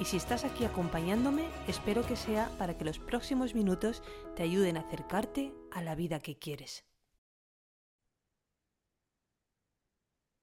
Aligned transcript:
y 0.00 0.04
si 0.04 0.16
estás 0.16 0.44
aquí 0.44 0.64
acompañándome, 0.64 1.42
espero 1.66 2.06
que 2.06 2.16
sea 2.16 2.50
para 2.58 2.76
que 2.78 2.84
los 2.84 2.98
próximos 2.98 3.54
minutos 3.54 4.02
te 4.36 4.44
ayuden 4.44 4.76
a 4.76 4.80
acercarte 4.80 5.52
a 5.72 5.82
la 5.82 5.94
vida 5.94 6.20
que 6.20 6.38
quieres. 6.38 6.84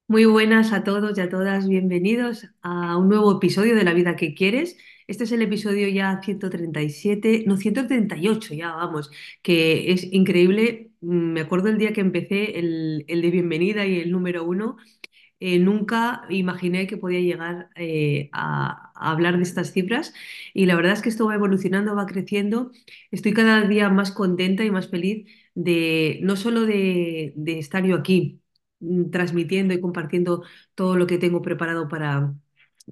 Muy 0.07 0.25
buenas 0.25 0.71
a 0.71 0.83
todos 0.83 1.17
y 1.17 1.21
a 1.21 1.29
todas, 1.29 1.67
bienvenidos 1.67 2.47
a 2.61 2.95
un 2.97 3.09
nuevo 3.09 3.37
episodio 3.37 3.75
de 3.75 3.83
La 3.83 3.93
vida 3.93 4.15
que 4.15 4.35
quieres. 4.35 4.77
Este 5.07 5.23
es 5.23 5.31
el 5.31 5.41
episodio 5.41 5.87
ya 5.87 6.21
137, 6.21 7.45
no 7.47 7.57
138 7.57 8.53
ya, 8.53 8.71
vamos, 8.73 9.09
que 9.41 9.91
es 9.91 10.03
increíble. 10.11 10.91
Me 11.01 11.41
acuerdo 11.41 11.69
el 11.69 11.77
día 11.77 11.93
que 11.93 12.01
empecé 12.01 12.59
el, 12.59 13.05
el 13.07 13.21
de 13.21 13.31
bienvenida 13.31 13.85
y 13.85 13.99
el 13.99 14.11
número 14.11 14.43
uno 14.43 14.77
eh, 15.45 15.59
nunca 15.59 16.23
imaginé 16.29 16.87
que 16.87 16.97
podía 16.97 17.19
llegar 17.19 17.69
eh, 17.75 18.29
a, 18.33 18.91
hablar 18.95 19.37
de 19.37 19.43
estas 19.43 19.71
cifras 19.73 20.11
y 20.55 20.65
la 20.65 20.75
verdad 20.75 20.93
es 20.93 21.03
que 21.03 21.09
esto 21.09 21.27
va 21.27 21.35
evolucionando, 21.35 21.95
va 21.95 22.07
creciendo. 22.07 22.71
Estoy 23.11 23.33
cada 23.33 23.61
día 23.67 23.89
más 23.89 24.11
contenta 24.11 24.63
y 24.63 24.71
más 24.71 24.89
feliz 24.89 25.27
de 25.53 26.19
no 26.23 26.35
solo 26.35 26.65
de, 26.65 27.33
estar 27.45 27.85
yo 27.85 27.95
aquí 27.95 28.41
mm, 28.79 29.11
transmitiendo 29.11 29.73
y 29.75 29.81
compartiendo 29.81 30.43
todo 30.73 30.95
lo 30.97 31.05
que 31.05 31.19
tengo 31.19 31.41
preparado 31.43 31.87
para, 31.89 32.33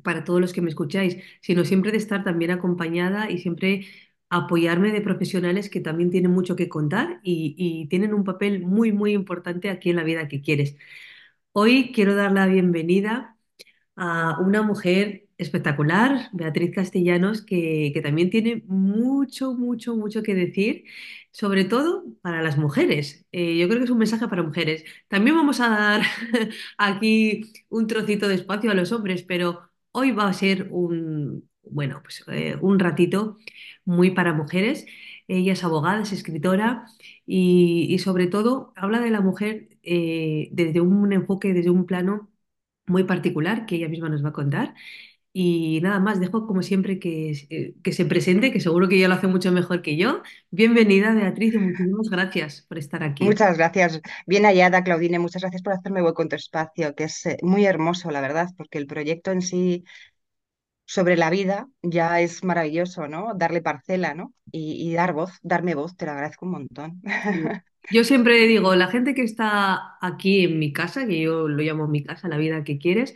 para 0.03 0.23
todos 0.23 0.39
los 0.41 0.53
que 0.53 0.61
me 0.61 0.69
escucháis, 0.69 1.17
sino 1.41 1.65
siempre 1.65 1.91
de 1.91 1.97
estar 1.97 2.23
también 2.23 2.51
acompañada 2.51 3.31
y 3.31 3.39
siempre 3.39 3.87
apoyarme 4.29 4.91
de 4.91 5.01
profesionales 5.01 5.69
que 5.69 5.79
también 5.81 6.11
tienen 6.11 6.31
mucho 6.31 6.55
que 6.55 6.69
contar 6.69 7.19
y 7.23 7.87
tienen 7.89 8.13
un 8.13 8.23
papel 8.23 8.61
muy, 8.61 8.91
muy 8.91 9.13
importante 9.13 9.69
aquí 9.69 9.89
en 9.89 9.95
la 9.97 10.03
vida 10.03 10.27
que 10.27 10.41
quieres. 10.41 10.77
Hoy 11.55 11.91
quiero 11.93 12.15
dar 12.15 12.31
la 12.31 12.47
bienvenida 12.47 13.37
a 13.95 14.39
una 14.41 14.63
mujer 14.63 15.27
espectacular, 15.37 16.29
Beatriz 16.33 16.71
Castellanos, 16.73 17.43
que, 17.43 17.99
también 18.03 18.29
tiene 18.29 18.63
mucho, 18.67 19.53
mucho, 19.53 19.95
mucho 19.95 20.23
que 20.23 20.35
decir, 20.35 20.85
sobre 21.31 21.65
todo 21.65 22.05
para 22.21 22.41
las 22.41 22.57
mujeres. 22.57 23.25
Eh, 23.31 23.57
yo 23.57 23.67
creo 23.67 23.79
que 23.79 23.85
es 23.85 23.91
un 23.91 23.99
mensaje 23.99 24.27
para 24.27 24.43
mujeres. 24.43 24.83
También 25.07 25.35
vamos 25.35 25.59
a 25.59 25.69
dar 25.69 26.01
aquí 26.77 27.43
un 27.69 27.87
trocito 27.87 28.27
de 28.27 28.35
espacio 28.35 28.71
a 28.71 28.73
los 28.75 28.91
hombres, 28.91 29.23
pero 29.23 29.61
hoy 29.91 30.11
va 30.11 30.27
a 30.27 30.33
ser 30.33 30.69
un, 30.71 31.49
bueno, 31.63 32.01
pues, 32.03 32.23
eh, 32.27 32.57
un 32.61 32.79
ratito 32.79 33.37
muy 33.85 34.11
para 34.11 34.33
mujeres. 34.33 34.85
Ella 35.27 35.53
es 35.53 35.63
abogada, 35.63 36.01
es 36.01 36.11
escritora 36.13 36.85
y, 37.25 37.97
sobre 37.99 38.27
todo 38.27 38.73
habla 38.75 38.99
de 38.99 39.11
la 39.11 39.21
mujer 39.21 39.69
eh, 39.83 40.49
desde 40.51 40.81
un 40.81 41.13
enfoque, 41.13 41.53
desde 41.53 41.69
un 41.69 41.85
plano 41.85 42.29
muy 42.85 43.03
particular 43.05 43.65
que 43.65 43.75
ella 43.75 43.89
misma 43.89 44.09
nos 44.09 44.23
va 44.23 44.29
a 44.29 44.33
contar. 44.33 44.73
Y 45.35 45.79
nada 45.81 45.99
más, 45.99 46.19
dejo 46.19 46.45
como 46.45 46.61
siempre 46.61 46.99
que, 46.99 47.31
eh, 47.49 47.73
que 47.83 47.91
se 47.91 48.05
presente, 48.05 48.51
que 48.51 48.59
seguro 48.59 48.87
que 48.87 48.97
ella 48.97 49.07
lo 49.07 49.15
hace 49.15 49.25
mucho 49.25 49.51
mejor 49.51 49.81
que 49.81 49.97
yo. 49.97 50.21
Bienvenida, 50.51 51.11
Beatriz, 51.11 51.55
y 51.55 51.57
muchísimas 51.57 52.07
gracias 52.07 52.61
por 52.69 52.77
estar 52.77 53.01
aquí. 53.01 53.23
Muchas 53.23 53.57
gracias. 53.57 53.99
Bien 54.27 54.43
hallada, 54.45 54.83
Claudine. 54.83 55.17
Muchas 55.17 55.41
gracias 55.41 55.63
por 55.63 55.73
hacerme 55.73 56.03
hueco 56.03 56.21
en 56.21 56.29
tu 56.29 56.35
espacio, 56.35 56.93
que 56.93 57.05
es 57.05 57.25
eh, 57.25 57.37
muy 57.41 57.65
hermoso, 57.65 58.11
la 58.11 58.21
verdad, 58.21 58.49
porque 58.55 58.77
el 58.77 58.85
proyecto 58.85 59.31
en 59.31 59.41
sí 59.41 59.85
sobre 60.93 61.17
la 61.17 61.31
vida 61.31 61.67
ya 61.81 62.21
es 62.21 62.43
maravilloso, 62.43 63.07
¿no? 63.07 63.33
Darle 63.35 63.63
parcela, 63.63 64.13
¿no? 64.13 64.31
Y, 64.51 64.87
y 64.87 64.93
dar 64.93 65.13
voz, 65.13 65.39
darme 65.41 65.73
voz, 65.73 65.97
te 65.97 66.05
lo 66.05 66.11
agradezco 66.11 66.45
un 66.45 66.51
montón. 66.51 67.01
Yo 67.91 68.03
siempre 68.03 68.45
digo, 68.45 68.75
la 68.75 68.87
gente 68.89 69.15
que 69.15 69.23
está 69.23 69.97
aquí 70.01 70.43
en 70.43 70.59
mi 70.59 70.71
casa, 70.71 71.07
que 71.07 71.19
yo 71.19 71.49
lo 71.49 71.63
llamo 71.63 71.87
mi 71.87 72.03
casa, 72.03 72.29
la 72.29 72.37
vida 72.37 72.63
que 72.63 72.77
quieres, 72.77 73.15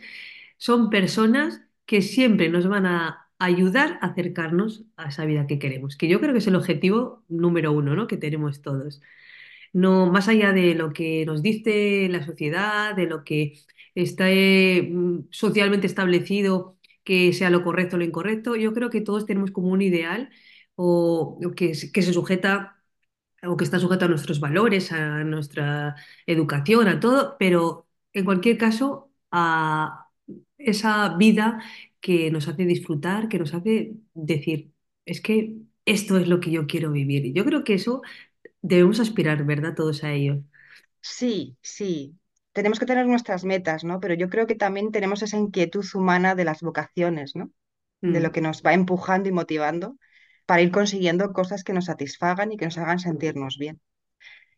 son 0.56 0.90
personas 0.90 1.62
que 1.86 2.02
siempre 2.02 2.48
nos 2.48 2.68
van 2.68 2.84
a 2.84 3.30
ayudar 3.38 3.98
a 4.02 4.08
acercarnos 4.08 4.84
a 4.96 5.08
esa 5.08 5.24
vida 5.24 5.46
que 5.46 5.58
queremos, 5.58 5.96
que 5.96 6.08
yo 6.08 6.20
creo 6.20 6.32
que 6.32 6.40
es 6.40 6.46
el 6.48 6.56
objetivo 6.56 7.24
número 7.28 7.72
uno, 7.72 7.94
¿no? 7.94 8.06
que 8.08 8.16
tenemos 8.18 8.60
todos. 8.60 9.00
No, 9.72 10.10
más 10.10 10.28
allá 10.28 10.52
de 10.52 10.74
lo 10.74 10.92
que 10.92 11.24
nos 11.26 11.42
dice 11.42 12.08
la 12.10 12.24
sociedad, 12.26 12.94
de 12.96 13.06
lo 13.06 13.24
que 13.24 13.54
está 13.94 14.30
eh, 14.30 14.92
socialmente 15.30 15.86
establecido 15.86 16.77
que 17.08 17.32
sea 17.32 17.48
lo 17.50 17.64
correcto 17.64 17.96
o 17.96 17.98
lo 17.98 18.04
incorrecto, 18.04 18.54
yo 18.56 18.74
creo 18.74 18.90
que 18.90 19.00
todos 19.00 19.24
tenemos 19.26 19.50
como 19.50 19.68
un 19.68 19.80
ideal 19.82 20.30
o 20.76 21.40
que, 21.56 21.74
se 21.74 22.12
sujeta 22.12 22.76
o 23.44 23.56
que 23.56 23.64
está 23.64 23.78
sujeto 23.80 24.04
a 24.06 24.08
nuestros 24.08 24.40
valores, 24.40 24.92
a 24.92 25.24
nuestra 25.24 25.96
educación, 26.26 26.88
a 26.88 27.00
todo, 27.00 27.36
pero 27.38 27.88
en 28.12 28.24
cualquier 28.26 28.58
caso 28.58 29.10
a 29.32 30.08
esa 30.58 31.16
vida 31.16 31.62
que 32.00 32.30
nos 32.30 32.48
hace 32.48 32.64
disfrutar, 32.66 33.28
que 33.30 33.38
nos 33.38 33.54
hace 33.54 33.94
decir, 34.14 34.72
es 35.06 35.20
que 35.22 35.56
esto 35.86 36.18
es 36.18 36.28
lo 36.28 36.40
que 36.40 36.50
yo 36.50 36.66
quiero 36.66 36.92
vivir. 36.92 37.24
Y 37.26 37.32
yo 37.32 37.44
creo 37.46 37.64
que 37.64 37.74
eso 37.74 38.02
debemos 38.62 39.00
aspirar, 39.00 39.44
¿verdad? 39.46 39.74
Todos 39.74 40.04
a 40.04 40.12
ello. 40.12 40.42
Sí, 41.00 41.56
sí. 41.62 42.18
Tenemos 42.58 42.78
que 42.80 42.86
tener 42.86 43.06
nuestras 43.06 43.44
metas, 43.44 43.84
¿no? 43.84 44.00
Pero 44.00 44.14
yo 44.14 44.28
creo 44.28 44.46
que 44.48 44.56
también 44.56 44.90
tenemos 44.92 45.22
esa 45.22 45.36
inquietud 45.38 45.84
humana 45.94 46.34
de 46.34 46.44
las 46.44 46.60
vocaciones, 46.60 47.36
¿no? 47.36 47.50
De 48.06 48.20
lo 48.20 48.30
Mm, 48.30 48.32
que 48.32 48.40
nos 48.42 48.62
va 48.64 48.74
empujando 48.74 49.28
y 49.28 49.32
motivando 49.32 49.96
para 50.46 50.62
ir 50.62 50.72
consiguiendo 50.72 51.32
cosas 51.32 51.64
que 51.64 51.74
nos 51.74 51.86
satisfagan 51.86 52.52
y 52.52 52.56
que 52.58 52.66
nos 52.66 52.78
hagan 52.78 53.00
sentirnos 53.00 53.58
bien. 53.58 53.80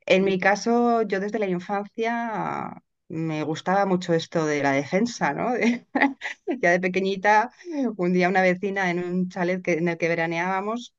En 0.06 0.24
mi 0.24 0.38
caso, 0.38 1.02
yo 1.02 1.20
desde 1.20 1.38
la 1.38 1.48
infancia 1.48 2.82
me 3.08 3.42
gustaba 3.44 3.86
mucho 3.86 4.14
esto 4.14 4.46
de 4.46 4.62
la 4.62 4.72
defensa, 4.72 5.32
¿no? 5.34 5.52
Ya 6.62 6.70
de 6.72 6.80
pequeñita, 6.80 7.50
un 7.96 8.12
día 8.12 8.28
una 8.28 8.42
vecina 8.42 8.90
en 8.90 8.98
un 9.04 9.28
chalet 9.28 9.62
que, 9.62 9.74
en 9.74 9.88
el 9.88 9.98
que 9.98 10.08
veraneábamos, 10.08 10.94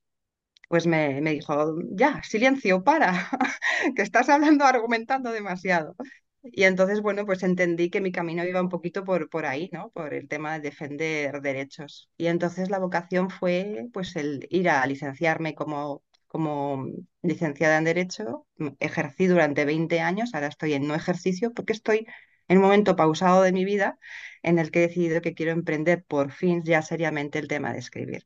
pues 0.69 0.87
me, 0.87 1.21
me 1.21 1.31
dijo, 1.33 1.75
ya, 1.91 2.21
silencio, 2.23 2.83
para, 2.83 3.29
que 3.95 4.03
estás 4.03 4.29
hablando, 4.29 4.65
argumentando 4.65 5.31
demasiado. 5.31 5.95
Y 6.43 6.63
entonces, 6.63 7.01
bueno, 7.01 7.25
pues 7.25 7.43
entendí 7.43 7.89
que 7.89 8.01
mi 8.01 8.11
camino 8.11 8.43
iba 8.43 8.61
un 8.61 8.69
poquito 8.69 9.03
por, 9.03 9.29
por 9.29 9.45
ahí, 9.45 9.69
¿no? 9.71 9.89
Por 9.91 10.13
el 10.13 10.27
tema 10.27 10.53
de 10.53 10.59
defender 10.61 11.41
derechos. 11.41 12.09
Y 12.17 12.27
entonces 12.27 12.69
la 12.69 12.79
vocación 12.79 13.29
fue, 13.29 13.87
pues, 13.93 14.15
el 14.15 14.47
ir 14.49 14.69
a 14.69 14.85
licenciarme 14.87 15.53
como, 15.55 16.03
como 16.27 16.87
licenciada 17.21 17.77
en 17.77 17.83
Derecho. 17.85 18.47
M- 18.57 18.75
Ejercí 18.79 19.27
durante 19.27 19.65
20 19.65 19.99
años, 20.01 20.31
ahora 20.33 20.47
estoy 20.47 20.73
en 20.73 20.87
no 20.87 20.95
ejercicio 20.95 21.53
porque 21.53 21.73
estoy 21.73 22.07
en 22.47 22.57
un 22.57 22.63
momento 22.63 22.95
pausado 22.95 23.43
de 23.43 23.51
mi 23.53 23.63
vida 23.65 23.99
en 24.43 24.57
el 24.59 24.71
que 24.71 24.79
he 24.83 24.87
decidido 24.87 25.21
que 25.21 25.33
quiero 25.35 25.51
emprender 25.51 26.03
por 26.05 26.31
fin 26.31 26.63
ya 26.63 26.81
seriamente 26.81 27.37
el 27.39 27.47
tema 27.47 27.71
de 27.73 27.79
escribir. 27.79 28.25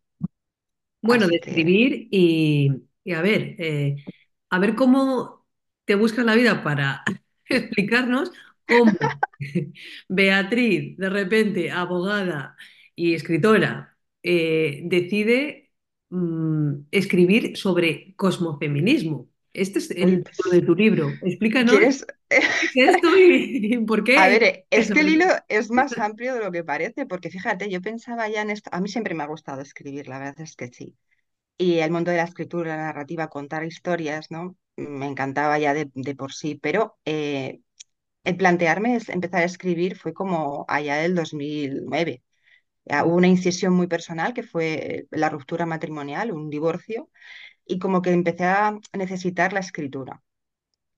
Bueno, 1.02 1.28
de 1.28 1.38
que 1.40 1.40
escribir 1.40 2.08
y, 2.12 2.72
y 3.04 3.14
a 3.14 3.22
ver, 3.22 3.56
eh, 3.60 4.04
a 4.50 4.60
ver 4.60 4.76
cómo 4.76 5.46
te 5.86 5.96
buscas 5.96 6.26
la 6.26 6.34
vida 6.36 6.64
para 6.64 7.04
explicarnos 7.50 8.32
cómo 8.66 8.94
Beatriz, 10.10 10.98
de 10.98 11.10
repente, 11.10 11.72
abogada 11.72 12.56
y 12.96 13.14
escritora, 13.14 13.98
eh, 14.24 14.82
decide 14.86 15.72
mm, 16.10 16.74
escribir 16.92 17.58
sobre 17.58 18.16
cosmofeminismo. 18.16 19.30
Este 19.54 19.80
es 19.80 19.92
el 19.92 20.24
título 20.24 20.52
de 20.52 20.62
tu 20.62 20.76
libro. 20.76 21.20
Explícanos 21.22 21.80
¿quieres? 21.80 22.06
qué 22.74 22.86
es 22.86 22.96
esto 22.96 23.10
y 23.18 23.78
por 23.86 24.04
A 24.14 24.28
qué. 24.28 24.30
ver, 24.30 24.44
eh, 24.44 24.66
es 24.72 24.92
que 24.92 25.02
el 25.02 25.10
sobre 25.10 25.10
hilo 25.10 25.26
es 25.48 25.70
más 25.72 25.98
amplio 26.00 26.34
de 26.34 26.40
lo 26.44 26.52
que 26.52 26.64
parece, 26.64 27.06
porque 27.06 27.30
fíjate, 27.30 27.70
yo 27.70 27.82
pensaba 27.82 28.28
ya 28.30 28.42
en 28.42 28.50
esto, 28.50 28.70
a 28.74 28.82
mí 28.82 28.90
siempre 28.90 29.14
me 29.14 29.24
ha 29.24 29.28
gustado 29.28 29.62
escribir, 29.62 30.08
la 30.08 30.20
verdad 30.20 30.42
es 30.42 30.56
que 30.56 30.68
sí. 30.70 30.98
Y 31.58 31.80
el 31.80 31.92
mundo 31.92 32.12
de 32.12 32.18
la 32.18 32.24
escritura, 32.24 32.76
la 32.76 32.84
narrativa, 32.86 33.30
contar 33.30 33.64
historias, 33.64 34.30
¿no? 34.32 34.58
Me 34.78 35.08
encantaba 35.08 35.58
ya 35.60 35.74
de, 35.74 35.88
por 36.16 36.34
sí, 36.34 36.56
pero 36.56 36.98
eh, 37.06 37.62
el 38.26 38.38
plantearme 38.38 38.96
es 38.98 39.10
empezar 39.10 39.42
a 39.44 39.46
escribir 39.46 39.98
fue 39.98 40.14
como 40.14 40.66
allá 40.70 40.98
del 40.98 41.16
2009. 41.16 42.24
Ah, 42.90 43.06
Hubo 43.06 43.16
una 43.18 43.28
incisión 43.30 43.74
muy 43.74 43.88
personal 43.88 44.34
que 44.34 44.44
fue 44.44 45.08
la 45.12 45.30
ruptura 45.30 45.66
matrimonial, 45.68 46.32
un 46.34 46.50
divorcio, 46.50 47.10
y 47.66 47.80
como 47.80 48.02
que 48.04 48.12
empecé 48.12 48.46
a 48.46 48.78
necesitar 48.94 49.54
la 49.54 49.62
escritura. 49.62 50.24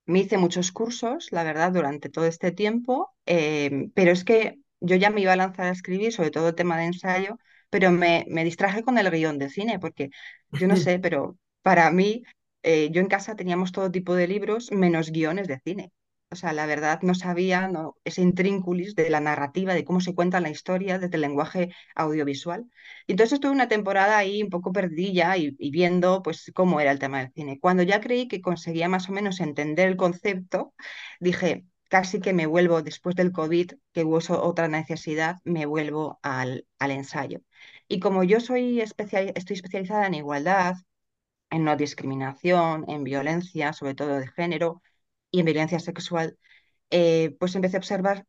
Me 0.06 0.20
hice 0.20 0.38
muchos 0.38 0.72
cursos, 0.72 1.28
la 1.32 1.44
verdad, 1.44 1.72
durante 1.72 2.08
todo 2.08 2.24
este 2.26 2.50
tiempo, 2.52 3.14
eh, 3.26 3.90
pero 3.94 4.10
es 4.12 4.24
que 4.24 4.58
yo 4.80 4.96
ya 4.96 5.10
me 5.10 5.20
iba 5.20 5.32
a 5.34 5.36
lanzar 5.36 5.66
a 5.66 5.70
escribir, 5.72 6.12
sobre 6.12 6.30
todo 6.30 6.54
tema 6.54 6.78
de 6.78 6.84
ensayo, 6.86 7.38
pero 7.70 7.90
me, 7.90 8.24
me 8.28 8.44
distraje 8.44 8.82
con 8.82 8.98
el 8.98 9.10
guion 9.10 9.38
de 9.38 9.50
cine, 9.50 9.78
porque 9.78 10.10
yo 10.50 10.66
no 10.68 10.76
sé, 10.76 10.98
pero 10.98 11.38
para 11.62 11.90
mí 11.90 12.22
eh, 12.62 12.90
yo 12.92 13.00
en 13.00 13.08
casa 13.08 13.36
teníamos 13.36 13.72
todo 13.72 13.90
tipo 13.90 14.14
de 14.14 14.28
libros 14.28 14.70
menos 14.72 15.10
guiones 15.10 15.48
de 15.48 15.60
cine. 15.60 15.92
O 16.30 16.36
sea, 16.36 16.52
la 16.52 16.66
verdad 16.66 17.00
no 17.02 17.14
sabía 17.14 17.68
¿no? 17.68 17.96
ese 18.04 18.20
intrínculis 18.20 18.94
de 18.94 19.08
la 19.08 19.20
narrativa, 19.20 19.72
de 19.72 19.84
cómo 19.84 20.00
se 20.02 20.14
cuenta 20.14 20.40
la 20.40 20.50
historia 20.50 20.98
desde 20.98 21.14
el 21.16 21.22
lenguaje 21.22 21.70
audiovisual. 21.94 22.66
Y 23.06 23.12
entonces 23.12 23.34
estuve 23.34 23.52
una 23.52 23.68
temporada 23.68 24.18
ahí 24.18 24.42
un 24.42 24.50
poco 24.50 24.70
perdida 24.72 25.36
y, 25.38 25.56
y 25.58 25.70
viendo 25.70 26.22
pues 26.22 26.50
cómo 26.54 26.80
era 26.80 26.90
el 26.92 26.98
tema 26.98 27.20
del 27.20 27.32
cine. 27.32 27.58
Cuando 27.60 27.82
ya 27.82 28.00
creí 28.02 28.28
que 28.28 28.42
conseguía 28.42 28.88
más 28.90 29.08
o 29.08 29.12
menos 29.12 29.40
entender 29.40 29.88
el 29.88 29.96
concepto, 29.96 30.74
dije, 31.20 31.64
casi 31.88 32.20
que 32.20 32.32
me 32.34 32.46
vuelvo 32.46 32.82
después 32.82 33.16
del 33.16 33.32
COVID, 33.32 33.72
que 33.92 34.04
hubo 34.04 34.18
otra 34.42 34.68
necesidad, 34.68 35.36
me 35.44 35.64
vuelvo 35.66 36.18
al, 36.22 36.66
al 36.78 36.90
ensayo. 36.90 37.40
Y 37.88 38.00
como 38.00 38.24
yo 38.24 38.40
soy 38.40 38.80
estoy 38.80 39.06
especializada 39.34 40.06
en 40.06 40.14
igualdad, 40.14 40.76
en 41.50 41.64
no 41.64 41.76
discriminación, 41.76 42.84
en 42.88 43.04
violencia, 43.04 43.72
sobre 43.72 43.94
todo 43.94 44.18
de 44.18 44.28
género, 44.28 44.82
y 45.30 45.40
en 45.40 45.46
violencia 45.46 45.80
sexual, 45.80 46.38
eh, 46.90 47.36
pues 47.38 47.54
empecé 47.54 47.76
a 47.76 47.80
observar 47.80 48.26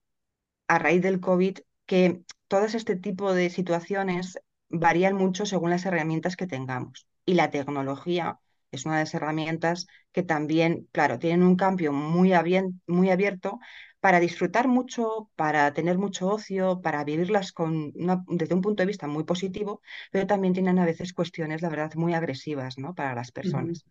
a 0.67 0.79
raíz 0.79 1.01
del 1.01 1.19
COVID 1.19 1.59
que 1.85 2.21
todos 2.47 2.75
este 2.75 2.95
tipo 2.95 3.33
de 3.33 3.49
situaciones 3.49 4.39
varían 4.69 5.15
mucho 5.15 5.45
según 5.45 5.71
las 5.71 5.85
herramientas 5.85 6.35
que 6.35 6.47
tengamos. 6.47 7.07
Y 7.25 7.35
la 7.35 7.49
tecnología 7.51 8.39
es 8.71 8.85
una 8.85 8.95
de 8.97 9.03
las 9.03 9.13
herramientas 9.13 9.87
que 10.11 10.23
también, 10.23 10.87
claro, 10.91 11.19
tienen 11.19 11.43
un 11.43 11.55
cambio 11.55 11.93
muy 11.93 12.33
abierto 12.33 13.59
para 13.99 14.19
disfrutar 14.19 14.67
mucho, 14.67 15.29
para 15.35 15.73
tener 15.73 15.97
mucho 15.97 16.27
ocio, 16.29 16.81
para 16.81 17.03
vivirlas 17.03 17.51
con 17.51 17.91
una- 17.95 18.23
desde 18.27 18.55
un 18.55 18.61
punto 18.61 18.83
de 18.83 18.87
vista 18.87 19.07
muy 19.07 19.23
positivo, 19.25 19.81
pero 20.11 20.27
también 20.27 20.53
tienen 20.53 20.79
a 20.79 20.85
veces 20.85 21.13
cuestiones, 21.13 21.61
la 21.61 21.69
verdad, 21.69 21.93
muy 21.95 22.13
agresivas, 22.13 22.77
¿no? 22.77 22.95
para 22.95 23.15
las 23.15 23.31
personas. 23.31 23.85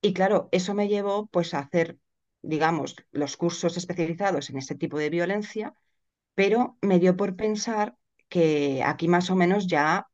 Y 0.00 0.12
claro, 0.14 0.48
eso 0.52 0.74
me 0.74 0.88
llevó 0.88 1.26
pues 1.26 1.54
a 1.54 1.60
hacer, 1.60 1.98
digamos, 2.42 2.96
los 3.12 3.36
cursos 3.36 3.76
especializados 3.76 4.50
en 4.50 4.58
este 4.58 4.74
tipo 4.74 4.98
de 4.98 5.10
violencia 5.10 5.74
pero 6.34 6.78
me 6.82 6.98
dio 7.00 7.16
por 7.16 7.36
pensar 7.36 7.96
que 8.30 8.82
aquí 8.84 9.08
más 9.08 9.30
o 9.30 9.36
menos 9.36 9.66
ya 9.68 10.06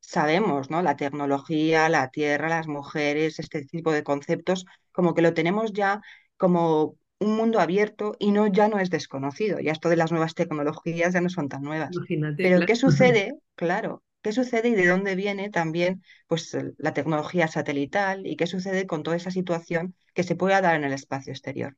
sabemos, 0.00 0.70
¿no? 0.70 0.82
La 0.82 0.96
tecnología, 0.96 1.88
la 1.88 2.10
tierra, 2.10 2.48
las 2.48 2.68
mujeres, 2.68 3.38
este 3.38 3.64
tipo 3.66 3.92
de 3.92 4.04
conceptos, 4.04 4.66
como 4.92 5.14
que 5.14 5.22
lo 5.22 5.34
tenemos 5.34 5.72
ya 5.72 6.02
como 6.36 6.96
un 7.20 7.36
mundo 7.36 7.60
abierto 7.60 8.16
y 8.18 8.32
no 8.32 8.46
ya 8.48 8.68
no 8.68 8.78
es 8.80 8.90
desconocido. 8.90 9.60
Ya 9.60 9.72
esto 9.72 9.88
de 9.88 9.96
las 9.96 10.10
nuevas 10.12 10.34
tecnologías 10.34 11.12
ya 11.14 11.20
no 11.20 11.28
son 11.28 11.48
tan 11.48 11.62
nuevas. 11.62 11.90
Imagínate, 11.94 12.42
Pero 12.42 12.56
claro. 12.56 12.66
¿qué 12.66 12.76
sucede? 12.76 13.34
Claro, 13.54 14.02
¿qué 14.22 14.32
sucede 14.32 14.68
y 14.70 14.74
de 14.74 14.86
dónde 14.88 15.14
viene 15.16 15.50
también 15.50 16.02
pues 16.26 16.56
la 16.78 16.94
tecnología 16.94 17.46
satelital 17.48 18.26
y 18.26 18.36
qué 18.36 18.46
sucede 18.46 18.86
con 18.86 19.02
toda 19.02 19.16
esa 19.16 19.30
situación 19.30 19.94
que 20.14 20.22
se 20.24 20.36
pueda 20.36 20.60
dar 20.62 20.76
en 20.76 20.84
el 20.84 20.92
espacio 20.94 21.32
exterior? 21.32 21.76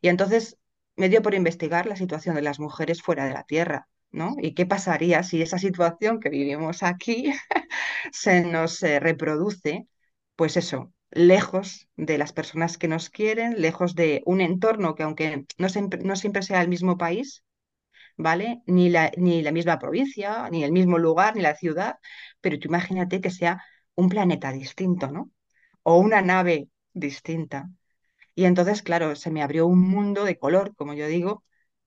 Y 0.00 0.08
entonces 0.08 0.58
me 0.96 1.08
dio 1.08 1.22
por 1.22 1.34
investigar 1.34 1.86
la 1.86 1.96
situación 1.96 2.34
de 2.36 2.42
las 2.42 2.60
mujeres 2.60 3.02
fuera 3.02 3.24
de 3.26 3.32
la 3.34 3.44
Tierra, 3.44 3.88
¿no? 4.10 4.36
¿Y 4.40 4.54
qué 4.54 4.66
pasaría 4.66 5.22
si 5.22 5.42
esa 5.42 5.58
situación 5.58 6.20
que 6.20 6.28
vivimos 6.30 6.82
aquí 6.82 7.32
se 8.12 8.42
nos 8.44 8.82
eh, 8.82 9.00
reproduce, 9.00 9.86
pues 10.36 10.56
eso, 10.56 10.92
lejos 11.12 11.88
de 11.96 12.18
las 12.18 12.32
personas 12.32 12.78
que 12.78 12.88
nos 12.88 13.10
quieren, 13.10 13.60
lejos 13.60 13.94
de 13.94 14.22
un 14.26 14.40
entorno 14.40 14.94
que 14.94 15.02
aunque 15.04 15.44
no 15.58 15.68
siempre, 15.68 16.00
no 16.02 16.16
siempre 16.16 16.42
sea 16.42 16.62
el 16.62 16.68
mismo 16.68 16.98
país, 16.98 17.44
¿vale? 18.16 18.62
Ni 18.66 18.90
la, 18.90 19.10
ni 19.16 19.42
la 19.42 19.52
misma 19.52 19.78
provincia, 19.78 20.48
ni 20.50 20.64
el 20.64 20.72
mismo 20.72 20.98
lugar, 20.98 21.36
ni 21.36 21.42
la 21.42 21.56
ciudad, 21.56 21.96
pero 22.40 22.58
tú 22.58 22.68
imagínate 22.68 23.20
que 23.20 23.30
sea 23.30 23.62
un 23.94 24.08
planeta 24.08 24.52
distinto, 24.52 25.10
¿no? 25.10 25.30
O 25.82 25.98
una 25.98 26.22
nave 26.22 26.68
distinta. 26.92 27.70
Y 28.34 28.44
entonces, 28.44 28.82
claro, 28.82 29.16
se 29.16 29.30
me 29.30 29.42
abrió 29.42 29.66
un 29.66 29.80
mundo 29.80 30.24
de 30.24 30.38
color, 30.38 30.74
como 30.76 30.94
yo 30.94 31.06
digo, 31.06 31.44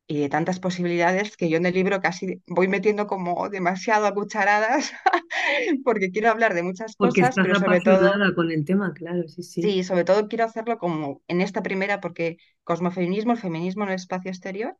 y 0.07 0.19
de 0.19 0.29
tantas 0.29 0.59
posibilidades 0.59 1.37
que 1.37 1.49
yo 1.49 1.57
en 1.57 1.65
el 1.65 1.73
libro 1.73 2.01
casi 2.01 2.41
voy 2.47 2.67
metiendo 2.67 3.07
como 3.07 3.49
demasiado 3.49 4.05
a 4.07 4.13
cucharadas, 4.13 4.91
porque 5.85 6.11
quiero 6.11 6.29
hablar 6.31 6.53
de 6.53 6.63
muchas 6.63 6.95
Porque 6.97 7.21
cosas, 7.21 7.39
estás 7.39 7.39
pero 7.41 7.55
sobre 7.55 7.81
todo, 7.81 8.21
con 8.35 8.51
el 8.51 8.65
tema, 8.65 8.93
claro, 8.93 9.27
sí, 9.29 9.43
sí. 9.43 9.61
sí, 9.61 9.83
sobre 9.83 10.03
todo 10.05 10.27
quiero 10.27 10.45
hacerlo 10.45 10.77
como 10.77 11.21
en 11.27 11.41
esta 11.41 11.63
primera, 11.63 11.99
porque 12.01 12.37
cosmofeminismo, 12.63 13.33
el 13.33 13.39
feminismo 13.39 13.83
en 13.83 13.89
el 13.89 13.95
espacio 13.95 14.29
exterior, 14.31 14.77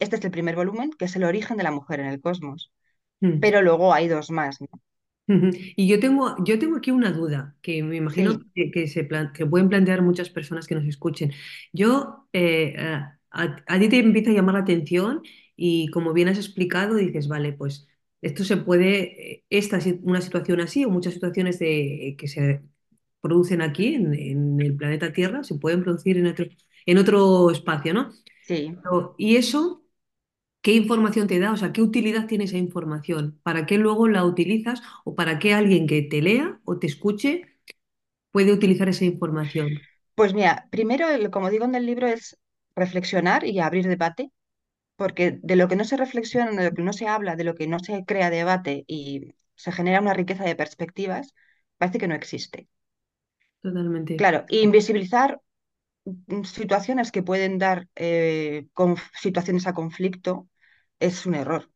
este 0.00 0.16
es 0.16 0.24
el 0.26 0.32
primer 0.32 0.56
volumen, 0.56 0.90
que 0.98 1.06
es 1.06 1.16
el 1.16 1.24
origen 1.24 1.56
de 1.58 1.64
la 1.64 1.72
mujer 1.72 2.00
en 2.00 2.06
el 2.08 2.20
cosmos, 2.22 2.72
Mm. 3.22 3.40
pero 3.40 3.62
luego 3.62 3.94
hay 3.94 4.08
dos 4.08 4.30
más, 4.30 4.60
¿no? 4.60 4.68
Y 5.76 5.88
yo 5.88 6.00
tengo, 6.00 6.36
yo 6.44 6.58
tengo 6.58 6.76
aquí 6.76 6.90
una 6.90 7.10
duda 7.12 7.56
que 7.62 7.82
me 7.82 7.96
imagino 7.96 8.38
Sí, 8.38 8.50
que, 8.54 8.70
que 8.70 8.86
se 8.88 9.04
plan- 9.04 9.32
que 9.32 9.46
pueden 9.46 9.68
plantear 9.70 10.02
muchas 10.02 10.28
personas 10.30 10.66
que 10.66 10.74
nos 10.74 10.84
escuchen. 10.84 11.32
Yo, 11.72 12.28
eh, 12.32 12.74
a, 13.34 13.78
ti 13.80 13.88
te 13.88 13.98
empieza 13.98 14.30
a 14.30 14.34
llamar 14.34 14.54
la 14.54 14.60
atención 14.62 15.22
y 15.56 15.88
como 15.90 16.12
bien 16.12 16.28
has 16.28 16.38
explicado, 16.38 16.96
dices, 16.96 17.28
vale, 17.28 17.52
pues 17.52 17.88
esto 18.22 18.44
se 18.44 18.56
puede, 18.56 19.32
eh, 19.34 19.44
esta 19.50 19.78
es 19.78 19.86
una 20.02 20.20
situación 20.20 20.60
así 20.60 20.84
o 20.84 20.90
muchas 20.90 21.14
situaciones 21.14 21.58
de, 21.58 22.16
que 22.18 22.28
se 22.28 22.62
producen 23.20 23.62
aquí 23.62 23.94
en, 23.94 24.14
en 24.14 24.60
el 24.60 24.76
planeta 24.76 25.12
Tierra 25.12 25.44
se 25.44 25.56
pueden 25.56 25.82
producir 25.82 26.18
en 26.18 26.26
otro, 26.28 26.46
en 26.86 26.98
otro 26.98 27.50
espacio, 27.50 27.94
¿no? 27.94 28.12
sí. 28.40 28.76
Pero- 28.82 29.14
Y 29.18 29.36
eso 29.36 29.80
¿Qué 30.62 30.72
información 30.74 31.28
te 31.28 31.38
da? 31.38 31.52
O 31.52 31.56
sea, 31.56 31.72
¿qué 31.72 31.82
utilidad 31.82 32.26
tiene 32.26 32.44
esa 32.44 32.58
información? 32.58 33.38
¿Para 33.42 33.66
qué 33.66 33.78
luego 33.78 34.08
la 34.08 34.24
utilizas 34.24 34.82
o 35.04 35.14
para 35.14 35.38
qué 35.38 35.54
alguien 35.54 35.86
que 35.86 36.02
te 36.02 36.22
lea 36.22 36.60
o 36.64 36.78
te 36.78 36.86
escuche 36.88 37.42
puede 38.32 38.52
utilizar 38.52 38.88
esa 38.88 39.04
información? 39.06 39.82
Pues 40.14 40.34
mira, 40.34 40.68
primero, 40.70 41.06
como 41.30 41.50
digo 41.50 41.64
en 41.64 41.74
el 41.74 41.86
libro, 41.86 42.06
es 42.06 42.38
reflexionar 42.76 43.44
y 43.46 43.60
abrir 43.60 43.86
debate 43.88 44.30
porque 44.96 45.40
de 45.42 45.56
lo 45.56 45.68
que 45.68 45.76
no 45.76 45.84
se 45.84 45.96
reflexiona, 45.96 46.52
de 46.52 46.70
lo 46.70 46.76
que 46.76 46.82
no 46.82 46.92
se 46.92 47.08
habla, 47.08 47.36
de 47.36 47.44
lo 47.44 47.54
que 47.54 47.66
no 47.68 47.78
se 47.80 48.04
crea 48.04 48.30
debate 48.30 48.84
y 48.88 49.34
se 49.56 49.72
genera 49.72 50.00
una 50.00 50.14
riqueza 50.14 50.44
de 50.44 50.56
perspectivas, 50.56 51.34
parece 51.78 51.98
que 51.98 52.08
no 52.08 52.14
existe. 52.14 52.68
Totalmente. 53.62 54.14
Claro, 54.20 54.44
invisibilizar 54.48 55.40
situaciones 56.44 57.12
que 57.12 57.22
pueden 57.22 57.58
dar 57.58 57.88
eh, 57.96 58.66
situaciones 59.20 59.66
a 59.66 59.74
conflicto 59.74 60.48
es 61.00 61.26
un 61.26 61.34
error. 61.34 61.70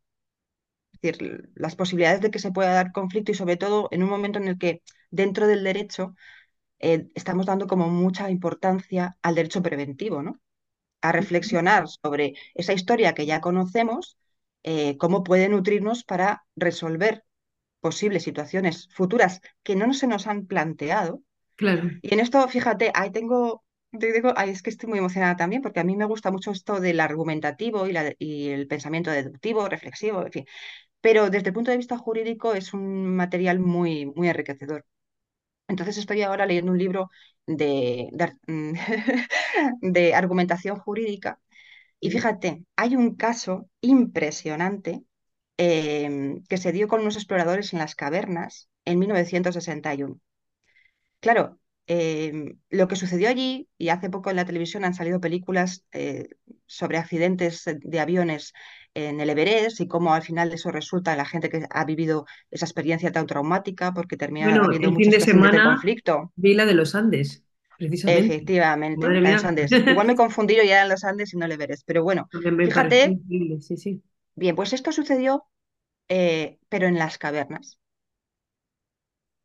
Es 0.93 1.01
decir, 1.01 1.51
las 1.55 1.77
posibilidades 1.77 2.21
de 2.21 2.31
que 2.31 2.39
se 2.41 2.53
pueda 2.53 2.73
dar 2.75 2.93
conflicto 2.93 3.33
y 3.33 3.35
sobre 3.35 3.57
todo 3.57 3.89
en 3.93 4.03
un 4.03 4.11
momento 4.11 4.39
en 4.39 4.49
el 4.49 4.59
que 4.59 4.83
dentro 5.11 5.47
del 5.47 5.65
derecho 5.65 6.15
eh, 6.81 7.09
estamos 7.15 7.47
dando 7.47 7.67
como 7.69 7.89
mucha 7.91 8.31
importancia 8.31 9.19
al 9.23 9.37
derecho 9.37 9.63
preventivo, 9.63 10.23
¿no? 10.23 10.41
A 11.01 11.13
reflexionar 11.13 11.87
sobre 11.89 12.35
esa 12.55 12.73
historia 12.73 13.15
que 13.15 13.27
ya 13.27 13.41
conocemos, 13.41 14.19
eh, 14.65 14.97
cómo 14.99 15.25
puede 15.25 15.49
nutrirnos 15.49 16.05
para 16.05 16.45
resolver 16.57 17.25
posibles 17.81 18.25
situaciones 18.25 18.89
futuras 18.95 19.41
que 19.65 19.77
no 19.77 19.95
se 19.95 20.07
nos 20.09 20.27
han 20.29 20.47
planteado. 20.47 21.23
Claro. 21.57 21.91
Y 22.01 22.15
en 22.15 22.21
esto, 22.21 22.47
fíjate, 22.49 22.91
ahí 22.95 23.11
tengo, 23.11 23.65
te 23.99 24.13
digo, 24.13 24.33
ay, 24.37 24.51
es 24.51 24.63
que 24.63 24.71
estoy 24.71 24.89
muy 24.89 24.99
emocionada 24.99 25.37
también 25.37 25.63
porque 25.63 25.81
a 25.81 25.85
mí 25.85 25.97
me 25.97 26.05
gusta 26.05 26.31
mucho 26.31 26.51
esto 26.53 26.81
del 26.81 27.01
argumentativo 27.01 27.87
y, 27.87 27.93
la- 27.93 28.15
y 28.19 28.49
el 28.51 28.67
pensamiento 28.69 29.11
deductivo, 29.11 29.69
reflexivo, 29.69 30.25
en 30.25 30.33
fin. 30.33 30.47
Pero 31.03 31.31
desde 31.31 31.49
el 31.49 31.55
punto 31.55 31.71
de 31.71 31.79
vista 31.79 31.99
jurídico 31.99 32.55
es 32.55 32.75
un 32.75 33.17
material 33.17 33.61
muy, 33.61 34.07
muy 34.07 34.29
enriquecedor. 34.29 34.87
Entonces 35.69 35.99
estoy 35.99 36.23
ahora 36.23 36.47
leyendo 36.47 36.73
un 36.73 36.79
libro 36.79 37.11
de, 37.47 38.09
de 38.13 38.25
ar- 38.25 38.37
de 39.81 40.15
argumentación 40.15 40.79
jurídica 40.79 41.41
y 42.01 42.11
fíjate, 42.11 42.65
hay 42.77 42.97
un 42.97 43.17
caso 43.17 43.69
impresionante 43.81 45.03
em, 45.59 46.45
que 46.49 46.59
se 46.59 46.73
dio 46.73 46.89
con 46.89 47.01
unos 47.03 47.17
exploradores 47.17 47.73
en 47.73 47.81
las 47.81 47.95
cavernas 47.97 48.69
en 48.87 48.99
1961. 49.01 50.21
Claro, 51.21 51.59
em, 51.87 52.59
lo 52.71 52.89
que 52.89 52.97
sucedió 52.97 53.29
allí, 53.29 53.69
y 53.79 53.89
hace 53.91 54.11
poco 54.11 54.31
en 54.31 54.37
la 54.37 54.45
televisión 54.47 54.85
han 54.85 54.95
salido 54.95 55.21
películas 55.21 55.85
eh, 55.93 56.29
sobre 56.67 56.99
accidentes 56.99 57.65
de 57.67 58.01
aviones 58.01 58.53
en 58.95 59.21
el 59.21 59.31
Everest 59.31 59.81
y 59.81 59.89
cómo 59.89 60.15
al 60.15 60.23
final 60.23 60.53
eso 60.53 60.71
resulta 60.71 61.13
en 61.13 61.19
la 61.19 61.25
gente 61.27 61.49
que 61.51 61.67
ha 61.71 61.85
vivido 61.85 62.27
esa 62.51 62.67
experiencia 62.67 63.13
tan 63.13 63.27
traumática 63.27 63.93
porque 63.95 64.17
termina 64.17 64.47
Bueno, 64.47 64.65
habiendo 64.65 64.91
muchas 64.93 65.15
de 65.15 65.21
situaciones 65.21 65.53
de 65.53 65.61
semana 65.61 65.63
conflicto. 65.63 66.33
vi 66.37 66.55
la 66.55 66.67
de 66.67 66.75
los 66.75 66.95
Andes, 66.95 67.45
precisamente. 67.77 68.35
Efectivamente, 68.35 69.09
de 69.09 69.21
los 69.21 69.45
Andes. 69.45 69.71
Igual 69.73 70.07
me 70.07 70.17
confundí 70.17 70.57
yo 70.57 70.63
ya 70.63 70.83
en 70.83 70.89
los 70.89 71.05
Andes 71.05 71.33
y 71.35 71.37
no 71.37 71.47
el 71.47 71.53
Everest, 71.53 71.83
pero 71.87 72.03
bueno, 72.03 72.29
me 72.53 72.67
fíjate, 72.67 73.19
sí, 73.61 73.77
sí. 73.77 74.03
bien, 74.35 74.57
pues 74.57 74.73
esto 74.73 74.93
sucedió 74.93 75.45
eh, 76.09 76.59
pero 76.69 76.87
en 76.89 76.99
las 76.99 77.19
cavernas. 77.19 77.79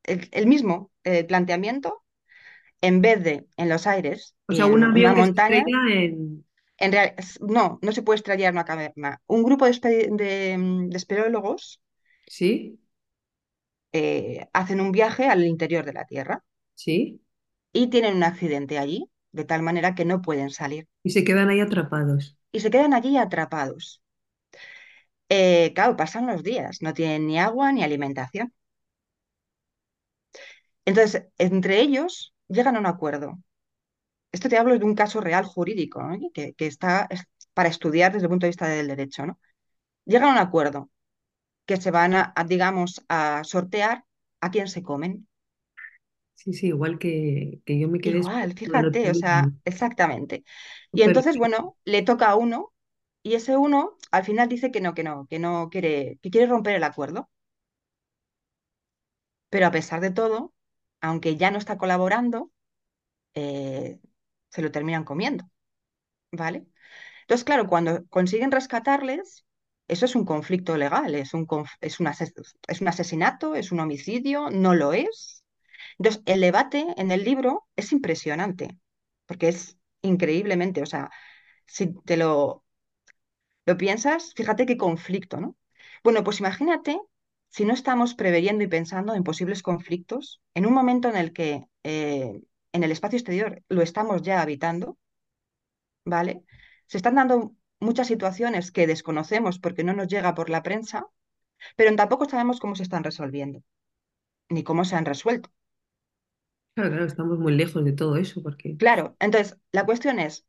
El, 0.04 0.28
el 0.32 0.48
mismo 0.48 0.92
eh, 1.04 1.24
planteamiento, 1.26 2.04
en 2.82 3.02
vez 3.02 3.24
de 3.24 3.48
en 3.58 3.70
los 3.70 3.88
aires 3.88 4.36
O 4.48 4.54
sea, 4.54 4.66
un 4.68 4.84
en 4.84 4.84
una 4.84 5.16
se 5.16 5.22
montaña, 5.22 5.64
en... 5.92 6.43
en 6.78 6.92
real- 6.92 7.16
no, 7.42 7.80
no 7.82 7.92
se 7.92 8.04
puede 8.04 8.18
estrellar 8.18 8.54
una 8.54 8.66
caverna. 8.66 9.22
Un 9.28 9.44
grupo 9.44 9.66
de, 9.66 10.10
de, 10.12 10.58
mm, 10.58 10.90
de 10.90 10.98
espeleólogos 10.98 11.82
Sí, 12.28 12.80
eh, 13.94 14.48
hacen 14.54 14.82
un 14.82 14.92
viaje 14.92 15.28
al 15.30 15.44
interior 15.46 15.86
de 15.86 15.94
la 15.94 16.06
Tierra. 16.06 16.44
sí. 16.76 17.22
y 17.72 17.88
tienen 17.92 18.16
un 18.16 18.24
accidente 18.24 18.80
allí, 18.80 19.12
de 19.32 19.46
tal 19.46 19.62
manera 19.62 19.94
que 19.94 20.06
no 20.06 20.22
pueden 20.24 20.50
salir 20.50 20.88
Y 21.02 21.12
se 21.12 21.24
quedan 21.24 21.50
ahí 21.50 21.62
atrapados. 21.62 22.38
y 22.54 22.60
se 22.62 22.72
quedan 22.72 22.94
allí 22.94 23.18
atrapados. 23.18 24.02
Eh, 25.30 25.72
claro, 25.76 25.98
pasan 25.98 26.28
los 26.28 26.44
días, 26.44 26.78
no 26.82 26.94
tienen 26.94 27.28
ni 27.28 27.38
agua 27.40 27.72
ni 27.74 27.84
alimentación. 27.84 28.54
Entonces, 30.86 31.28
entre 31.38 31.82
ellos 31.82 32.34
llegan 32.48 32.76
a 32.76 32.80
un 32.80 32.86
acuerdo. 32.86 33.38
Esto 34.34 34.50
te 34.50 34.58
hablo 34.60 34.78
de 34.80 34.86
un 34.86 34.96
caso 34.96 35.22
real 35.22 35.46
jurídico, 35.46 36.04
¿no? 36.04 36.20
que, 36.34 36.54
que 36.56 36.68
está 36.68 37.08
es 37.12 37.24
para 37.56 37.70
estudiar 37.70 38.14
desde 38.14 38.26
el 38.28 38.32
punto 38.32 38.46
de 38.48 38.52
vista 38.52 38.68
del 38.70 38.88
derecho, 38.90 39.26
¿no? 39.28 39.40
Llegan 40.06 40.30
a 40.30 40.34
un 40.34 40.40
acuerdo 40.40 40.92
que 41.68 41.78
se 41.82 41.92
van 41.92 42.16
a, 42.16 42.34
a, 42.36 42.44
digamos, 42.46 43.04
a 43.10 43.44
sortear 43.46 44.06
a 44.42 44.52
quién 44.52 44.68
se 44.70 44.84
comen. 44.84 45.28
Sí, 46.36 46.54
sí, 46.54 46.68
igual 46.68 47.00
que, 47.00 47.62
que 47.66 47.80
yo 47.80 47.88
me 47.90 48.00
quedé 48.02 48.22
Igual, 48.22 48.54
fíjate, 48.54 49.10
o 49.10 49.14
sea, 49.14 49.50
exactamente. 49.64 50.44
Y 50.94 51.04
entonces, 51.04 51.38
bueno, 51.38 51.78
le 51.86 52.02
toca 52.04 52.28
a 52.30 52.36
uno 52.36 52.74
y 53.24 53.36
ese 53.36 53.56
uno 53.58 53.98
al 54.12 54.26
final 54.26 54.50
dice 54.50 54.72
que 54.72 54.82
no, 54.82 54.94
que 54.94 55.04
no, 55.04 55.26
que 55.30 55.40
no 55.40 55.70
quiere, 55.70 56.20
que 56.22 56.30
quiere 56.30 56.48
romper 56.48 56.76
el 56.76 56.84
acuerdo. 56.84 57.30
Pero 59.52 59.66
a 59.68 59.72
pesar 59.72 60.00
de 60.02 60.12
todo, 60.12 60.54
aunque 61.02 61.38
ya 61.38 61.52
no 61.52 61.58
está 61.60 61.78
colaborando, 61.78 62.52
eh, 63.36 64.00
se 64.54 64.64
lo 64.64 64.72
terminan 64.72 65.06
comiendo, 65.06 65.46
¿vale? 66.32 66.66
Entonces, 67.22 67.46
claro, 67.46 67.68
cuando 67.68 68.06
consiguen 68.10 68.52
rescatarles, 68.52 69.46
eso 69.90 70.06
es 70.06 70.16
un 70.16 70.26
conflicto 70.26 70.78
legal, 70.78 71.16
es 71.16 71.34
un, 71.34 71.48
es 71.82 72.00
un 72.00 72.08
ases- 72.08 72.34
es 72.68 72.82
un 72.82 72.88
asesinato, 72.90 73.56
es 73.56 73.72
un 73.72 73.80
homicidio, 73.82 74.50
no 74.52 74.76
lo 74.76 74.94
es. 74.94 75.44
Entonces, 76.00 76.24
el 76.28 76.42
debate 76.42 76.88
en 76.98 77.12
el 77.12 77.24
libro 77.26 77.68
es 77.76 77.92
impresionante, 77.94 78.78
porque 79.28 79.50
es 79.50 79.78
increíblemente, 80.04 80.82
o 80.84 80.88
sea, 80.88 81.12
si 81.68 81.94
te 82.06 82.18
lo, 82.18 82.66
lo 83.66 83.78
piensas, 83.78 84.34
fíjate 84.36 84.66
qué 84.66 84.78
conflicto, 84.78 85.40
¿no? 85.40 85.56
Bueno, 86.04 86.24
pues 86.24 86.40
imagínate 86.40 87.00
si 87.50 87.66
no 87.66 87.74
estamos 87.74 88.16
preveyendo 88.16 88.64
y 88.64 88.68
pensando 88.68 89.14
en 89.16 89.24
posibles 89.24 89.62
conflictos, 89.64 90.42
en 90.54 90.66
un 90.66 90.74
momento 90.74 91.10
en 91.10 91.16
el 91.18 91.34
que 91.34 91.66
eh, 91.84 92.42
en 92.74 92.84
el 92.84 92.92
espacio 92.92 93.18
exterior 93.18 93.64
lo 93.70 93.82
estamos 93.82 94.22
ya 94.22 94.42
habitando, 94.42 94.98
¿vale? 96.06 96.44
Se 96.88 96.98
están 96.98 97.16
dando 97.16 97.56
muchas 97.80 98.08
situaciones 98.08 98.72
que 98.72 98.88
desconocemos 98.88 99.60
porque 99.60 99.84
no 99.84 99.94
nos 99.94 100.08
llega 100.08 100.36
por 100.36 100.50
la 100.50 100.64
prensa, 100.64 101.08
pero 101.78 101.96
tampoco 101.98 102.26
sabemos 102.30 102.60
cómo 102.62 102.76
se 102.76 102.84
están 102.84 103.04
resolviendo, 103.06 103.64
ni 104.50 104.64
cómo 104.64 104.86
se 104.86 104.96
han 104.98 105.06
resuelto. 105.06 105.52
Claro, 106.76 106.90
claro, 106.92 107.06
estamos 107.06 107.40
muy 107.40 107.54
lejos 107.56 107.84
de 107.86 107.94
todo 107.94 108.16
eso 108.18 108.42
porque, 108.44 108.78
Claro, 108.78 109.16
entonces 109.20 109.58
la 109.72 109.86
cuestión 109.86 110.20
es, 110.20 110.46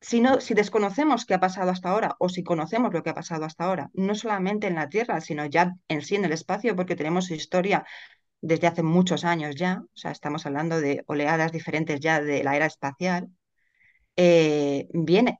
si 0.00 0.20
no, 0.20 0.40
si 0.40 0.54
desconocemos 0.54 1.26
qué 1.26 1.34
ha 1.34 1.40
pasado 1.40 1.70
hasta 1.72 1.90
ahora 1.90 2.16
o 2.20 2.28
si 2.30 2.44
conocemos 2.44 2.92
lo 2.94 3.02
que 3.02 3.10
ha 3.10 3.14
pasado 3.14 3.44
hasta 3.46 3.64
ahora, 3.66 3.90
no 3.94 4.14
solamente 4.16 4.66
en 4.68 4.76
la 4.76 4.88
Tierra, 4.90 5.20
sino 5.22 5.46
ya 5.46 5.76
en 5.88 6.02
sí 6.02 6.16
en 6.16 6.24
el 6.26 6.32
espacio, 6.32 6.76
porque 6.76 6.96
tenemos 6.96 7.30
historia 7.32 7.86
desde 8.40 8.66
hace 8.68 8.82
muchos 8.82 9.24
años 9.24 9.56
ya, 9.56 9.82
o 9.84 9.96
sea, 9.96 10.10
estamos 10.12 10.46
hablando 10.46 10.80
de 10.80 11.02
oleadas 11.06 11.52
diferentes 11.52 12.00
ya 12.00 12.20
de 12.20 12.44
la 12.44 12.56
era 12.56 12.66
espacial, 12.66 13.28
eh, 14.16 14.88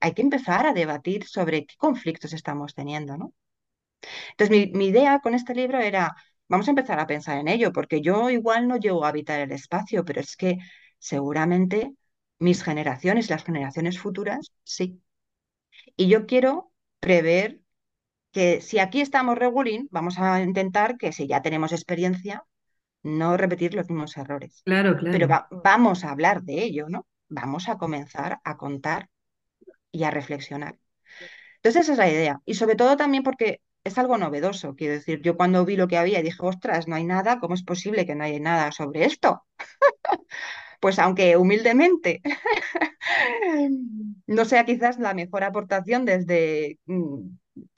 hay 0.01 0.13
que 0.15 0.23
empezar 0.23 0.67
a 0.67 0.73
debatir 0.75 1.27
sobre 1.27 1.67
qué 1.67 1.75
conflictos 1.79 2.33
estamos 2.33 2.75
teniendo, 2.75 3.17
¿no? 3.17 3.35
Entonces, 4.33 4.51
mi, 4.51 4.73
mi 4.79 4.87
idea 4.89 5.21
con 5.21 5.35
este 5.35 5.55
libro 5.55 5.79
era, 5.81 6.15
vamos 6.49 6.69
a 6.69 6.71
empezar 6.71 6.99
a 7.01 7.07
pensar 7.07 7.39
en 7.39 7.49
ello, 7.49 7.73
porque 7.73 8.01
yo 8.01 8.31
igual 8.31 8.69
no 8.69 8.77
llego 8.79 9.05
a 9.05 9.09
habitar 9.09 9.41
el 9.41 9.53
espacio, 9.53 10.05
pero 10.05 10.21
es 10.21 10.37
que 10.37 10.59
seguramente 10.99 11.95
mis 12.39 12.63
generaciones, 12.63 13.31
las 13.31 13.45
generaciones 13.45 13.99
futuras, 13.99 14.53
sí. 14.65 15.03
Y 15.97 16.09
yo 16.09 16.27
quiero 16.27 16.73
prever 17.01 17.61
que 18.33 18.61
si 18.63 18.79
aquí 18.81 19.01
estamos 19.03 19.39
regulín, 19.39 19.89
vamos 19.93 20.19
a 20.19 20.43
intentar 20.43 20.99
que 20.99 21.13
si 21.13 21.27
ya 21.29 21.43
tenemos 21.43 21.73
experiencia, 21.73 22.45
no 23.17 23.37
repetir 23.37 23.75
los 23.75 23.89
mismos 23.91 24.17
errores. 24.17 24.65
claro, 24.65 24.97
Pero 25.11 25.27
claro. 25.27 25.29
va- 25.29 25.49
vamos 25.51 26.05
a 26.05 26.11
hablar 26.11 26.43
de 26.43 26.63
ello, 26.65 26.87
¿no? 26.89 27.07
Vamos 27.29 27.69
a 27.69 27.79
comenzar 27.79 28.41
a 28.45 28.57
contar 28.57 29.09
y 29.93 30.05
a 30.05 30.11
reflexionar. 30.11 30.79
Entonces 31.57 31.83
esa 31.85 31.93
es 31.95 31.99
la 31.99 32.11
idea. 32.11 32.41
Y 32.47 32.55
sobre 32.55 32.77
todo 32.77 32.97
también 32.97 33.23
porque 33.25 33.61
es 33.85 33.99
algo 33.99 34.19
novedoso. 34.19 34.75
Quiero 34.77 34.95
decir, 34.95 35.21
yo 35.23 35.37
cuando 35.37 35.65
vi 35.65 35.77
lo 35.77 35.89
que 35.89 35.99
había 35.99 36.23
dije, 36.23 36.39
ostras, 36.43 36.89
no 36.89 36.97
hay 36.97 37.05
nada, 37.05 37.39
¿cómo 37.41 37.55
es 37.55 37.63
posible 37.65 38.07
que 38.07 38.15
no 38.17 38.25
haya 38.25 38.41
nada 38.41 38.73
sobre 38.73 39.05
esto? 39.05 39.43
Pues 40.81 40.99
aunque 40.99 41.37
humildemente 41.37 42.21
no 44.27 44.45
sea 44.45 44.65
quizás 44.65 44.99
la 44.99 45.15
mejor 45.15 45.45
aportación 45.45 46.05
desde 46.05 46.79
mm, 46.87 47.21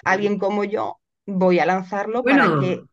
alguien 0.04 0.38
como 0.38 0.64
yo, 0.64 1.00
voy 1.26 1.58
a 1.58 1.66
lanzarlo 1.66 2.26
para 2.26 2.56
que, 2.56 2.84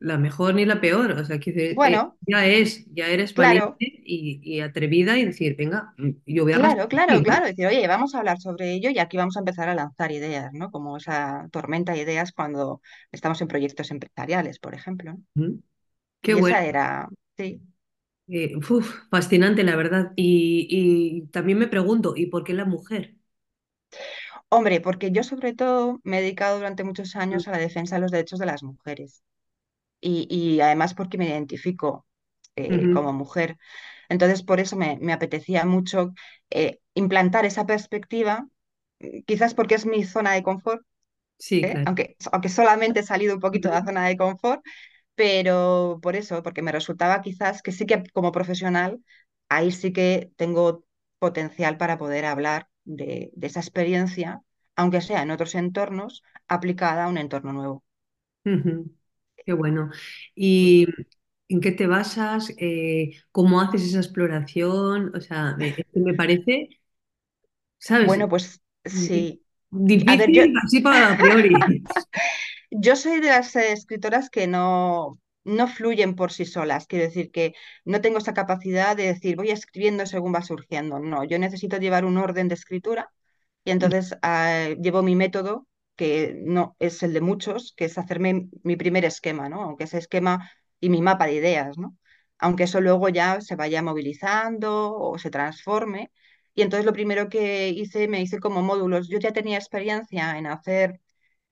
la 0.00 0.18
mejor 0.18 0.54
ni 0.56 0.66
la 0.66 0.80
peor, 0.82 1.12
o 1.12 1.24
sea, 1.26 1.40
que 1.40 1.50
eh, 1.52 1.74
bueno, 1.74 2.18
ya 2.26 2.46
es, 2.46 2.86
ya 2.94 3.08
eres 3.08 3.34
valiente 3.36 3.68
claro, 3.68 3.80
y, 3.80 4.40
y 4.44 4.60
atrevida 4.60 5.18
y 5.18 5.26
decir, 5.26 5.56
venga, 5.56 5.94
mm, 5.98 6.10
yo 6.26 6.44
voy 6.44 6.54
a 6.54 6.58
claro, 6.58 6.88
claro, 6.88 7.22
claro, 7.22 7.46
decir, 7.46 7.66
oye, 7.66 7.86
vamos 7.88 8.14
a 8.14 8.18
hablar 8.18 8.38
sobre 8.40 8.72
ello 8.72 8.90
y 8.90 8.98
aquí 8.98 9.16
vamos 9.16 9.36
a 9.36 9.40
empezar 9.40 9.68
a 9.68 9.74
lanzar 9.74 10.12
ideas, 10.12 10.52
¿no? 10.52 10.70
Como 10.70 10.96
esa 10.96 11.48
tormenta 11.52 11.92
de 11.92 12.00
ideas 12.02 12.32
cuando 12.32 12.80
estamos 13.12 13.40
en 13.40 13.48
proyectos 13.48 13.90
empresariales, 13.90 14.58
por 14.58 14.74
ejemplo. 14.74 15.16
Qué 16.22 16.32
Y 16.32 16.38
bueno, 16.38 16.56
esa 16.56 16.64
era, 16.64 17.08
sí. 17.36 17.60
eh, 18.28 18.56
uf, 18.56 19.08
fascinante 19.10 19.64
la 19.64 19.76
verdad. 19.76 20.12
Y, 20.16 20.66
y 20.70 21.26
también 21.28 21.58
me 21.58 21.68
pregunto, 21.68 22.14
¿y 22.16 22.26
por 22.26 22.44
qué 22.44 22.54
la 22.54 22.64
mujer? 22.64 23.16
Hombre, 24.48 24.80
porque 24.80 25.10
yo 25.12 25.22
sobre 25.24 25.54
todo 25.54 26.00
me 26.04 26.18
he 26.18 26.22
dedicado 26.22 26.56
durante 26.56 26.84
muchos 26.84 27.16
Mm, 27.32 27.40
años 27.40 27.48
a 27.48 27.52
la 27.52 27.58
defensa 27.58 27.94
de 27.96 28.02
los 28.02 28.10
derechos 28.10 28.38
de 28.38 28.46
las 28.46 28.62
mujeres 28.62 29.22
y, 30.00 30.26
y 30.30 30.60
además 30.60 30.94
porque 30.94 31.18
me 31.18 31.28
identifico 31.28 32.06
eh, 32.56 32.88
como 32.90 33.12
mujer. 33.12 33.56
Entonces, 34.08 34.42
por 34.42 34.60
eso 34.60 34.76
me, 34.76 34.98
me 35.00 35.12
apetecía 35.12 35.64
mucho 35.66 36.12
eh, 36.50 36.80
implantar 36.94 37.44
esa 37.46 37.66
perspectiva, 37.66 38.48
mm, 39.00 39.20
quizás 39.26 39.54
porque 39.54 39.74
es 39.76 39.86
mi 39.86 40.04
zona 40.04 40.32
de 40.34 40.42
confort, 40.42 40.82
Sí, 41.38 41.66
¿eh? 41.68 41.80
claro. 41.80 41.86
Aunque, 41.86 42.16
aunque 42.32 42.48
solamente 42.48 43.00
he 43.00 43.02
salido 43.02 43.34
un 43.34 43.40
poquito 43.40 43.68
de 43.68 43.74
la 43.74 43.84
zona 43.84 44.06
de 44.06 44.16
confort, 44.16 44.62
pero 45.14 46.00
por 46.02 46.16
eso, 46.16 46.42
porque 46.42 46.62
me 46.62 46.72
resultaba 46.72 47.20
quizás 47.22 47.62
que 47.62 47.72
sí 47.72 47.86
que 47.86 48.02
como 48.12 48.32
profesional, 48.32 49.04
ahí 49.48 49.72
sí 49.72 49.92
que 49.92 50.32
tengo 50.36 50.84
potencial 51.18 51.76
para 51.78 51.98
poder 51.98 52.24
hablar 52.26 52.68
de, 52.84 53.30
de 53.34 53.46
esa 53.46 53.60
experiencia, 53.60 54.42
aunque 54.76 55.00
sea 55.02 55.22
en 55.22 55.30
otros 55.32 55.54
entornos, 55.54 56.22
aplicada 56.48 57.04
a 57.04 57.08
un 57.08 57.18
entorno 57.18 57.52
nuevo. 57.52 57.84
Ujú. 58.44 58.90
Qué 59.50 59.54
bueno. 59.54 59.90
¿Y 60.36 60.86
en 61.48 61.60
qué 61.60 61.72
te 61.72 61.88
basas? 61.88 62.54
Eh, 62.56 63.14
¿cómo 63.32 63.60
haces 63.60 63.82
esa 63.82 63.98
exploración? 63.98 65.10
O 65.12 65.20
sea, 65.20 65.56
me, 65.56 65.74
me 65.92 66.14
parece, 66.14 66.68
¿sabes? 67.78 68.06
Bueno, 68.06 68.28
pues 68.28 68.62
sí. 68.84 69.42
A 70.06 70.14
ver, 70.14 70.30
yo, 70.30 70.42
Difícil 70.42 70.54
así 70.64 70.80
para 70.80 71.14
a 71.14 71.18
priori. 71.18 71.50
Yo 72.70 72.94
soy 72.94 73.20
de 73.20 73.26
las 73.26 73.56
eh, 73.56 73.72
escritoras 73.72 74.30
que 74.30 74.46
no, 74.46 75.18
no 75.42 75.66
fluyen 75.66 76.14
por 76.14 76.30
sí 76.30 76.44
solas. 76.44 76.86
Quiero 76.86 77.06
decir 77.06 77.32
que 77.32 77.54
no 77.84 78.00
tengo 78.00 78.18
esa 78.18 78.34
capacidad 78.34 78.96
de 78.96 79.08
decir 79.08 79.34
voy 79.34 79.50
escribiendo 79.50 80.06
según 80.06 80.32
va 80.32 80.42
surgiendo. 80.42 81.00
No, 81.00 81.24
yo 81.24 81.40
necesito 81.40 81.78
llevar 81.78 82.04
un 82.04 82.18
orden 82.18 82.46
de 82.46 82.54
escritura 82.54 83.10
y 83.64 83.72
entonces 83.72 84.16
ah, 84.22 84.68
llevo 84.80 85.02
mi 85.02 85.16
método, 85.16 85.66
que 86.00 86.34
no 86.42 86.76
es 86.78 87.02
el 87.02 87.12
de 87.12 87.20
muchos, 87.20 87.74
que 87.76 87.84
es 87.86 87.98
hacerme 87.98 88.48
mi 88.62 88.76
primer 88.76 89.04
esquema, 89.04 89.50
¿no? 89.50 89.62
Aunque 89.62 89.84
ese 89.84 89.98
esquema 89.98 90.50
y 90.80 90.88
mi 90.88 91.02
mapa 91.02 91.26
de 91.26 91.34
ideas, 91.34 91.76
¿no? 91.78 91.94
Aunque 92.38 92.64
eso 92.64 92.80
luego 92.80 93.10
ya 93.10 93.40
se 93.42 93.54
vaya 93.56 93.82
movilizando 93.82 94.96
o 94.96 95.18
se 95.18 95.30
transforme. 95.30 96.10
Y 96.54 96.62
entonces 96.62 96.86
lo 96.86 96.94
primero 96.94 97.28
que 97.28 97.68
hice, 97.68 98.08
me 98.08 98.22
hice 98.22 98.38
como 98.40 98.62
módulos. 98.62 99.08
Yo 99.08 99.18
ya 99.18 99.32
tenía 99.32 99.58
experiencia 99.58 100.38
en 100.38 100.46
hacer 100.46 101.00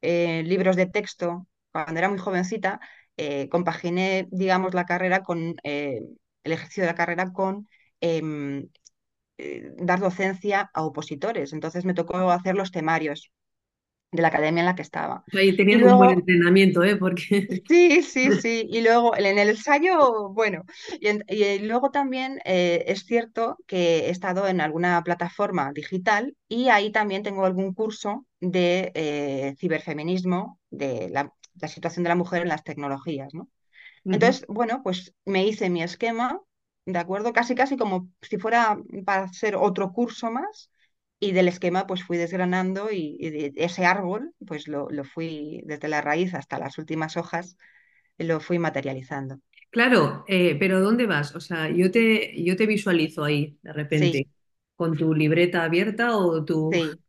eh, 0.02 0.42
libros 0.44 0.76
de 0.76 0.86
texto 0.86 1.46
cuando 1.72 1.98
era 1.98 2.08
muy 2.08 2.18
jovencita, 2.18 2.80
eh, 3.18 3.48
compaginé, 3.50 4.28
digamos, 4.30 4.72
la 4.74 4.86
carrera 4.86 5.22
con 5.22 5.56
eh, 5.62 6.00
el 6.44 6.52
ejercicio 6.52 6.84
de 6.84 6.88
la 6.88 6.94
carrera 6.94 7.32
con 7.32 7.68
em, 8.00 8.68
eh, 9.38 9.72
dar 9.78 10.00
docencia 10.00 10.70
a 10.74 10.84
opositores. 10.84 11.52
Entonces 11.52 11.84
me 11.84 11.94
tocó 11.94 12.30
hacer 12.30 12.54
los 12.56 12.72
temarios 12.72 13.30
de 14.12 14.22
la 14.22 14.28
academia 14.28 14.60
en 14.60 14.66
la 14.66 14.74
que 14.76 14.82
estaba. 14.82 15.24
Ahí 15.34 15.56
Y 15.70 15.78
tenías 15.78 15.82
un 15.82 15.96
buen 15.96 16.10
entrenamiento, 16.10 16.82
¿eh? 16.84 16.96
Porque... 16.96 17.62
Sí, 17.66 18.02
sí, 18.02 18.32
sí. 18.32 18.66
Y 18.70 18.80
luego 18.80 19.14
en 19.16 19.38
el 19.38 19.50
ensayo, 19.50 20.30
bueno, 20.30 20.64
y, 21.00 21.08
en- 21.08 21.24
y 21.28 21.58
luego 21.60 21.90
también 21.90 22.40
eh, 22.46 22.84
es 22.86 23.04
cierto 23.04 23.58
que 23.66 24.06
he 24.06 24.10
estado 24.10 24.48
en 24.48 24.60
alguna 24.62 25.02
plataforma 25.04 25.70
digital 25.74 26.34
y 26.48 26.70
ahí 26.70 26.90
también 26.92 27.22
tengo 27.22 27.44
algún 27.44 27.74
curso 27.74 28.26
de 28.40 28.90
eh, 28.94 29.54
ciberfeminismo, 29.58 30.58
de 30.70 31.10
la, 31.10 31.32
la 31.60 31.68
situación 31.68 32.04
de 32.04 32.08
la 32.08 32.14
mujer 32.16 32.42
en 32.42 32.48
las 32.48 32.64
tecnologías, 32.64 33.34
¿no? 33.34 33.48
Entonces, 34.10 34.46
bueno, 34.48 34.82
pues 34.82 35.14
me 35.24 35.46
hice 35.46 35.70
mi 35.70 35.82
esquema 35.82 36.40
¿de 36.86 36.98
acuerdo? 36.98 37.32
Casi, 37.32 37.54
casi 37.54 37.76
como 37.76 38.10
si 38.22 38.38
fuera 38.38 38.78
para 39.04 39.24
hacer 39.24 39.56
otro 39.56 39.92
curso 39.92 40.30
más. 40.30 40.70
Y 41.20 41.32
del 41.32 41.48
esquema 41.48 41.86
pues 41.86 42.04
fui 42.04 42.16
desgranando 42.18 42.90
y, 42.92 43.16
y 43.20 43.30
de 43.30 43.52
ese 43.56 43.86
árbol 43.86 44.34
pues 44.46 44.68
lo, 44.68 44.88
lo 44.90 45.04
fui 45.04 45.62
desde 45.66 45.88
la 45.88 46.00
raíz 46.00 46.34
hasta 46.34 46.58
las 46.58 46.78
últimas 46.78 47.16
hojas, 47.16 47.56
lo 48.18 48.40
fui 48.40 48.58
materializando. 48.60 49.40
Claro, 49.70 50.24
eh, 50.28 50.56
pero 50.58 50.80
¿dónde 50.80 51.06
vas? 51.06 51.34
O 51.36 51.40
sea, 51.40 51.68
yo 51.70 51.90
te, 51.90 52.42
yo 52.42 52.56
te 52.56 52.66
visualizo 52.66 53.22
ahí, 53.24 53.58
de 53.62 53.72
Sí, 53.90 54.14
repente, 54.14 54.28
con 54.76 54.96
tu 54.96 55.14
libreta 55.14 55.62
abierta 55.64 56.16
o 56.16 56.44
tu 56.44 56.70
sí. 56.70 57.00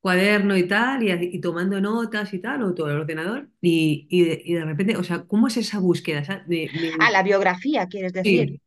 cuaderno 0.00 0.56
y 0.56 0.68
tal, 0.68 1.02
y, 1.04 1.12
y 1.36 1.40
tomando 1.40 1.80
notas 1.80 2.34
y 2.34 2.40
tal, 2.40 2.62
o 2.64 2.74
tu 2.74 2.84
ordenador, 2.84 3.50
y, 3.60 4.06
y, 4.10 4.24
de, 4.24 4.42
y 4.44 4.54
de 4.54 4.64
repente, 4.64 4.96
o 4.98 5.04
sea, 5.04 5.24
¿cómo 5.26 5.48
es 5.48 5.56
esa 5.58 5.78
búsqueda? 5.80 6.44
Ah, 6.98 7.10
la 7.10 7.22
biografía, 7.22 7.86
¿quieres 7.88 8.12
decir? 8.12 8.46
sí. 8.46 8.60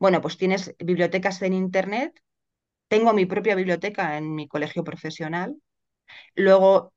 Bueno, 0.00 0.20
pues 0.22 0.36
tienes 0.38 0.74
bibliotecas 0.78 1.42
en 1.42 1.54
internet. 1.54 2.22
Tengo 2.90 3.14
mi 3.14 3.26
propia 3.26 3.56
biblioteca 3.56 4.18
en 4.18 4.34
mi 4.36 4.48
colegio 4.48 4.84
profesional. 4.84 5.56
Luego, 6.36 6.94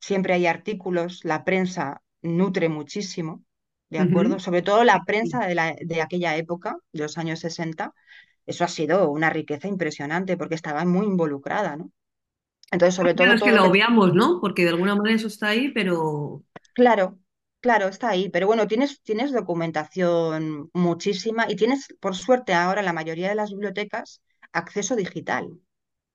siempre 0.00 0.34
hay 0.34 0.46
artículos, 0.46 1.24
la 1.24 1.44
prensa 1.44 2.02
nutre 2.22 2.68
muchísimo, 2.68 3.44
¿de 3.90 4.00
acuerdo? 4.00 4.38
Sobre 4.40 4.62
todo 4.62 4.84
la 4.84 5.04
prensa 5.06 5.46
de, 5.46 5.54
la- 5.56 5.76
de 5.80 6.02
aquella 6.02 6.36
época, 6.36 6.76
de 6.92 7.02
los 7.02 7.18
años 7.18 7.40
60. 7.40 7.94
Eso 8.46 8.64
ha 8.64 8.68
sido 8.68 9.10
una 9.10 9.30
riqueza 9.30 9.68
impresionante 9.68 10.36
porque 10.38 10.56
estaba 10.56 10.84
muy 10.86 11.06
involucrada, 11.06 11.76
¿no? 11.76 11.92
Entonces, 12.72 12.96
sobre 12.96 13.14
Claro, 13.14 13.34
todo 13.34 13.36
es 13.36 13.42
que 13.42 13.52
todo 13.52 13.58
lo 13.58 13.64
obviamos, 13.66 14.14
¿no? 14.14 14.40
Porque 14.40 14.62
de 14.64 14.70
alguna 14.70 14.94
manera 14.96 15.16
eso 15.16 15.26
está 15.28 15.48
ahí, 15.48 15.68
pero 15.72 16.42
Claro, 16.72 17.18
claro, 17.60 17.88
está 17.88 18.08
ahí. 18.10 18.28
Pero 18.30 18.46
bueno, 18.46 18.66
tienes, 18.66 19.02
tienes 19.02 19.32
documentación 19.32 20.70
muchísima 20.72 21.46
y 21.50 21.56
tienes, 21.56 21.88
por 22.00 22.16
suerte, 22.16 22.54
ahora 22.54 22.82
la 22.82 22.92
mayoría 22.92 23.28
de 23.28 23.34
las 23.34 23.50
bibliotecas 23.50 24.22
acceso 24.52 24.96
digital, 24.96 25.60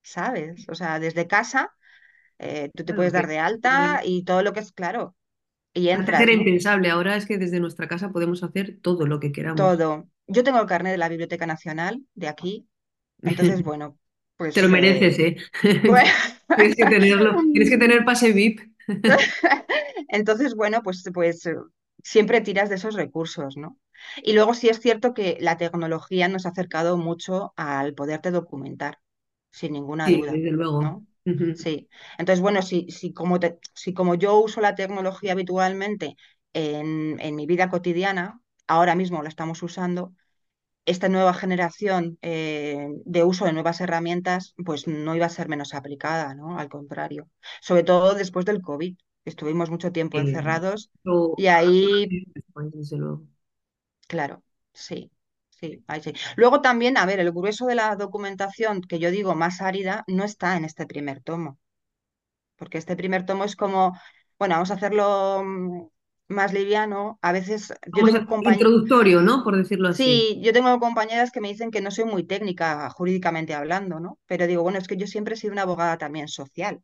¿sabes? 0.02 0.66
O 0.70 0.76
sea, 0.76 1.00
desde 1.00 1.28
casa 1.28 1.72
eh, 2.40 2.70
tú 2.76 2.84
te 2.84 2.94
puedes 2.94 3.14
dar 3.14 3.28
de 3.28 3.40
alta 3.40 4.02
y 4.04 4.24
todo 4.24 4.44
lo 4.44 4.54
que 4.54 4.60
es 4.60 4.72
claro, 4.72 5.16
y 5.74 5.90
era 5.90 6.00
entras, 6.00 6.26
¿no? 6.26 6.32
impensable, 6.32 6.90
ahora 6.90 7.16
es 7.16 7.26
que 7.26 7.38
desde 7.38 7.60
nuestra 7.60 7.88
casa 7.88 8.10
podemos 8.10 8.44
hacer 8.44 8.78
todo 8.82 9.06
lo 9.06 9.20
que 9.20 9.32
queramos. 9.32 9.58
Todo. 9.58 10.10
Yo 10.28 10.44
tengo 10.44 10.60
el 10.60 10.68
carnet 10.68 10.94
de 10.94 10.98
la 10.98 11.10
Biblioteca 11.10 11.46
Nacional 11.46 12.02
de 12.14 12.28
aquí, 12.28 12.68
entonces, 13.22 13.62
bueno, 13.64 13.98
Te 14.38 14.46
lo 14.46 14.52
pues, 14.54 14.70
mereces, 14.70 15.20
eh, 15.20 15.38
¿eh? 15.64 15.82
pues 15.86 16.10
Tienes 16.56 16.76
que 16.76 16.86
tenerlo, 16.86 17.36
tienes 17.52 17.70
que 17.70 17.78
tener 17.78 18.06
pase 18.06 18.32
VIP. 18.32 18.62
Entonces, 20.10 20.56
bueno, 20.56 20.82
pues, 20.84 21.04
pues 21.14 21.46
eh, 21.46 21.56
siempre 22.04 22.42
tiras 22.42 22.70
de 22.70 22.76
esos 22.76 22.96
recursos, 22.96 23.58
¿no? 23.58 23.78
Y 24.24 24.34
luego 24.34 24.54
sí 24.54 24.70
es 24.70 24.80
cierto 24.80 25.14
que 25.14 25.38
la 25.42 25.58
tecnología 25.58 26.28
nos 26.28 26.46
ha 26.46 26.50
acercado 26.50 26.98
mucho 26.98 27.54
al 27.58 27.94
poderte 27.94 28.32
documentar, 28.32 29.00
sin 29.52 29.74
ninguna 29.74 30.10
Sí, 30.10 30.12
duda, 30.12 30.32
desde 30.32 30.52
luego. 30.52 30.82
¿no? 30.82 31.06
Sí. 31.54 31.90
Entonces, 32.18 32.42
bueno, 32.42 32.62
si, 32.62 32.88
si, 32.92 33.14
como 33.14 33.40
te- 33.40 33.60
si 33.74 33.94
como 33.94 34.16
yo 34.16 34.38
uso 34.40 34.62
la 34.62 34.76
tecnología 34.76 35.32
habitualmente 35.34 36.16
en, 36.54 37.20
en 37.20 37.36
mi 37.36 37.46
vida 37.48 37.70
cotidiana, 37.70 38.42
ahora 38.68 38.96
mismo 38.96 39.24
la 39.24 39.30
estamos 39.30 39.64
usando, 39.64 40.14
esta 40.86 41.10
nueva 41.10 41.34
generación 41.34 42.18
eh, 42.22 42.88
de 43.06 43.24
uso 43.24 43.46
de 43.46 43.54
nuevas 43.54 43.82
herramientas, 43.82 44.54
pues 44.66 44.88
no 44.88 45.16
iba 45.16 45.26
a 45.26 45.30
ser 45.30 45.50
menos 45.50 45.74
aplicada, 45.74 46.36
¿no? 46.36 46.60
Al 46.60 46.70
contrario. 46.70 47.30
Sobre 47.62 47.84
todo 47.84 48.14
después 48.16 48.46
del 48.46 48.62
COVID. 48.62 48.96
Estuvimos 49.26 49.70
mucho 49.72 49.92
tiempo 49.92 50.20
Eh, 50.20 50.22
encerrados 50.22 50.92
y 51.36 51.48
ahí, 51.48 52.08
desde 52.74 52.98
luego. 52.98 53.28
Claro, 54.08 54.44
sí, 54.74 55.12
sí, 55.50 55.84
ahí 55.88 56.02
sí. 56.02 56.14
Luego 56.36 56.62
también, 56.62 56.98
a 56.98 57.06
ver, 57.06 57.20
el 57.20 57.32
grueso 57.32 57.66
de 57.66 57.76
la 57.76 57.96
documentación 57.96 58.82
que 58.82 59.00
yo 59.00 59.12
digo 59.12 59.36
más 59.36 59.62
árida 59.62 60.04
no 60.08 60.24
está 60.24 60.58
en 60.58 60.66
este 60.66 60.86
primer 60.86 61.22
tomo, 61.22 61.60
porque 62.58 62.78
este 62.78 62.96
primer 62.96 63.26
tomo 63.26 63.44
es 63.44 63.56
como, 63.56 63.98
bueno, 64.40 64.56
vamos 64.56 64.72
a 64.72 64.76
hacerlo 64.76 65.44
mm, 65.44 65.88
más 66.28 66.54
liviano. 66.54 67.20
A 67.22 67.32
veces 67.32 67.74
yo 67.96 68.06
tengo 68.06 68.42
introductorio, 68.44 69.22
¿no? 69.22 69.44
Por 69.44 69.58
decirlo 69.58 69.90
así. 69.90 70.04
Sí, 70.04 70.42
yo 70.42 70.54
tengo 70.54 70.80
compañeras 70.80 71.32
que 71.32 71.42
me 71.42 71.50
dicen 71.50 71.72
que 71.72 71.82
no 71.82 71.92
soy 71.92 72.06
muy 72.06 72.26
técnica 72.26 72.90
jurídicamente 72.90 73.54
hablando, 73.54 74.00
¿no? 74.00 74.20
Pero 74.26 74.48
digo, 74.48 74.64
bueno, 74.64 74.78
es 74.78 74.88
que 74.88 74.98
yo 74.98 75.08
siempre 75.08 75.36
he 75.36 75.38
sido 75.38 75.54
una 75.54 75.64
abogada 75.64 75.98
también 75.98 76.28
social. 76.28 76.82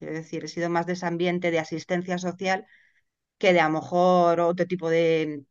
Es 0.00 0.12
decir, 0.12 0.44
he 0.44 0.48
sido 0.48 0.68
más 0.70 0.86
de 0.86 0.94
ese 0.94 1.06
ambiente 1.06 1.50
de 1.50 1.58
asistencia 1.58 2.18
social 2.18 2.66
que 3.38 3.52
de 3.52 3.60
a 3.60 3.68
lo 3.68 3.74
mejor 3.74 4.40
otro 4.40 4.66
tipo 4.66 4.90
de, 4.90 5.44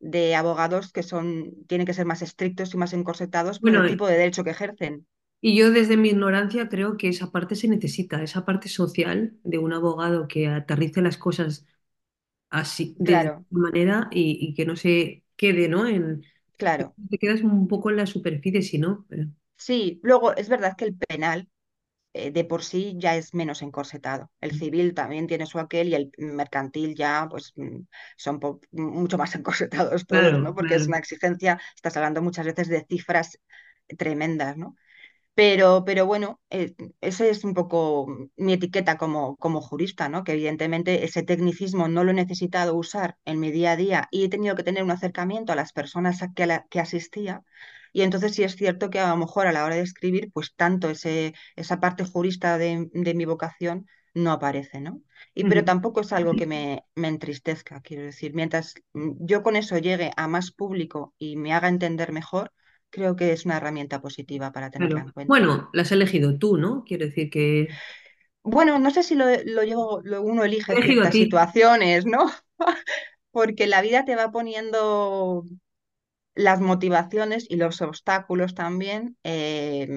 de 0.00 0.34
abogados 0.36 0.92
que 0.92 1.02
son, 1.04 1.52
tienen 1.68 1.86
que 1.86 1.94
ser 1.94 2.06
más 2.06 2.22
estrictos 2.22 2.74
y 2.74 2.78
más 2.78 2.92
encorsetados 2.94 3.60
por 3.60 3.74
Bueno, 3.74 3.80
el 3.80 3.84
tipo 3.86 4.06
de 4.06 4.16
derecho 4.18 4.44
que 4.44 4.50
ejercen. 4.50 5.06
y 5.40 5.56
yo 5.58 5.70
desde 5.70 5.96
mi 5.96 6.10
ignorancia 6.10 6.68
creo 6.68 6.96
que 6.96 7.08
esa 7.08 7.30
parte 7.32 7.54
se 7.56 7.68
necesita, 7.68 8.22
esa 8.22 8.44
parte 8.44 8.68
social 8.68 9.38
de 9.44 9.58
un 9.58 9.72
abogado 9.72 10.28
que 10.28 10.48
aterrice 10.48 11.00
las 11.02 11.16
cosas 11.18 11.66
así, 12.50 12.96
de 13.00 13.14
esa 13.16 13.30
Claro, 13.30 13.44
manera 13.50 14.08
y, 14.12 14.38
y 14.50 14.54
que 14.54 14.66
no 14.66 14.76
se 14.76 15.24
quede, 15.36 15.68
¿no? 15.68 15.86
En, 15.88 16.24
claro. 16.56 16.96
te 17.10 17.18
quedas 17.18 17.42
un 17.42 17.68
poco 17.68 17.90
en 17.90 17.96
la 17.98 18.06
superficie, 18.06 18.62
si 18.62 18.78
no. 18.78 19.06
Pero, 19.10 19.28
Sí, 19.56 20.00
luego 20.02 20.34
es 20.36 20.48
verdad 20.48 20.76
que 20.76 20.86
el 20.86 20.96
penal 20.96 21.48
eh, 22.12 22.30
de 22.30 22.44
por 22.44 22.64
sí 22.64 22.94
ya 22.98 23.16
es 23.16 23.34
menos 23.34 23.62
encorsetado. 23.62 24.30
El 24.40 24.52
civil 24.58 24.94
también 24.94 25.26
tiene 25.26 25.46
su 25.46 25.58
aquel 25.58 25.88
y 25.88 25.94
el 25.94 26.12
mercantil 26.18 26.94
ya 26.94 27.26
pues 27.30 27.52
mm, 27.56 27.80
son 28.16 28.40
mucho 28.72 29.18
más 29.18 29.34
encorsetados 29.36 30.06
todos, 30.06 30.06
claro, 30.06 30.40
¿no? 30.40 30.54
Porque 30.54 30.74
es 30.76 30.88
una 30.88 30.98
exigencia, 30.98 31.60
estás 31.76 31.96
hablando 31.96 32.22
muchas 32.22 32.46
veces 32.46 32.68
de 32.68 32.84
cifras 32.88 33.38
tremendas, 33.98 34.56
¿no? 34.56 34.76
Pero, 35.34 35.84
pero 35.86 36.06
bueno, 36.06 36.40
eh, 36.50 36.74
esa 37.00 37.26
es 37.26 37.44
un 37.44 37.54
poco 37.54 38.06
mi 38.36 38.52
etiqueta 38.54 38.98
como, 38.98 39.36
como 39.36 39.60
jurista, 39.62 40.08
¿no? 40.08 40.24
Que 40.24 40.32
evidentemente 40.32 41.04
ese 41.04 41.22
tecnicismo 41.22 41.88
no 41.88 42.04
lo 42.04 42.10
he 42.10 42.14
necesitado 42.14 42.74
usar 42.76 43.16
en 43.24 43.40
mi 43.40 43.50
día 43.50 43.72
a 43.72 43.76
día 43.76 44.08
y 44.10 44.24
he 44.24 44.28
tenido 44.28 44.54
que 44.56 44.64
tener 44.64 44.82
un 44.82 44.90
acercamiento 44.90 45.52
a 45.52 45.56
las 45.56 45.72
personas 45.72 46.22
a 46.22 46.32
que, 46.34 46.42
a 46.42 46.46
la- 46.46 46.66
que 46.68 46.80
asistía. 46.80 47.42
Y 47.92 48.02
entonces 48.02 48.34
sí 48.34 48.42
es 48.44 48.56
cierto 48.56 48.90
que 48.90 49.00
a 49.00 49.08
lo 49.10 49.16
mejor 49.16 49.46
a 49.46 49.52
la 49.52 49.64
hora 49.64 49.74
de 49.76 49.82
escribir, 49.82 50.30
pues 50.32 50.54
tanto 50.56 50.90
ese, 50.90 51.34
esa 51.56 51.80
parte 51.80 52.04
jurista 52.04 52.58
de, 52.58 52.88
de 52.92 53.14
mi 53.14 53.24
vocación 53.24 53.86
no 54.14 54.32
aparece, 54.32 54.80
¿no? 54.80 55.00
Y 55.34 55.44
pero 55.44 55.64
tampoco 55.64 56.00
es 56.00 56.12
algo 56.12 56.36
que 56.36 56.46
me, 56.46 56.84
me 56.94 57.08
entristezca, 57.08 57.80
quiero 57.80 58.02
decir, 58.04 58.34
mientras 58.34 58.74
mm, 58.92 59.12
yo 59.26 59.42
con 59.42 59.56
eso 59.56 59.78
llegue 59.78 60.10
a 60.16 60.28
más 60.28 60.50
público 60.52 61.14
y 61.18 61.36
me 61.36 61.52
haga 61.54 61.68
entender 61.68 62.12
mejor 62.12 62.52
creo 62.90 63.16
que 63.16 63.32
es 63.32 63.44
una 63.44 63.56
herramienta 63.58 64.00
positiva 64.00 64.52
para 64.52 64.70
tenerla 64.70 65.00
Claro. 65.00 65.02
en 65.02 65.10
cuenta. 65.10 65.44
Bueno, 65.44 65.68
las 65.72 65.88
has 65.88 65.92
elegido 65.92 66.36
tú, 66.38 66.56
¿no? 66.56 66.82
Quiero 66.84 67.06
decir 67.06 67.30
que 67.30 67.80
Bueno, 68.42 68.78
no 68.78 68.90
sé 68.90 69.02
si 69.02 69.14
lo, 69.14 69.26
lo 69.44 69.62
llevo, 69.64 70.00
lo- 70.02 70.22
uno 70.22 70.44
elige 70.44 70.76
ti. 71.10 71.12
situaciones, 71.12 72.06
¿no? 72.06 72.30
Porque 73.32 73.66
la 73.66 73.82
vida 73.82 74.04
te 74.04 74.16
va 74.16 74.30
poniendo 74.32 75.44
las 76.34 76.60
motivaciones 76.60 77.46
y 77.48 77.56
los 77.56 77.80
obstáculos 77.82 78.54
también, 78.54 79.16
eh, 79.24 79.88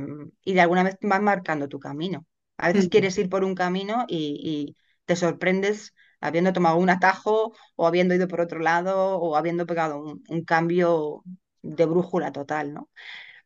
y 0.44 0.54
de 0.54 0.62
alguna 0.62 0.84
vez 0.84 0.98
van 1.02 1.24
marcando 1.24 1.68
tu 1.70 1.80
camino. 1.80 2.26
A 2.58 2.68
veces 2.70 2.88
quieres 2.90 3.18
ir 3.18 3.30
por 3.30 3.44
un 3.44 3.56
camino 3.56 4.06
y, 4.08 4.76
y 4.76 4.78
te 5.06 5.16
sorprendes 5.16 5.94
habiendo 6.22 6.54
tomado 6.54 6.78
un 6.78 6.90
atajo 6.90 7.54
o 7.76 7.88
habiendo 7.88 8.16
ido 8.16 8.28
por 8.28 8.42
otro 8.42 8.60
lado 8.60 9.18
o 9.20 9.36
habiendo 9.36 9.66
pegado 9.66 10.00
un, 10.02 10.24
un 10.30 10.44
cambio 10.46 11.24
de 11.62 11.86
brújula 11.86 12.32
total, 12.32 12.74
¿no? 12.74 12.90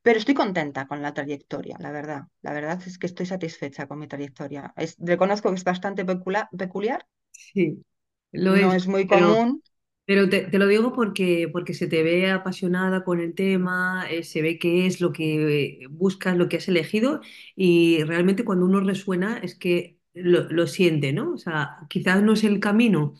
Pero 0.04 0.19
estoy 0.19 0.36
contenta 0.36 0.88
con 0.88 1.02
la 1.02 1.13
trayectoria, 1.13 1.78
la 1.80 1.91
verdad. 1.91 2.23
La 2.41 2.54
verdad 2.54 2.82
es 2.86 2.97
que 2.97 3.08
estoy 3.08 3.26
satisfecha 3.28 3.88
con 3.88 4.00
mi 4.00 4.08
trayectoria. 4.08 4.73
Es- 4.78 4.95
reconozco 5.00 5.50
que 5.50 5.56
es 5.58 5.63
bastante 5.63 6.06
pecula- 6.06 6.50
peculiar, 6.58 7.06
Sí, 7.32 7.84
lo 8.32 8.56
no 8.56 8.73
es, 8.73 8.73
es 8.73 8.88
muy 8.88 9.08
pero 9.08 9.38
común. 9.38 9.63
Pero 10.07 10.29
te, 10.29 10.49
lo 10.57 10.67
digo 10.67 10.93
porque, 10.93 11.49
porque 11.53 11.75
se 11.75 11.87
te 11.87 12.03
ve 12.03 12.31
apasionada 12.31 13.05
con 13.05 13.21
el 13.21 13.35
tema, 13.35 14.05
eh, 14.09 14.23
se 14.23 14.41
ve 14.41 14.59
que 14.59 14.87
es 14.87 15.01
lo 15.01 15.13
que 15.13 15.85
buscas, 15.91 16.37
lo 16.37 16.49
que 16.49 16.57
has 16.57 16.69
elegido 16.69 17.21
y 17.57 18.03
realmente 18.05 18.45
cuando 18.45 18.65
uno 18.65 18.79
resuena 18.81 19.37
es 19.39 19.55
que 19.55 19.99
lo, 20.15 20.43
lo 20.49 20.67
siente, 20.67 21.13
¿no? 21.13 21.33
O 21.33 21.37
sea, 21.37 21.79
quizás 21.89 22.23
no 22.23 22.33
es 22.33 22.43
el 22.45 22.59
camino, 22.61 23.15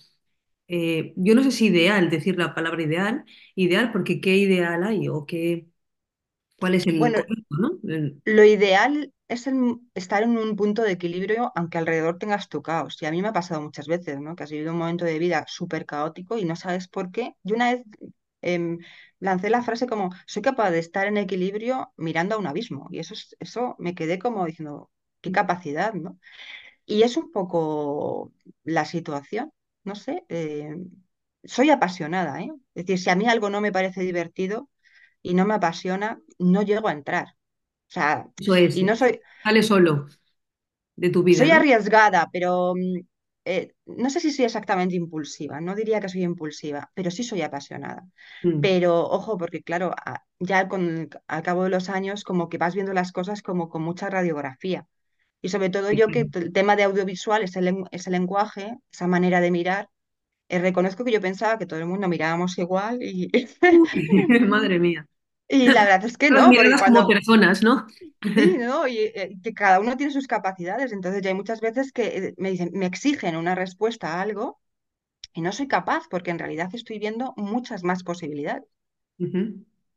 eh, 0.67 1.13
yo 1.17 1.36
no 1.36 1.43
sé 1.43 1.52
si 1.52 1.67
ideal, 1.67 2.10
decir 2.10 2.38
la 2.38 2.56
palabra 2.56 2.84
ideal, 2.84 3.26
ideal 3.56 3.91
porque 3.91 4.21
¿qué 4.21 4.38
ideal 4.38 4.84
hay 4.84 5.08
o 5.10 5.26
qué, 5.26 5.67
cuál 6.60 6.76
es 6.76 6.88
el 6.88 6.96
Bueno, 6.98 7.20
correcto, 7.20 7.46
¿no? 7.50 7.72
El- 7.84 8.22
lo 8.26 8.43
ideal 8.43 9.13
es 9.28 9.48
el- 9.48 9.78
estar 9.96 10.24
en 10.24 10.38
un 10.38 10.56
punto 10.56 10.84
de 10.84 10.91
equilibrio 10.93 11.52
aunque 11.56 11.78
alrededor 11.78 12.17
tengas 12.17 12.50
tu 12.50 12.62
caos. 12.62 13.02
Y 13.02 13.06
a 13.06 13.12
mí 13.12 13.22
me 13.22 13.30
ha 13.30 13.34
pasado 13.34 13.62
muchas 13.62 13.88
veces, 13.88 14.20
¿no? 14.20 14.36
Que 14.36 14.43
has 14.43 14.52
vivido 14.52 14.72
un 14.74 14.80
momento 14.80 15.06
de 15.06 15.20
vida 15.20 15.46
súper 15.48 15.86
caótico 15.86 16.38
y 16.38 16.46
no 16.46 16.56
sabes 16.56 16.88
por 16.88 17.12
qué. 17.12 17.36
Yo 17.43 17.56
una 17.56 17.72
vez 17.74 17.84
em, 18.41 18.80
lancé 19.20 19.50
la 19.50 19.63
frase 19.63 19.88
como, 19.88 20.10
soy 20.28 20.41
capaz 20.43 20.72
de 20.72 20.80
estar 20.80 21.08
en 21.08 21.17
equilibrio 21.17 21.91
mirando 21.98 22.36
a 22.36 22.38
un 22.39 22.48
abismo. 22.48 22.88
Y 22.91 23.00
eso, 23.00 23.13
es- 23.13 23.36
eso 23.39 23.76
me 23.80 23.96
quedé 23.96 24.20
como 24.20 24.46
diciendo, 24.46 24.91
qué 25.22 25.32
capacidad, 25.32 25.93
¿no? 25.93 26.20
Y 26.86 27.04
es 27.04 27.17
un 27.17 27.32
poco 27.32 28.34
la 28.63 28.86
situación, 28.86 29.52
no 29.84 29.96
sé, 29.96 30.26
eh, 30.30 30.76
soy 31.43 31.70
apasionada, 31.70 32.41
¿eh? 32.41 32.52
Es 32.76 32.86
decir, 32.86 33.00
si 33.04 33.10
a 33.10 33.15
mí 33.15 33.28
algo 33.28 33.50
no 33.50 33.62
me 33.62 33.72
parece 33.72 34.02
divertido 34.02 34.70
y 35.30 35.34
no 35.36 35.46
me 35.46 35.56
apasiona, 35.56 36.22
no 36.40 36.62
llego 36.63 36.88
a 36.88 36.94
entrar. 36.94 37.28
O 37.90 37.92
sea, 37.94 38.28
Eso 38.40 38.56
es, 38.56 38.76
y 38.76 38.84
no 38.84 38.96
soy, 38.96 39.22
sale 39.44 39.63
solo 39.63 40.08
de 40.98 41.10
tu 41.12 41.24
vida, 41.24 41.48
soy 41.48 41.50
¿no? 41.50 41.52
arriesgada, 41.52 42.28
pero 42.32 42.74
mm, 42.76 43.00
eh, 43.46 43.74
no 43.86 44.10
sé 44.10 44.20
si 44.20 44.32
soy 44.32 44.46
exactamente 44.46 44.96
impulsiva, 44.96 45.62
no 45.62 45.76
diría 45.76 46.00
que 46.00 46.10
soy 46.10 46.24
impulsiva, 46.24 46.92
pero 46.94 47.12
sí 47.12 47.24
soy 47.24 47.42
apasionada. 47.42 48.04
Mm, 48.44 48.60
Pero 48.60 49.04
ojo, 49.08 49.38
porque 49.38 49.62
claro, 49.63 49.94
ya 50.40 50.68
con, 50.68 51.10
al 51.28 51.44
cabo 51.44 51.63
de 51.63 51.70
los 51.70 51.90
años 51.90 52.24
como 52.24 52.50
que 52.50 52.58
vas 52.58 52.74
viendo 52.76 52.94
las 52.94 53.12
cosas 53.12 53.42
como 53.42 53.70
con 53.70 53.84
mucha 53.84 54.10
radiografía. 54.10 54.88
Y 55.42 55.50
sobre 55.50 55.70
todo 55.72 55.92
yo 55.94 56.12
que 56.12 56.28
el 56.34 56.54
tema 56.54 56.76
de 56.76 56.84
audiovisual 56.84 57.44
es 57.44 57.56
el, 57.58 57.66
len- 57.66 57.86
ese 57.92 58.12
lenguaje, 58.12 58.78
esa 58.92 59.08
manera 59.08 59.42
de 59.42 59.52
mirar, 59.52 59.90
eh, 60.50 60.60
reconozco 60.60 61.04
que 61.06 61.12
yo 61.13 61.22
pensaba 61.22 61.58
que 61.60 61.66
todo 61.68 61.80
el 61.80 61.88
mundo 61.88 62.08
mirábamos 62.10 62.58
igual 62.60 63.00
y, 63.04 63.32
madre 64.48 64.80
mía. 64.80 65.08
Y 65.50 65.68
la 65.70 65.84
verdad 65.86 66.06
es 66.06 66.18
que 66.18 66.30
no, 66.32 66.48
porque 66.54 66.76
como 66.86 67.08
personas, 67.08 67.64
¿no? 67.64 67.88
Sí, 68.36 68.58
¿no? 68.58 68.88
Y 68.88 68.98
eh, 69.00 69.38
que 69.44 69.54
cada 69.54 69.80
uno 69.80 69.98
tiene 69.98 70.12
sus 70.14 70.28
capacidades. 70.28 70.92
Entonces, 70.92 71.22
ya 71.22 71.30
hay 71.30 71.36
muchas 71.36 71.60
veces 71.62 71.92
que 71.92 72.04
eh, 72.18 72.34
me 72.38 72.52
dicen, 72.52 72.70
me 72.74 72.86
exigen 72.86 73.36
una 73.36 73.56
respuesta 73.56 74.14
a 74.16 74.22
algo 74.22 74.60
y 75.34 75.42
no 75.42 75.52
soy 75.54 75.68
capaz 75.68 76.04
porque 76.10 76.32
en 76.32 76.40
realidad 76.40 76.70
estoy 76.74 77.00
viendo 77.00 77.34
muchas 77.38 77.84
más 77.84 78.04
posibilidades. 78.04 78.66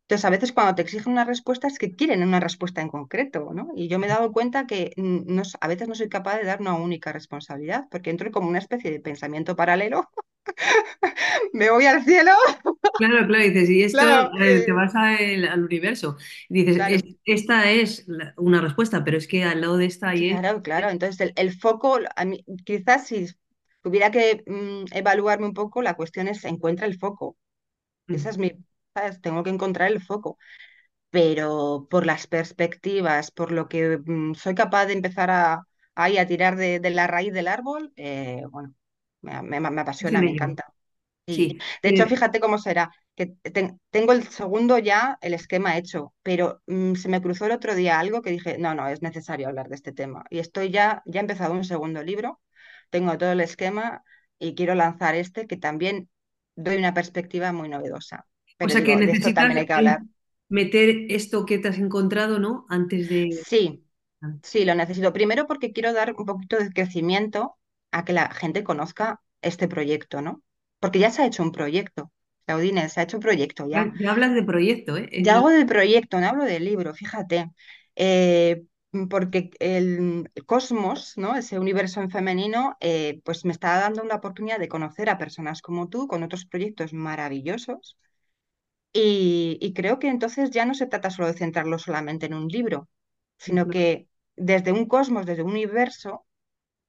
Entonces, 0.05 0.25
a 0.25 0.31
veces 0.31 0.53
cuando 0.53 0.75
te 0.75 0.83
exigen 0.83 1.13
una 1.13 1.25
respuesta 1.25 1.69
es 1.69 1.79
que 1.79 1.95
quieren 1.95 2.23
una 2.25 2.41
respuesta 2.41 2.81
en 2.81 2.89
concreto, 2.89 3.51
¿no? 3.55 3.69
Y 3.77 3.89
yo 3.89 3.99
me 4.01 4.07
he 4.07 4.09
dado 4.11 4.33
cuenta 4.33 4.67
que 4.67 4.93
no 4.97 5.43
a 5.61 5.69
veces 5.69 5.87
no 5.89 5.95
soy 5.95 6.09
capaz 6.09 6.39
de 6.39 6.45
dar 6.45 6.61
una 6.61 6.75
única 6.75 7.13
responsabilidad 7.13 7.87
porque 7.91 8.11
entro 8.11 8.31
como 8.33 8.49
una 8.49 8.59
especie 8.59 8.91
de 8.91 9.01
pensamiento 9.01 9.55
paralelo. 9.57 10.11
Me 11.53 11.71
voy 11.71 11.87
al 11.87 12.05
cielo, 12.05 12.33
Claro, 12.97 13.27
claro, 13.27 13.45
dices, 13.45 13.71
y 13.71 13.83
esto 13.83 14.05
claro, 14.05 14.31
eh, 14.39 14.61
te 14.65 14.73
vas 14.73 14.95
a 14.95 15.15
el- 15.17 15.47
al 15.49 15.65
universo. 15.65 16.19
Dices, 16.51 16.77
claro, 16.77 17.01
es- 17.03 17.17
esta 17.25 17.71
es 17.71 18.05
la- 18.07 18.35
una 18.37 18.61
respuesta, 18.61 19.03
pero 19.05 19.17
es 19.17 19.27
que 19.27 19.43
al 19.43 19.63
lado 19.63 19.79
de 19.79 19.87
esta 19.87 20.11
hay 20.11 20.39
claro, 20.39 20.63
claro. 20.63 20.89
Entonces, 20.91 21.21
el, 21.21 21.33
el 21.37 21.57
foco, 21.59 21.99
a 22.17 22.25
mí, 22.25 22.45
quizás 22.65 23.07
si 23.07 23.27
tuviera 23.83 24.11
que 24.11 24.43
mm, 24.47 24.85
evaluarme 24.97 25.47
un 25.47 25.55
poco, 25.55 25.83
la 25.83 25.95
cuestión 25.97 26.29
es, 26.29 26.45
encuentra 26.45 26.87
el 26.87 26.99
foco. 26.99 27.37
Esa 28.11 28.31
Mm, 28.31 28.31
es 28.31 28.39
mi, 28.39 28.53
¿sabes? 28.95 29.21
Tengo 29.21 29.45
que 29.45 29.51
encontrar 29.51 29.91
el 29.93 30.03
foco, 30.03 30.39
pero 31.11 31.89
por 31.91 32.07
las 32.07 32.27
perspectivas, 32.27 33.31
por 33.31 33.53
lo 33.53 33.69
que 33.69 33.99
mm, 34.05 34.35
soy 34.35 34.55
capaz 34.57 34.87
de 34.87 34.95
empezar 34.95 35.31
a, 35.31 35.63
ahí 35.97 36.19
a 36.19 36.27
tirar 36.29 36.57
de, 36.57 36.81
de 36.81 36.91
la 36.91 37.07
raíz 37.07 37.33
del 37.35 37.49
árbol, 37.49 37.93
eh, 37.97 38.45
bueno, 38.51 38.75
me, 39.23 39.43
me- 39.43 39.81
apasiona, 39.81 40.23
me 40.23 40.31
encanta. 40.31 40.65
Y 41.27 41.47
Sí. 41.47 41.59
de 41.83 41.89
hecho, 41.91 42.07
fíjate 42.07 42.41
cómo 42.41 42.59
será, 42.59 42.91
que 43.15 43.27
ten- 43.53 43.81
tengo 43.91 44.13
el 44.13 44.25
segundo 44.29 44.79
ya, 44.79 45.19
el 45.23 45.35
esquema 45.35 45.77
hecho, 45.79 46.15
pero 46.23 46.63
mm, 46.67 46.95
se 46.97 47.09
me 47.09 47.23
cruzó 47.23 47.47
el 47.47 47.53
otro 47.53 47.75
día 47.75 48.01
algo 48.01 48.23
que 48.23 48.31
dije, 48.31 48.59
no, 48.59 48.75
no, 48.75 48.89
es 48.89 49.03
necesario 49.03 49.49
hablar 49.49 49.69
de 49.69 49.77
este 49.77 49.93
tema. 49.93 50.25
Y 50.31 50.41
estoy 50.41 50.71
ya, 50.71 51.03
ya 51.07 51.21
he 51.21 51.23
empezado 51.23 51.53
un 51.55 51.65
segundo 51.65 52.03
libro, 52.03 52.41
tengo 52.91 53.17
todo 53.19 53.33
el 53.33 53.41
esquema 53.41 54.03
y 54.39 54.55
quiero 54.55 54.75
lanzar 54.75 55.15
este 55.15 55.47
que 55.47 55.57
también 55.57 56.11
doy 56.57 56.77
una 56.79 56.95
perspectiva 56.95 57.53
muy 57.53 57.69
novedosa. 57.69 58.27
o 58.61 58.69
Pero 58.69 58.73
sea 58.73 58.85
que 58.85 58.97
esto 59.13 59.33
necesitas 59.33 59.35
también 59.35 59.59
hay 59.59 59.67
que 59.67 59.73
hablar. 59.75 60.01
meter 60.49 60.89
esto 61.11 61.47
que 61.47 61.59
te 61.59 61.69
has 61.69 61.79
encontrado, 61.79 62.39
¿no? 62.39 62.67
Antes 62.69 63.09
de... 63.09 63.45
Sí, 63.47 63.85
sí, 64.43 64.65
lo 64.65 64.75
necesito. 64.77 65.13
Primero 65.13 65.47
porque 65.47 65.73
quiero 65.73 65.93
dar 65.93 66.15
un 66.19 66.27
poquito 66.27 66.59
de 66.59 66.71
crecimiento 66.73 67.57
a 67.90 68.05
que 68.05 68.12
la 68.12 68.31
gente 68.31 68.64
conozca 68.64 69.20
este 69.42 69.68
proyecto, 69.68 70.22
¿no? 70.22 70.42
Porque 70.79 70.98
ya 70.98 71.11
se 71.11 71.22
ha 71.22 71.26
hecho 71.26 71.42
un 71.42 71.53
proyecto. 71.53 72.12
Claudine, 72.46 72.88
se 72.88 73.00
ha 73.00 73.03
hecho 73.05 73.16
un 73.18 73.22
proyecto 73.22 73.68
Ya, 73.68 73.92
ya. 73.98 74.11
hablas 74.11 74.35
de 74.35 74.42
proyecto, 74.42 74.96
¿eh? 74.96 75.09
Ya 75.22 75.37
hago 75.37 75.50
del 75.50 75.66
proyecto, 75.66 76.20
no 76.20 76.26
hablo 76.29 76.44
del 76.44 76.64
libro, 76.64 76.94
fíjate. 76.94 77.50
Eh, 77.96 78.62
porque 79.09 79.50
el, 79.61 80.31
cosmos, 80.46 81.16
¿no? 81.16 81.37
Ese 81.37 81.59
universo 81.59 82.00
en 82.00 82.11
femenino, 82.11 82.76
eh, 82.81 83.20
pues 83.24 83.44
me 83.44 83.53
está 83.53 83.79
dando 83.79 84.03
la 84.05 84.16
oportunidad 84.16 84.59
de 84.59 84.68
conocer 84.68 85.09
a 85.11 85.18
personas 85.18 85.62
como 85.62 85.88
tú 85.88 86.09
con 86.09 86.22
otros 86.22 86.44
proyectos 86.46 86.92
maravillosos. 86.92 87.96
Y, 88.92 89.59
y 89.61 89.72
creo 89.72 89.98
que 89.98 90.09
entonces 90.09 90.50
ya 90.50 90.64
no 90.66 90.74
se 90.74 90.87
trata 90.87 91.11
solo 91.11 91.29
de 91.29 91.35
centrarlo 91.38 91.79
solamente 91.79 92.26
en 92.26 92.35
un 92.35 92.48
libro, 92.48 92.88
sino 93.38 93.68
que 93.68 94.09
desde 94.37 94.72
un 94.72 94.87
cosmos, 94.87 95.26
desde 95.26 95.42
un 95.44 95.50
universo 95.53 96.26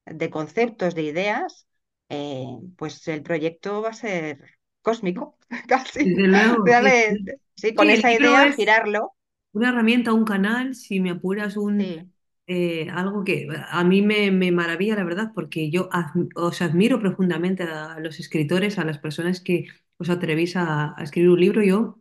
de 0.06 0.30
conceptos, 0.30 0.94
de 0.94 1.02
ideas, 1.02 1.66
eh, 2.08 2.46
pues 2.76 3.06
el 3.08 3.22
proyecto 3.22 3.82
va 3.82 3.90
a 3.90 3.92
ser 3.94 4.40
cósmico, 4.82 5.38
casi. 5.68 6.10
Desde 6.10 6.26
luego, 6.28 6.72
sí. 6.74 6.94
Realmente, 6.94 7.40
sí, 7.56 7.74
con 7.74 7.90
Sí, 7.90 7.90
esa 7.90 8.12
idea, 8.12 8.48
es 8.48 8.56
girarlo. 8.56 9.14
una 9.52 9.70
herramienta, 9.70 10.12
un 10.12 10.24
canal, 10.24 10.74
si 10.74 11.00
me 11.00 11.10
apuras, 11.10 11.56
un, 11.56 12.12
eh, 12.46 12.88
algo 12.90 13.24
que 13.24 13.48
a 13.68 13.84
mí 13.84 14.02
me, 14.02 14.30
me 14.30 14.52
maravilla, 14.52 14.96
la 14.96 15.04
verdad, 15.04 15.32
porque 15.34 15.70
yo 15.70 15.88
os 16.36 16.62
admiro 16.62 17.00
profundamente 17.00 17.64
a 17.64 17.98
los 18.00 18.18
escritores, 18.20 18.78
a 18.78 18.84
las 18.84 18.98
personas 18.98 19.40
que 19.40 19.66
os 19.98 20.10
atrevéis 20.10 20.56
a, 20.56 20.94
a 20.98 21.02
escribir 21.04 21.30
un 21.30 21.40
libro. 21.40 21.62
Yo 21.62 22.00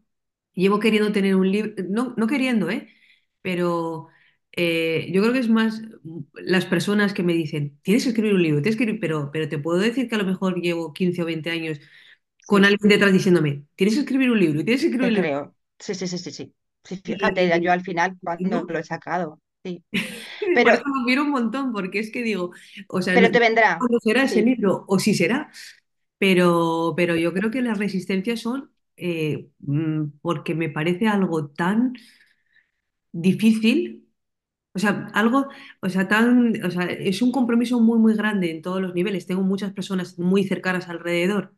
llevo 0.53 0.79
queriendo 0.79 1.11
tener 1.11 1.35
un 1.35 1.51
libro, 1.51 1.73
no, 1.89 2.13
no 2.17 2.27
queriendo, 2.27 2.69
¿eh? 2.69 2.89
Pero 3.41 4.07
eh, 4.53 5.09
yo 5.13 5.21
creo 5.21 5.33
que 5.33 5.39
es 5.39 5.49
más 5.49 5.81
las 6.35 6.65
personas 6.65 7.13
que 7.13 7.23
me 7.23 7.33
dicen, 7.33 7.79
tienes 7.83 8.03
que 8.03 8.09
escribir 8.09 8.33
un 8.35 8.43
libro, 8.43 8.61
tienes 8.61 8.77
que 8.77 8.83
escribir", 8.83 9.01
pero, 9.01 9.31
pero 9.31 9.49
te 9.49 9.59
puedo 9.59 9.79
decir 9.79 10.09
que 10.09 10.15
a 10.15 10.17
lo 10.19 10.25
mejor 10.25 10.61
llevo 10.61 10.93
15 10.93 11.21
o 11.23 11.25
20 11.25 11.51
años 11.51 11.79
con 12.47 12.65
sí, 12.65 12.65
alguien 12.65 12.89
detrás 12.89 13.13
diciéndome, 13.13 13.65
tienes 13.75 13.95
que 13.95 14.01
escribir 14.01 14.31
un 14.31 14.39
libro, 14.39 14.63
tienes 14.65 14.81
que 14.81 14.87
escribir 14.87 15.01
te 15.01 15.11
un 15.11 15.15
libro. 15.15 15.31
creo. 15.31 15.55
Sí, 15.79 15.95
sí, 15.95 16.07
sí, 16.07 16.17
sí, 16.17 16.31
sí. 16.31 16.55
Sí, 16.83 16.97
fíjate, 17.03 17.61
yo 17.61 17.71
al 17.71 17.81
final 17.81 18.17
cuando 18.23 18.49
no, 18.49 18.65
lo 18.67 18.79
he 18.79 18.83
sacado. 18.83 19.39
Sí. 19.63 19.83
Por 20.61 20.73
eso 20.73 20.81
Pero, 20.81 20.83
un 21.21 21.29
montón, 21.31 21.71
porque 21.73 21.99
es 21.99 22.11
que 22.11 22.23
digo, 22.23 22.51
o 22.87 23.01
sea, 23.01 23.17
no 23.17 23.21
pero 23.21 23.29
no 23.29 23.31
te 23.31 23.39
vendrá. 23.39 23.71
cuándo 23.77 23.99
será 23.99 24.23
ese 24.23 24.41
Sí, 24.41 24.43
libro, 24.43 24.85
o 24.87 24.99
si 24.99 25.13
será, 25.13 25.51
pero, 26.17 26.93
pero 26.97 27.15
yo 27.15 27.33
creo 27.33 27.51
que 27.51 27.61
las 27.61 27.77
resistencias 27.79 28.41
son 28.41 28.71
eh, 28.97 29.49
mm, 29.59 30.05
porque 30.21 30.55
me 30.55 30.69
parece 30.69 31.07
algo 31.07 31.49
tan 31.49 31.93
difícil, 33.11 34.00
o 34.73 34.79
sea, 34.79 35.07
algo, 35.13 35.47
o 35.81 35.89
sea, 35.89 36.07
tan, 36.07 36.63
o 36.65 36.71
sea, 36.71 36.85
es 36.85 37.21
un 37.21 37.31
compromiso 37.31 37.79
muy, 37.81 37.99
muy 37.99 38.15
grande 38.15 38.51
en 38.51 38.61
todos 38.61 38.81
los 38.81 38.93
niveles. 38.95 39.25
Tengo 39.27 39.41
muchas 39.43 39.73
personas 39.73 40.17
muy 40.19 40.43
cercanas 40.45 40.87
alrededor 40.89 41.53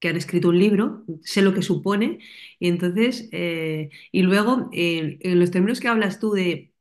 que 0.00 0.08
han 0.08 0.16
escrito 0.16 0.48
un 0.50 0.58
libro, 0.58 1.04
sé 1.24 1.42
lo 1.42 1.54
que 1.54 1.62
supone, 1.62 2.20
y 2.58 2.68
entonces, 2.68 3.28
eh, 3.32 3.90
y 4.12 4.22
luego, 4.22 4.68
en 4.72 5.40
los 5.40 5.50
términos 5.50 5.80
que 5.80 5.88
hablas 5.88 6.20
tú 6.20 6.32
de 6.32 6.72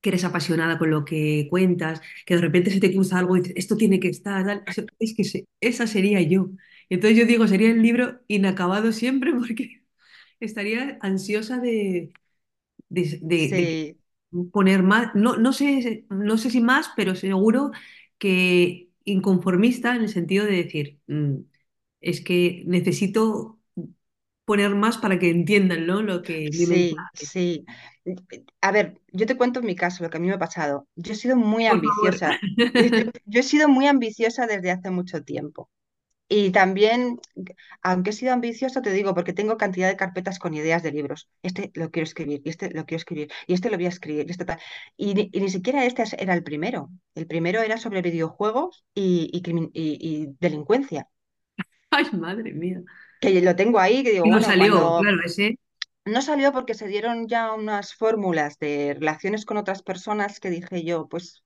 que 0.00 0.10
eres 0.10 0.24
apasionada 0.24 0.78
con 0.78 0.90
lo 0.90 1.04
que 1.04 1.46
cuentas, 1.50 2.00
que 2.26 2.34
de 2.36 2.40
repente 2.42 2.70
se 2.70 2.80
te 2.80 2.92
cruza 2.92 3.18
algo 3.18 3.36
y 3.36 3.40
dices, 3.40 3.54
esto 3.56 3.76
tiene 3.76 4.00
que 4.00 4.08
estar, 4.08 4.44
tal". 4.46 4.64
Es 4.98 5.14
que 5.16 5.46
esa 5.60 5.86
sería 5.86 6.20
yo. 6.22 6.50
Y 6.88 6.94
entonces 6.94 7.18
yo 7.18 7.26
digo, 7.26 7.48
sería 7.48 7.70
el 7.70 7.82
libro 7.82 8.20
inacabado 8.28 8.92
siempre 8.92 9.32
porque 9.38 9.82
estaría 10.40 10.98
ansiosa 11.02 11.58
de, 11.60 12.12
de, 12.90 13.20
de- 13.22 13.54
sí, 13.56 14.00
poner 14.52 14.82
más, 14.82 15.14
no, 15.14 15.36
no 15.36 15.52
sé, 15.52 16.06
no 16.10 16.38
sé 16.38 16.50
si 16.50 16.60
más, 16.60 16.90
pero 16.96 17.14
seguro 17.14 17.70
que 18.18 18.90
inconformista 19.04 19.94
en 19.96 20.02
el 20.02 20.08
sentido 20.08 20.44
de 20.46 20.52
decir, 20.64 21.00
"Mm, 21.06 21.36
es 22.00 22.20
que 22.22 22.62
necesito 22.66 23.60
poner 24.46 24.74
más 24.74 24.98
para 24.98 25.18
que 25.20 25.30
entiendan, 25.30 25.86
¿no? 25.86 26.02
lo 26.02 26.22
que 26.22 26.50
sí, 26.50 27.08
sí. 27.14 27.64
A 28.60 28.72
ver, 28.72 29.00
yo 29.12 29.26
te 29.26 29.36
cuento 29.36 29.62
mi 29.62 29.76
caso, 29.76 30.02
lo 30.04 30.10
que 30.10 30.16
a 30.18 30.20
mí 30.20 30.28
me 30.28 30.34
ha 30.34 30.38
pasado. 30.38 30.88
Yo 30.96 31.12
he 31.12 31.16
sido 31.16 31.36
muy 31.36 31.66
Por 31.66 31.78
ambiciosa. 31.78 32.40
Yo, 32.76 33.04
yo 33.26 33.40
he 33.40 33.42
sido 33.42 33.68
muy 33.68 33.86
ambiciosa 33.86 34.46
desde 34.46 34.70
hace 34.70 34.90
mucho 34.90 35.22
tiempo. 35.22 35.70
Y 36.28 36.50
también, 36.52 37.20
aunque 37.82 38.10
he 38.10 38.12
sido 38.14 38.32
ambiciosa, 38.32 38.82
te 38.82 38.90
digo, 38.92 39.14
porque 39.14 39.32
tengo 39.34 39.56
cantidad 39.58 39.88
de 39.88 39.96
carpetas 39.96 40.38
con 40.38 40.54
ideas 40.54 40.82
de 40.82 40.92
libros. 40.92 41.28
Este 41.42 41.70
lo 41.74 41.90
quiero 41.90 42.04
escribir, 42.04 42.40
y 42.44 42.48
este 42.50 42.70
lo 42.70 42.86
quiero 42.86 42.98
escribir, 42.98 43.30
y 43.46 43.54
este 43.54 43.70
lo 43.70 43.76
voy 43.76 43.86
a 43.86 43.88
escribir, 43.90 44.26
y 44.28 44.30
este 44.32 44.44
tal. 44.46 44.58
Y, 44.96 45.14
ni 45.14 45.30
y 45.32 45.40
ni 45.40 45.50
siquiera 45.50 45.84
este 45.84 46.04
era 46.18 46.34
el 46.34 46.42
primero. 46.44 46.90
El 47.14 47.26
primero 47.26 47.62
era 47.62 47.76
sobre 47.78 48.02
videojuegos 48.02 48.84
y, 48.94 49.30
y 49.32 49.42
y- 49.74 50.28
delincuencia. 50.40 51.08
Ay, 51.90 52.10
madre 52.12 52.52
mía. 52.52 52.82
Que 53.20 53.40
lo 53.42 53.56
tengo 53.56 53.78
ahí, 53.80 54.02
que 54.04 54.12
digo, 54.12 54.26
Y 54.26 54.30
no 54.30 54.40
bueno, 54.40 54.42
salió, 54.42 54.92
cuando 54.92 54.96
claro, 54.96 55.18
ese. 55.24 55.58
no 56.04 56.22
salió 56.22 56.52
porque 56.52 56.74
se 56.74 56.88
dieron 56.88 57.28
ya 57.28 57.52
unas 57.54 57.94
fórmulas 57.94 58.58
de 58.58 58.94
relaciones 58.94 59.44
con 59.46 59.56
otras 59.56 59.82
personas 59.82 60.40
que 60.40 60.50
dije 60.50 60.84
yo, 60.84 61.08
pues 61.08 61.44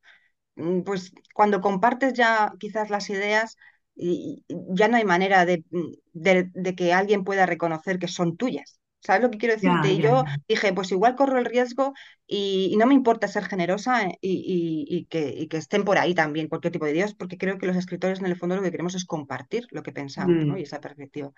mm, 0.56 0.82
pues 0.82 1.12
cuando 1.34 1.60
compartes 1.62 2.14
ya 2.14 2.52
quizás 2.60 2.90
las 2.90 3.10
ideas, 3.10 3.56
y, 3.98 4.44
ya 4.70 4.88
no 4.88 4.96
hay 4.96 5.04
manera 5.04 5.44
de, 5.46 5.64
mm, 5.70 5.92
de- 6.12 6.50
de 6.54 6.74
que 6.74 6.92
alguien 6.92 7.24
pueda 7.24 7.46
reconocer 7.46 7.98
que 7.98 8.08
son 8.08 8.36
tuyas. 8.36 8.80
¿Sabes 9.00 9.22
lo 9.22 9.30
que 9.30 9.38
quiero 9.38 9.54
decirte? 9.54 9.90
Y 9.92 10.00
yo 10.00 10.24
dije, 10.48 10.72
pues 10.72 10.90
igual 10.92 11.14
corro 11.16 11.38
el 11.38 11.44
riesgo 11.44 11.92
y, 12.26 12.70
y 12.72 12.76
no 12.76 12.86
me 12.86 12.94
importa 12.94 13.28
ser 13.28 13.44
generosa 13.46 14.02
eh, 14.06 14.18
y, 14.22 15.06
que, 15.06 15.28
y 15.36 15.48
que 15.48 15.56
estén 15.58 15.84
por 15.84 15.98
ahí 15.98 16.14
también 16.14 16.48
cualquier 16.48 16.72
tipo 16.72 16.84
de 16.86 16.92
ideas, 16.92 17.14
porque 17.14 17.38
creo 17.38 17.58
que 17.58 17.66
los 17.66 17.76
escritores 17.76 18.20
en 18.20 18.26
el 18.26 18.36
fondo 18.36 18.56
lo 18.56 18.62
que 18.62 18.70
queremos 18.72 18.94
es 18.96 19.04
compartir 19.04 19.66
lo 19.70 19.82
que 19.82 19.92
pensamos, 19.92 20.46
¿no? 20.46 20.56
Mm, 20.56 20.58
Y 20.58 20.62
esa 20.62 20.80
perspectiva. 20.80 21.30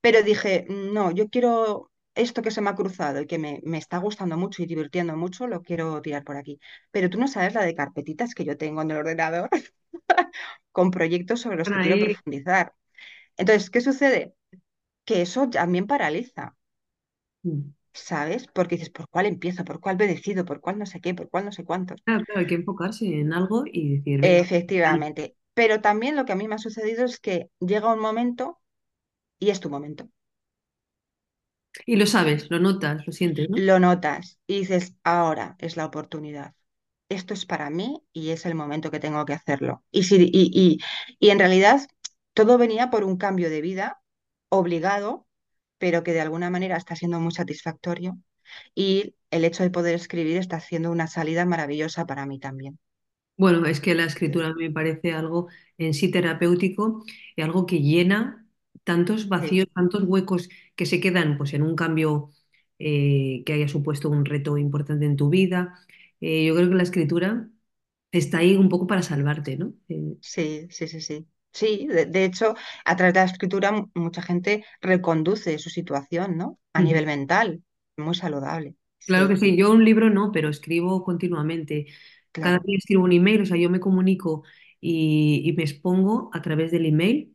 Pero 0.00 0.22
dije, 0.22 0.66
no, 0.68 1.10
yo 1.12 1.28
quiero. 1.28 1.90
Esto 2.14 2.42
que 2.42 2.50
se 2.50 2.60
me 2.60 2.70
ha 2.70 2.74
cruzado 2.76 3.20
y 3.20 3.26
que 3.26 3.38
me, 3.38 3.60
me 3.64 3.78
está 3.78 3.98
gustando 3.98 4.36
mucho 4.36 4.62
y 4.62 4.66
divirtiendo 4.66 5.16
mucho, 5.16 5.46
lo 5.48 5.62
quiero 5.62 6.00
tirar 6.02 6.24
por 6.24 6.36
aquí. 6.36 6.60
Pero 6.90 7.10
tú 7.10 7.18
no 7.18 7.28
sabes 7.28 7.54
la 7.54 7.62
de 7.64 7.74
carpetitas 7.74 8.34
que 8.34 8.44
yo 8.44 8.56
tengo 8.58 8.82
en 8.82 8.90
el 8.92 8.98
ordenador 8.98 9.48
con 10.72 10.90
proyectos 10.90 11.40
sobre 11.40 11.56
los 11.56 11.70
que 11.70 11.80
quiero 11.80 11.98
profundizar. 11.98 12.74
Entonces, 13.38 13.70
¿qué 13.70 13.80
sucede? 13.82 14.34
Que 15.06 15.22
eso 15.22 15.48
también 15.50 15.86
paraliza, 15.88 16.56
Mm. 17.44 17.74
¿sabes? 17.94 18.46
Porque 18.54 18.76
dices, 18.76 18.90
¿por 18.90 19.08
cuál 19.08 19.24
empiezo? 19.26 19.64
¿Por 19.64 19.80
cuál 19.80 19.96
me 19.96 20.06
decido? 20.06 20.44
¿Por 20.44 20.60
cuál 20.60 20.78
no 20.78 20.84
sé 20.86 21.00
qué? 21.00 21.14
¿Por 21.14 21.28
cuál 21.30 21.44
no 21.46 21.52
sé 21.52 21.64
cuántos? 21.64 22.02
Claro, 22.04 22.24
claro, 22.24 22.40
hay 22.40 22.46
que 22.46 22.54
enfocarse 22.54 23.06
en 23.20 23.32
algo 23.34 23.64
y 23.70 23.96
decir. 23.98 24.38
Efectivamente. 24.42 25.36
Pero 25.54 25.80
también 25.80 26.16
lo 26.16 26.24
que 26.24 26.32
a 26.32 26.36
mí 26.36 26.48
me 26.48 26.56
ha 26.56 26.58
sucedido 26.58 27.04
es 27.04 27.20
que 27.20 27.50
llega 27.60 27.92
un 27.92 28.00
momento 28.00 28.60
y 29.40 29.50
es 29.50 29.60
tu 29.60 29.70
momento. 29.70 30.08
Y 31.86 31.96
lo 31.96 32.06
sabes, 32.06 32.50
lo 32.50 32.58
notas, 32.60 33.06
lo 33.06 33.12
sientes, 33.14 33.48
¿no? 33.48 33.56
Lo 33.56 33.78
notas 33.80 34.38
y 34.46 34.60
dices, 34.60 34.94
ahora 35.04 35.56
es 35.58 35.76
la 35.76 35.86
oportunidad. 35.86 36.54
Esto 37.08 37.34
es 37.34 37.46
para 37.46 37.70
mí 37.70 38.02
y 38.12 38.30
es 38.30 38.46
el 38.46 38.54
momento 38.54 38.90
que 38.90 39.00
tengo 39.00 39.24
que 39.26 39.34
hacerlo. 39.34 39.84
Y, 39.90 40.04
si, 40.04 40.16
y, 40.32 40.50
y, 40.52 40.78
y 41.20 41.30
en 41.30 41.38
realidad 41.38 41.82
todo 42.34 42.58
venía 42.58 42.90
por 42.90 43.04
un 43.04 43.16
cambio 43.18 43.50
de 43.50 43.60
vida 43.62 44.02
obligado, 44.50 45.26
pero 45.78 46.02
que 46.04 46.12
de 46.12 46.20
alguna 46.22 46.50
manera 46.50 46.76
está 46.76 46.96
siendo 46.96 47.20
muy 47.20 47.32
satisfactorio. 47.32 48.18
Y 48.74 49.16
el 49.30 49.44
hecho 49.44 49.62
de 49.64 49.70
poder 49.70 49.94
escribir 49.96 50.38
está 50.38 50.60
siendo 50.60 50.90
una 50.92 51.06
salida 51.08 51.44
maravillosa 51.46 52.06
para 52.06 52.26
mí 52.26 52.38
también. 52.40 52.78
Bueno, 53.36 53.66
es 53.66 53.80
que 53.80 53.94
la 53.96 54.04
escritura 54.04 54.54
me 54.54 54.70
parece 54.70 55.12
algo 55.12 55.48
en 55.76 55.92
sí 55.94 56.10
terapéutico 56.10 57.02
y 57.34 57.42
algo 57.42 57.66
que 57.66 57.80
llena 57.80 58.46
tantos 58.84 59.28
Sí, 59.38 59.52
vacíos, 59.52 59.66
tantos 59.74 60.04
huecos 60.04 60.48
que 60.76 60.86
se 60.86 61.00
quedan 61.00 61.38
pues, 61.38 61.54
en 61.54 61.62
un 61.62 61.76
cambio 61.76 62.30
eh, 62.78 63.42
que 63.46 63.52
haya 63.54 63.68
supuesto 63.68 64.10
un 64.10 64.24
reto 64.24 64.58
importante 64.58 65.06
en 65.06 65.16
tu 65.16 65.30
vida. 65.30 65.74
Eh, 66.20 66.46
yo 66.46 66.54
creo 66.54 66.68
que 66.70 66.74
la 66.76 66.82
escritura 66.82 67.48
está 68.12 68.38
ahí 68.38 68.56
un 68.56 68.68
poco 68.70 68.86
para 68.86 69.02
salvarte, 69.02 69.56
¿no? 69.58 69.74
Eh, 69.88 70.16
sí, 70.20 70.66
sí, 70.70 70.88
sí, 70.88 71.00
sí. 71.00 71.28
Sí, 71.52 71.86
de, 71.86 72.06
de 72.06 72.24
hecho, 72.24 72.54
a 72.84 72.96
través 72.96 73.14
de 73.14 73.20
la 73.20 73.26
escritura 73.26 73.70
mu- 73.72 73.88
mucha 73.94 74.22
gente 74.22 74.64
reconduce 74.80 75.58
su 75.58 75.70
situación, 75.70 76.36
¿no? 76.36 76.58
A 76.72 76.82
nivel 76.82 77.06
mental, 77.06 77.62
muy 77.96 78.14
saludable. 78.14 78.74
Claro 79.06 79.28
que 79.28 79.36
Sí, 79.36 79.56
yo 79.56 79.70
un 79.70 79.84
libro 79.84 80.08
no, 80.10 80.32
pero 80.32 80.48
escribo 80.48 81.04
continuamente. 81.04 81.86
Cada 82.38 82.58
claro. 82.58 82.64
día 82.64 82.78
escribo 82.78 83.04
un 83.04 83.12
email, 83.12 83.42
o 83.42 83.46
sea, 83.46 83.56
yo 83.58 83.68
me 83.70 83.80
comunico 83.80 84.44
y, 84.80 85.42
y 85.44 85.52
me 85.52 85.62
expongo 85.62 86.30
a 86.32 86.40
través 86.42 86.70
del 86.72 86.86
email. 86.86 87.33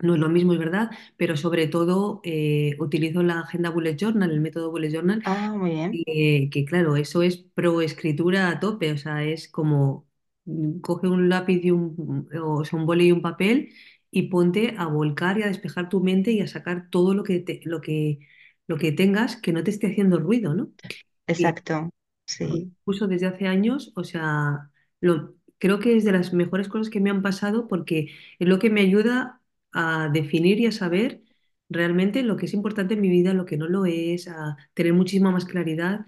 No 0.00 0.14
es 0.14 0.20
lo 0.20 0.28
mismo, 0.28 0.52
es 0.52 0.58
verdad, 0.60 0.90
pero 1.16 1.36
sobre 1.36 1.66
todo 1.66 2.20
eh, 2.24 2.76
utilizo 2.78 3.22
la 3.24 3.40
agenda 3.40 3.70
Bullet 3.70 3.96
Journal, 3.96 4.30
el 4.30 4.40
método 4.40 4.70
Bullet 4.70 4.90
Journal, 4.92 5.24
Ah, 5.24 5.54
muy 5.56 5.70
bien. 5.70 6.04
que, 6.06 6.48
que 6.52 6.64
claro, 6.64 6.96
eso 6.96 7.22
es 7.22 7.38
pro 7.38 7.80
escritura 7.82 8.48
a 8.50 8.60
tope, 8.60 8.92
o 8.92 8.98
sea, 8.98 9.24
es 9.24 9.48
como 9.48 10.08
mm, 10.44 10.80
coge 10.80 11.08
un 11.08 11.28
lápiz 11.28 11.60
y 11.64 11.70
un, 11.72 12.28
o 12.42 12.64
sea, 12.64 12.78
un 12.78 12.86
boli 12.86 13.08
y 13.08 13.12
un 13.12 13.22
papel 13.22 13.72
y 14.10 14.24
ponte 14.30 14.74
a 14.78 14.86
volcar 14.86 15.38
y 15.38 15.42
a 15.42 15.46
despejar 15.48 15.88
tu 15.88 16.00
mente 16.02 16.32
y 16.32 16.40
a 16.40 16.48
sacar 16.48 16.90
todo 16.90 17.14
lo 17.14 17.24
que, 17.24 17.40
te- 17.40 17.60
lo 17.64 17.80
que, 17.80 18.20
lo 18.68 18.76
que 18.78 18.92
tengas 18.92 19.36
que 19.36 19.52
no 19.52 19.64
te 19.64 19.70
esté 19.70 19.88
haciendo 19.88 20.18
ruido, 20.20 20.54
¿no? 20.54 20.72
Exacto. 21.28 21.88
Sí, 22.26 22.74
uso 22.84 23.06
desde 23.08 23.26
hace 23.26 23.46
años, 23.46 23.92
o 23.96 24.04
sea, 24.04 24.70
lo, 25.00 25.34
creo 25.58 25.80
que 25.80 25.96
es 25.96 26.04
de 26.04 26.12
las 26.12 26.32
mejores 26.34 26.68
cosas 26.68 26.90
que 26.90 27.00
me 27.00 27.10
han 27.10 27.22
pasado 27.22 27.66
porque 27.68 28.10
es 28.38 28.48
lo 28.48 28.58
que 28.58 28.70
me 28.70 28.82
ayuda 28.82 29.37
a 29.80 30.08
definir 30.12 30.58
y 30.60 30.66
a 30.66 30.72
saber 30.72 31.22
realmente 31.68 32.22
lo 32.24 32.36
que 32.36 32.46
es 32.46 32.54
importante 32.54 32.94
en 32.94 33.00
mi 33.00 33.08
vida, 33.08 33.32
lo 33.32 33.46
que 33.46 33.56
no 33.56 33.68
lo 33.68 33.86
es, 33.86 34.26
a 34.28 34.56
tener 34.74 34.92
muchísima 34.92 35.30
más 35.30 35.44
claridad 35.44 36.06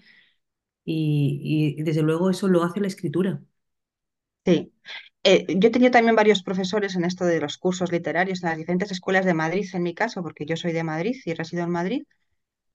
y, 0.84 1.80
desde 1.82 2.02
luego 2.02 2.30
eso 2.30 2.48
lo 2.48 2.64
hace 2.64 2.80
la 2.80 2.88
escritura. 2.88 3.40
sí. 4.44 4.72
Eh, 5.22 5.46
yo 5.48 5.68
he 5.68 5.70
tenido 5.70 5.90
también 5.90 6.16
varios 6.16 6.42
profesores 6.42 6.96
en 6.96 7.04
esto 7.04 7.24
de 7.26 7.40
los 7.40 7.58
cursos 7.58 7.92
literarios 7.92 8.42
en 8.42 8.48
las 8.48 8.58
diferentes 8.58 8.90
escuelas 8.90 9.24
de 9.26 9.34
Madrid, 9.34 9.68
en 9.74 9.82
mi 9.82 9.94
caso, 9.94 10.22
porque 10.22 10.46
yo 10.46 10.56
soy 10.56 10.72
de 10.72 10.82
Madrid 10.82 11.16
y 11.26 11.34
resido 11.34 11.62
en 11.62 11.70
Madrid, 11.70 12.02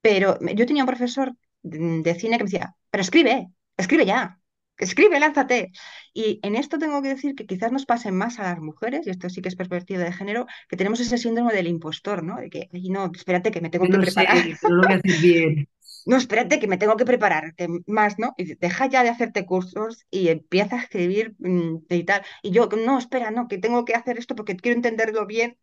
pero 0.01 0.39
yo 0.41 0.65
tenía 0.65 0.83
un 0.83 0.87
profesor 0.87 1.33
de 1.63 2.15
cine 2.15 2.37
que 2.37 2.45
me 2.45 2.49
decía, 2.51 2.75
pero 2.91 3.01
escribe, 3.01 3.47
escribe 3.77 4.05
ya, 4.05 4.39
escribe, 4.77 5.19
lánzate. 5.19 5.71
Y 6.13 6.39
en 6.43 6.55
esto 6.55 6.77
tengo 6.77 7.01
que 7.01 7.09
decir 7.09 7.35
que 7.35 7.45
quizás 7.45 7.71
nos 7.71 7.85
pase 7.85 8.11
más 8.11 8.39
a 8.39 8.43
las 8.43 8.59
mujeres, 8.59 9.07
y 9.07 9.09
esto 9.09 9.29
sí 9.29 9.41
que 9.41 9.49
es 9.49 9.55
perspectiva 9.55 10.03
de 10.03 10.13
género, 10.13 10.45
que 10.69 10.77
tenemos 10.77 10.99
ese 10.99 11.17
síndrome 11.17 11.53
del 11.53 11.67
impostor, 11.67 12.23
¿no? 12.23 12.37
De 12.37 12.49
que, 12.49 12.69
"Ay, 12.73 12.89
no, 12.89 13.11
espérate 13.13 13.51
que 13.51 13.61
me 13.61 13.69
tengo 13.69 13.85
que 13.85 13.93
no 13.93 14.01
preparar. 14.03 14.37
no 14.63 14.69
lo 14.75 14.83
voy 14.83 14.93
a 14.93 14.97
hacer 14.97 15.19
bien. 15.21 15.67
No, 16.07 16.17
espérate, 16.17 16.59
que 16.59 16.67
me 16.67 16.77
tengo 16.77 16.97
que 16.97 17.05
preparar 17.05 17.55
más, 17.87 18.19
¿no? 18.19 18.35
Y 18.37 18.53
deja 18.55 18.85
ya 18.87 19.01
de 19.01 19.09
hacerte 19.09 19.45
cursos 19.47 20.05
y 20.11 20.27
empieza 20.29 20.75
a 20.75 20.79
escribir 20.81 21.35
mm, 21.39 21.77
y 21.89 22.03
tal. 22.03 22.21
Y 22.43 22.51
yo, 22.51 22.67
no, 22.67 22.99
espera, 22.99 23.31
no, 23.31 23.47
que 23.47 23.57
tengo 23.57 23.85
que 23.85 23.95
hacer 23.95 24.19
esto 24.19 24.35
porque 24.35 24.55
quiero 24.55 24.75
entenderlo 24.75 25.25
bien. 25.25 25.57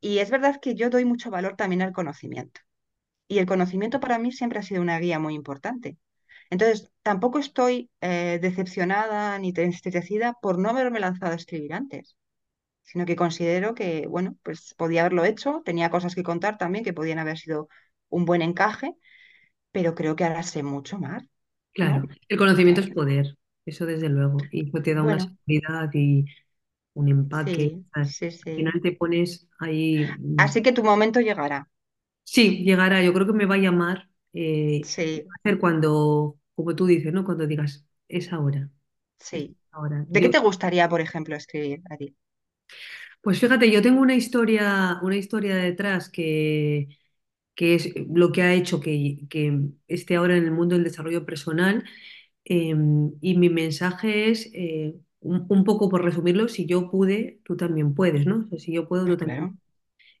Y 0.00 0.18
es 0.18 0.30
verdad 0.30 0.60
que 0.60 0.74
yo 0.74 0.90
doy 0.90 1.04
mucho 1.04 1.30
valor 1.30 1.56
también 1.56 1.82
al 1.82 1.92
conocimiento. 1.92 2.60
Y 3.28 3.38
el 3.38 3.46
conocimiento 3.46 4.00
para 4.00 4.18
mí 4.18 4.32
siempre 4.32 4.58
ha 4.58 4.62
sido 4.62 4.82
una 4.82 4.98
guía 4.98 5.18
muy 5.18 5.34
importante. 5.34 5.98
Entonces, 6.54 6.92
tampoco 7.02 7.38
estoy 7.40 7.90
eh, 8.02 8.38
decepcionada 8.42 9.38
ni 9.40 9.50
entristecida 9.50 10.34
por 10.42 10.58
no 10.60 10.70
haberme 10.70 11.00
lanzado 11.00 11.32
a 11.32 11.36
escribir 11.36 11.74
antes, 11.74 12.16
sino 12.82 13.06
que 13.06 13.16
considero 13.16 13.74
que, 13.74 14.06
bueno, 14.08 14.36
pues 14.44 14.74
podía 14.76 15.02
haberlo 15.02 15.24
hecho, 15.26 15.62
tenía 15.64 15.90
cosas 15.90 16.14
que 16.16 16.24
contar 16.24 16.58
también 16.58 16.84
que 16.84 16.92
podían 16.94 17.18
haber 17.20 17.38
sido 17.38 17.68
un 18.10 18.24
buen 18.26 18.42
encaje 18.42 18.96
pero 19.72 19.94
creo 19.94 20.16
que 20.16 20.24
ahora 20.24 20.42
sé 20.44 20.62
mucho 20.64 20.98
más, 20.98 21.24
Claro, 21.72 22.02
¿no? 22.02 22.08
el 22.28 22.38
conocimiento 22.38 22.80
es 22.80 22.90
poder, 22.90 23.36
eso 23.66 23.84
desde 23.86 24.08
luego, 24.08 24.46
y 24.52 24.68
eso 24.68 24.80
te 24.82 24.94
da 24.94 25.02
una 25.02 25.18
seguridad 25.18 25.90
y 25.92 26.24
un 26.94 27.08
empaque. 27.08 27.70
sí, 27.70 27.86
sea, 27.94 28.04
sí, 28.04 28.30
al 28.42 28.50
sí. 28.54 28.54
final 28.54 28.80
te 28.82 28.92
pones 28.92 29.48
ahí. 29.60 30.16
Así 30.36 30.62
que 30.62 30.72
tu 30.72 30.84
momento 30.84 31.18
llegará. 31.20 31.68
Sí, 32.24 32.64
llegará, 32.64 33.02
yo 33.02 33.12
creo 33.12 33.26
que 33.26 33.32
me 33.32 33.46
va 33.46 33.54
a 33.56 33.58
llamar, 33.58 34.08
eh, 34.32 34.90
va 35.18 35.20
Sí, 35.22 35.32
a 35.44 35.48
ser 35.48 35.58
cuando, 35.58 36.38
como 36.54 36.74
tú 36.76 36.86
dices, 36.86 37.12
¿no? 37.12 37.24
Cuando 37.24 37.46
digas, 37.46 37.86
es 38.08 38.32
ahora, 38.32 38.70
es 39.32 39.46
sí. 39.46 39.56
ahora. 39.72 40.04
¿De 40.08 40.20
qué 40.20 40.28
te 40.28 40.38
gustaría, 40.38 40.88
por 40.88 41.00
ejemplo, 41.00 41.34
escribir 41.36 41.82
a 41.90 41.96
ti? 41.96 42.16
pues 43.22 43.40
fíjate, 43.40 43.70
yo 43.70 43.82
tengo 43.82 44.00
una 44.00 44.14
historia, 44.14 44.98
una 45.02 45.16
historia 45.16 45.56
detrás 45.56 46.08
que, 46.10 46.88
que 47.54 47.74
es 47.76 47.90
lo 48.08 48.32
que 48.32 48.42
ha 48.42 48.54
hecho 48.54 48.80
que, 48.80 49.26
que 49.30 49.60
esté 49.88 50.16
ahora 50.16 50.36
en 50.36 50.44
el 50.44 50.52
mundo 50.52 50.74
del 50.76 50.84
desarrollo 50.84 51.26
personal, 51.26 51.84
eh, 52.46 52.74
y 53.20 53.36
mi 53.38 53.50
mensaje 53.50 54.30
es, 54.30 54.50
eh, 54.54 54.96
un, 55.20 55.46
un 55.48 55.64
poco 55.64 55.88
por 55.90 56.04
resumirlo, 56.04 56.48
si 56.48 56.66
yo 56.66 56.90
pude, 56.90 57.40
tú 57.44 57.56
también 57.56 57.94
puedes, 57.94 58.26
¿no? 58.26 58.46
O 58.46 58.50
sea, 58.50 58.58
si 58.60 58.72
yo 58.74 58.88
puedo, 58.88 59.06
Ah, 59.06 59.16
tú 59.16 59.16
también 59.18 59.36
claro. 59.36 59.56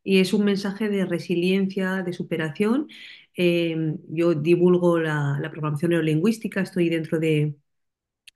y 0.02 0.18
es 0.20 0.32
un 0.34 0.44
mensaje 0.44 0.88
de 0.88 1.04
resiliencia, 1.06 2.02
de 2.02 2.12
superación. 2.12 2.88
Eh, 3.36 3.96
yo 4.08 4.34
divulgo 4.34 4.98
la, 4.98 5.38
la 5.40 5.50
programación 5.50 5.90
neurolingüística, 5.90 6.60
estoy 6.62 6.88
dentro 6.90 7.18
de, 7.20 7.56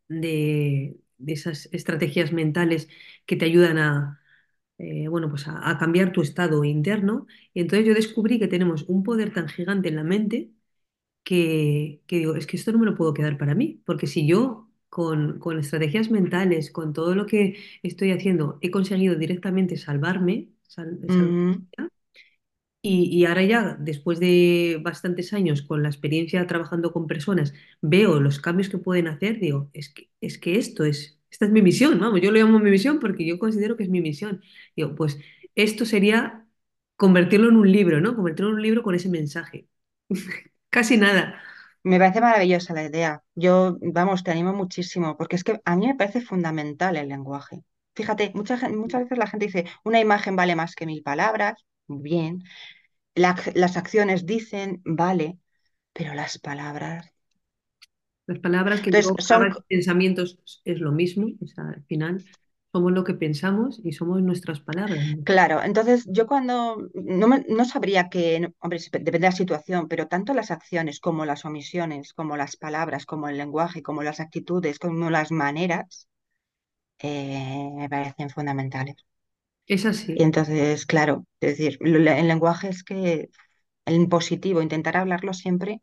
de- 0.08 0.98
de 1.18 1.32
esas 1.32 1.68
estrategias 1.72 2.32
mentales 2.32 2.88
que 3.26 3.36
te 3.36 3.44
ayudan 3.46 3.78
a, 3.78 4.20
eh, 4.78 5.08
bueno, 5.08 5.30
pues 5.30 5.46
a, 5.48 5.78
cambiar 5.78 6.12
tu 6.12 6.22
estado 6.22 6.64
interno. 6.64 7.26
Y 7.54 7.60
entonces 7.62 7.86
yo 7.88 7.94
descubrí 7.94 8.38
que 8.38 8.48
tenemos 8.48 8.84
un 8.88 9.02
poder 9.04 9.32
tan 9.34 9.48
gigante 9.48 9.88
en 9.88 9.96
la 9.96 10.04
mente 10.04 10.50
que, 11.24 12.02
que 12.06 12.18
digo, 12.18 12.34
es 12.36 12.46
que 12.46 12.56
esto 12.56 12.72
no 12.72 12.78
me 12.78 12.86
lo 12.86 12.96
puedo 12.96 13.14
quedar 13.14 13.38
para 13.38 13.54
mí, 13.54 13.82
porque 13.86 14.06
si 14.06 14.26
yo 14.26 14.70
con, 14.88 15.38
con 15.38 15.58
estrategias 15.58 16.10
mentales, 16.10 16.70
con 16.72 16.92
todo 16.92 17.14
lo 17.14 17.26
que 17.26 17.58
estoy 17.82 18.12
haciendo, 18.12 18.58
he 18.62 18.70
conseguido 18.70 19.16
directamente 19.16 19.76
salvarme, 19.76 20.50
sal- 20.62 21.00
salvar 21.10 21.36
y, 22.90 23.24
ahora 23.26 23.42
ya, 23.44 23.76
después 23.78 24.20
de 24.20 24.80
bastantes 24.82 25.32
años 25.32 25.62
con 25.62 25.82
la 25.82 25.88
experiencia 25.88 26.46
trabajando 26.46 26.92
con 26.92 27.06
personas, 27.06 27.54
veo 27.80 28.20
los 28.20 28.40
cambios 28.40 28.68
que 28.68 28.78
pueden 28.78 29.08
hacer, 29.08 29.40
digo, 29.40 29.70
es 29.72 29.92
que, 29.92 30.10
es 30.20 30.38
que 30.38 30.58
esto 30.58 30.84
es, 30.84 31.18
esta 31.30 31.46
es 31.46 31.50
mi 31.52 31.62
misión, 31.62 31.98
vamos, 32.00 32.20
yo 32.20 32.30
lo 32.30 32.38
llamo 32.38 32.58
mi 32.58 32.70
misión 32.70 33.00
porque 33.00 33.26
yo 33.26 33.38
considero 33.38 33.76
que 33.76 33.84
es 33.84 33.90
mi 33.90 34.00
misión. 34.00 34.42
Digo, 34.76 34.94
pues 34.94 35.18
esto 35.54 35.84
sería 35.84 36.46
convertirlo 36.96 37.48
en 37.48 37.56
un 37.56 37.70
libro, 37.72 38.00
¿no? 38.00 38.14
Convertirlo 38.16 38.50
en 38.50 38.56
un 38.56 38.62
libro 38.62 38.82
con 38.82 38.94
ese 38.94 39.08
mensaje. 39.08 39.68
Casi 40.70 40.96
nada. 40.96 41.40
me 41.82 41.98
parece 41.98 42.20
maravillosa 42.20 42.74
la 42.74 42.84
idea. 42.84 43.22
Yo, 43.34 43.78
vamos, 43.80 44.22
te 44.24 44.30
animo 44.30 44.52
muchísimo, 44.52 45.16
porque 45.16 45.36
es 45.36 45.44
que 45.44 45.60
a 45.64 45.76
mí 45.76 45.86
me 45.86 45.94
parece 45.96 46.20
fundamental 46.20 46.96
el 46.96 47.08
lenguaje. 47.08 47.62
Fíjate, 47.94 48.32
muchas 48.34 48.62
veces 48.62 49.18
la 49.18 49.26
gente 49.26 49.46
dice, 49.46 49.66
una 49.84 50.00
imagen 50.00 50.36
vale 50.36 50.54
más 50.56 50.74
que 50.76 50.86
mil 50.86 51.02
palabras, 51.02 51.54
bien, 51.88 52.44
La 53.18 53.36
las 53.54 53.76
acciones 53.76 54.26
dicen, 54.26 54.82
vale, 54.84 55.38
pero 55.92 56.14
las 56.14 56.38
palabras. 56.38 57.12
Las 58.26 58.38
palabras 58.38 58.80
que 58.80 58.92
Entonces, 58.92 59.12
son, 59.18 59.48
pensamientos 59.68 60.38
es 60.64 60.78
lo 60.80 60.92
mismo, 60.92 61.26
o 61.42 61.46
sea, 61.48 61.64
al 61.70 61.84
final. 61.86 62.24
somos 62.72 62.92
lo 62.92 63.02
que 63.04 63.14
pensamos 63.14 63.80
y 63.84 63.92
somos 63.92 64.22
nuestras 64.22 64.60
palabras. 64.60 65.16
Claro, 65.24 65.62
entonces 65.62 66.06
yo 66.08 66.26
cuando 66.26 66.88
no, 66.94 67.28
me- 67.28 67.44
no 67.48 67.64
sabría 67.64 68.08
que, 68.08 68.52
hombre, 68.60 68.78
depende 68.92 69.10
de 69.12 69.18
la 69.20 69.32
situación, 69.32 69.86
pero 69.88 70.08
tanto 70.08 70.34
las 70.34 70.50
acciones 70.50 70.98
como 71.00 71.24
las 71.24 71.44
omisiones, 71.44 72.12
como 72.14 72.36
las 72.36 72.56
palabras, 72.56 73.06
como 73.06 73.28
el 73.28 73.36
lenguaje, 73.38 73.82
como 73.82 74.02
las 74.02 74.20
actitudes, 74.20 74.78
como 74.78 75.10
las 75.10 75.30
maneras, 75.30 76.08
eh, 77.00 77.70
me 77.76 77.88
parecen 77.90 78.30
fundamentales. 78.30 78.96
Es 79.68 79.86
Y 80.14 80.22
así. 80.22 80.24
entonces, 80.24 80.86
claro, 80.86 81.26
es 81.40 81.58
decir, 81.58 81.78
el 81.82 82.28
lenguaje 82.28 82.68
es 82.68 82.82
que 82.84 83.30
en 83.86 84.08
positivo, 84.08 84.62
intentar 84.62 84.96
hablarlo 84.96 85.34
siempre 85.34 85.82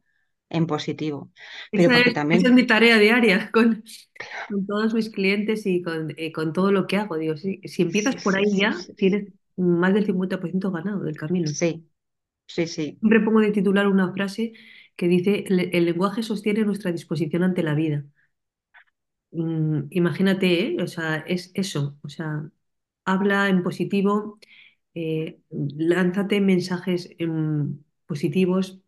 en 0.50 0.67
positivo, 0.67 1.32
pero 1.74 1.89
Esa 1.89 2.00
es, 2.00 2.15
esa 2.30 2.48
es 2.48 2.54
también, 2.54 2.54
mi 2.54 2.65
tarea 2.65 2.98
diaria 2.98 3.52
con, 3.52 3.84
con 4.50 4.65
todos 4.67 4.93
mis 4.93 5.10
clientes 5.10 5.65
y 5.65 5.82
con, 5.82 6.13
eh, 6.17 6.32
con 6.32 6.54
todo 6.54 6.71
lo 6.71 6.88
que 6.88 6.98
hago. 6.98 7.17
Digo, 7.17 7.38
si, 7.38 7.62
si 7.65 7.84
empiezas 7.84 8.15
sí, 8.15 8.19
por 8.24 8.36
sí, 8.36 8.39
ahí 8.39 8.45
sí, 8.48 8.60
ya, 8.60 8.88
tienes 8.98 9.32
más 9.58 9.93
del 9.93 10.06
50% 10.06 10.71
ganado 10.71 11.02
del 11.04 11.17
camino. 11.17 11.58
sí, 11.60 11.89
sí, 12.48 12.67
sí, 12.67 13.00
Siempre 13.00 13.21
pongo 13.21 13.39
de 13.41 13.52
titular 13.52 13.88
una 13.88 14.12
frase 14.13 14.52
que 14.98 15.08
dice, 15.08 15.45
el, 15.48 15.69
el 15.76 15.86
lenguaje 15.86 16.24
sostiene 16.24 16.65
nuestra 16.65 16.91
disposición 16.91 17.43
ante 17.43 17.63
la 17.63 17.74
vida. 17.76 18.06
Mm, 19.32 19.88
imagínate, 19.91 20.76
¿eh? 20.76 20.78
O 20.84 20.88
sea, 20.88 21.17
es 21.28 21.52
eso. 21.54 21.98
O 22.04 22.10
sea, 22.10 22.50
habla 23.05 23.49
en 23.49 23.63
positivo, 23.63 24.39
eh, 24.95 25.39
lánzate 25.51 26.41
mensajes 26.41 27.09
positivos 28.05 28.79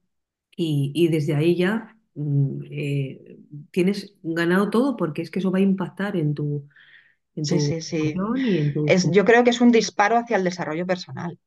y, 0.56 0.92
y 0.96 1.10
desde 1.10 1.36
ahí 1.36 1.56
ya 1.58 1.98
mm, 2.16 2.62
eh, 2.72 3.40
tienes 3.72 4.16
ganado 4.24 4.70
todo 4.70 4.98
porque 4.98 5.22
es 5.22 5.32
que 5.32 5.40
eso 5.40 5.52
va 5.52 5.60
a 5.60 5.62
impactar 5.62 6.18
en 6.18 6.34
tu, 6.36 6.68
en 7.36 7.48
sí, 7.48 7.60
tu 7.60 7.60
sí, 7.60 7.82
sí. 7.82 8.24
emoción 8.24 8.46
y 8.48 8.60
en 8.60 8.74
tus... 8.74 8.94
Es, 8.94 9.10
yo 9.12 9.26
creo 9.26 9.44
que 9.44 9.52
es 9.52 9.62
un 9.62 9.72
disparo 9.72 10.18
hacia 10.18 10.38
el 10.38 10.44
desarrollo 10.46 10.86
personal. 10.88 11.40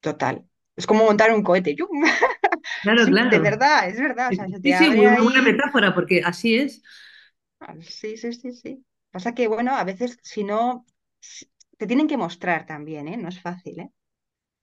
Total. 0.00 0.44
Es 0.76 0.86
como 0.86 1.04
montar 1.04 1.32
un 1.32 1.42
cohete. 1.42 1.74
¡Yum! 1.74 1.88
Claro, 2.82 3.06
Sí, 3.06 3.18
de 3.22 3.38
claro. 3.38 3.40
verdad, 3.40 3.88
es 3.88 4.00
verdad. 4.00 4.30
O 4.30 4.34
sea, 4.34 4.46
Sí, 4.62 4.74
sí, 4.74 4.90
buena 4.90 5.10
ahí. 5.10 5.38
metáfora 5.42 5.94
porque 5.94 6.22
así 6.24 6.56
es. 6.56 6.82
Ah, 7.60 7.74
Sí, 7.82 8.16
sí, 8.16 8.32
sí, 8.32 8.52
sí. 8.52 8.84
Pasa 9.10 9.34
que, 9.34 9.48
bueno, 9.48 9.74
a 9.76 9.84
veces 9.84 10.18
si 10.22 10.44
no, 10.44 10.84
te 11.84 11.88
tienen 11.88 12.08
que 12.08 12.16
mostrar 12.16 12.66
también, 12.66 13.08
¿eh? 13.08 13.16
No 13.16 13.28
es 13.28 13.40
fácil, 13.40 13.80
¿eh? 13.80 13.90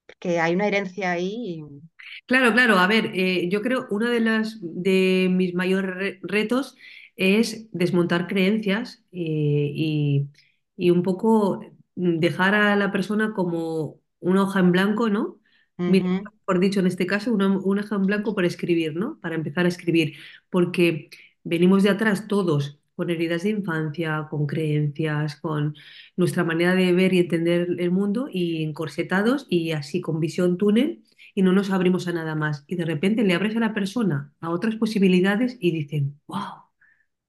Porque 0.06 0.40
hay 0.40 0.54
una 0.54 0.68
herencia 0.68 1.12
ahí. 1.12 1.60
y- 1.60 1.82
Claro, 2.26 2.52
claro. 2.52 2.78
A 2.78 2.86
ver, 2.86 3.10
eh, 3.14 3.48
yo 3.50 3.62
creo 3.62 3.86
uno 3.90 4.08
de 4.08 4.20
las 4.20 4.58
de 4.62 5.28
mis 5.30 5.54
mayores 5.54 5.94
re- 5.94 6.20
retos 6.22 6.76
es 7.16 7.68
desmontar 7.72 8.26
creencias 8.26 9.04
eh, 9.12 9.70
y, 9.74 10.28
y 10.76 10.90
un 10.90 11.02
poco 11.02 11.60
dejar 11.94 12.54
a 12.54 12.76
la 12.76 12.90
persona 12.92 13.32
como 13.34 14.00
una 14.20 14.42
hoja 14.44 14.60
en 14.60 14.72
blanco, 14.72 15.08
¿no? 15.10 15.40
Mira, 15.86 16.06
por 16.44 16.60
dicho 16.60 16.80
en 16.80 16.86
este 16.86 17.06
caso, 17.06 17.32
una, 17.32 17.48
una 17.48 17.82
hoja 17.82 17.96
en 17.96 18.06
blanco 18.06 18.34
para 18.34 18.46
escribir, 18.48 18.94
¿no? 18.96 19.18
Para 19.20 19.34
empezar 19.34 19.66
a 19.66 19.68
escribir, 19.68 20.16
porque 20.50 21.10
venimos 21.44 21.82
de 21.82 21.90
atrás 21.90 22.28
todos 22.28 22.80
con 22.96 23.10
heridas 23.10 23.42
de 23.44 23.50
infancia, 23.50 24.26
con 24.30 24.46
creencias, 24.46 25.36
con 25.40 25.74
nuestra 26.16 26.44
manera 26.44 26.74
de 26.74 26.92
ver 26.92 27.12
y 27.14 27.20
entender 27.20 27.68
el 27.78 27.90
mundo 27.90 28.28
y 28.30 28.62
encorsetados 28.64 29.46
y 29.48 29.72
así 29.72 30.00
con 30.00 30.20
visión 30.20 30.58
túnel 30.58 31.04
y 31.34 31.42
no 31.42 31.52
nos 31.52 31.70
abrimos 31.70 32.08
a 32.08 32.12
nada 32.12 32.34
más. 32.34 32.64
Y 32.66 32.76
de 32.76 32.84
repente 32.84 33.22
le 33.24 33.34
abres 33.34 33.56
a 33.56 33.60
la 33.60 33.74
persona 33.74 34.32
a 34.40 34.50
otras 34.50 34.76
posibilidades 34.76 35.56
y 35.60 35.72
dicen, 35.72 36.20
wow, 36.26 36.64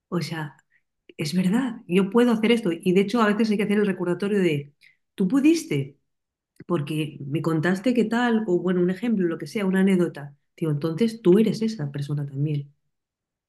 o 0.10 0.22
sea, 0.22 0.58
es 1.18 1.36
verdad, 1.36 1.78
yo 1.88 2.10
puedo 2.10 2.32
hacer 2.32 2.52
esto. 2.52 2.72
Y 2.72 2.94
de 2.94 3.02
hecho 3.02 3.22
a 3.22 3.28
veces 3.28 3.52
hay 3.52 3.58
que 3.58 3.64
hacer 3.64 3.80
el 3.80 3.88
recordatorio 3.88 4.40
de, 4.40 4.74
tú 5.16 5.28
pudiste, 5.28 6.00
porque 6.68 7.18
me 7.26 7.42
contaste 7.42 7.94
qué 7.94 8.06
tal, 8.06 8.44
o 8.48 8.60
bueno, 8.60 8.82
un 8.82 8.90
ejemplo, 8.92 9.28
lo 9.28 9.38
que 9.38 9.48
sea, 9.48 9.66
una 9.66 9.82
anécdota. 9.82 10.36
Digo, 10.58 10.72
entonces 10.72 11.22
tú 11.22 11.40
eres 11.40 11.62
esa 11.62 11.92
persona 11.92 12.26
también. 12.26 12.74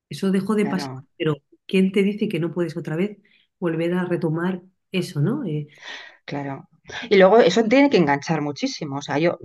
Eso 0.08 0.30
dejó 0.30 0.54
de 0.54 0.66
pasar, 0.66 0.92
pero 1.18 1.36
¿quién 1.66 1.92
te 1.92 2.02
dice 2.02 2.28
que 2.28 2.40
no 2.40 2.52
puedes 2.52 2.76
otra 2.76 2.96
vez 2.96 3.18
volver 3.58 3.94
a 3.94 4.04
retomar 4.04 4.62
eso, 4.92 5.20
¿no? 5.20 5.44
Eh, 5.44 5.68
Claro. 6.24 6.68
Y 7.10 7.16
luego 7.16 7.38
eso 7.38 7.64
tiene 7.64 7.90
que 7.90 7.96
enganchar 7.98 8.40
muchísimo. 8.42 8.96
O 8.98 9.02
sea, 9.02 9.18
yo, 9.18 9.38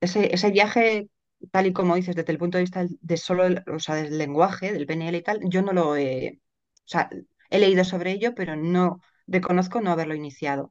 ese, 0.00 0.34
ese 0.34 0.50
viaje, 0.50 1.08
tal 1.50 1.66
y 1.66 1.72
como 1.72 1.96
dices, 1.96 2.16
desde 2.16 2.32
el 2.32 2.38
punto 2.38 2.58
de 2.58 2.64
vista 2.64 2.80
del- 2.80 2.98
de 3.00 3.16
solo, 3.16 3.44
el- 3.46 3.62
o 3.72 3.78
sea, 3.78 3.94
del 3.96 4.18
lenguaje, 4.18 4.72
del 4.72 4.86
PNL 4.86 5.18
y 5.18 5.22
tal, 5.22 5.40
yo 5.48 5.62
no 5.62 5.72
lo 5.72 5.96
he, 5.96 6.40
o 6.86 6.88
sea, 6.88 7.08
he 7.50 7.58
leído 7.58 7.84
sobre 7.84 8.12
ello, 8.12 8.34
pero 8.34 8.56
no 8.56 9.00
reconozco 9.26 9.80
no 9.80 9.90
haberlo 9.92 10.14
iniciado. 10.14 10.70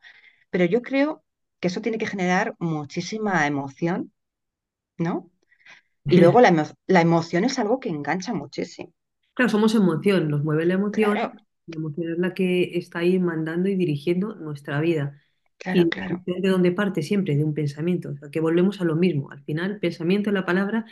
Pero 0.51 0.65
yo 0.65 0.81
creo 0.81 1.23
que 1.59 1.67
eso 1.69 1.81
tiene 1.81 1.97
que 1.99 2.07
generar 2.07 2.55
muchísima 2.59 3.47
emoción, 3.47 4.13
¿no? 4.97 5.31
Y 6.09 6.19
luego 6.19 6.41
la, 6.41 6.49
emo- 6.51 6.75
la 6.87 7.01
emoción 7.01 7.45
es 7.45 7.59
algo 7.59 7.79
que 7.81 7.89
engancha 7.89 8.33
muchísimo. 8.33 8.93
Claro, 9.33 9.49
somos 9.49 9.73
emoción, 9.75 10.29
nos 10.29 10.43
mueve 10.43 10.65
la 10.65 10.73
emoción, 10.75 11.17
Claro, 11.17 11.33
la 11.67 11.75
emoción 11.77 12.11
es 12.11 12.17
la 12.19 12.33
que 12.33 12.77
está 12.77 12.99
ahí 12.99 13.17
mandando 13.19 13.69
y 13.69 13.75
dirigiendo 13.75 14.35
nuestra 14.35 14.79
vida. 14.81 15.19
claro, 15.57 15.87
Y 15.87 15.93
la 15.95 15.95
claro, 15.95 16.25
de 16.25 16.49
dónde 16.49 16.71
parte 16.73 17.01
siempre, 17.03 17.35
de 17.37 17.43
un 17.45 17.53
pensamiento, 17.53 18.09
o 18.09 18.17
sea, 18.17 18.29
que 18.29 18.41
volvemos 18.41 18.81
a 18.81 18.85
lo 18.85 18.95
mismo. 18.95 19.31
Al 19.31 19.43
final, 19.43 19.79
pensamiento, 19.79 20.31
la 20.31 20.45
palabra, 20.45 20.85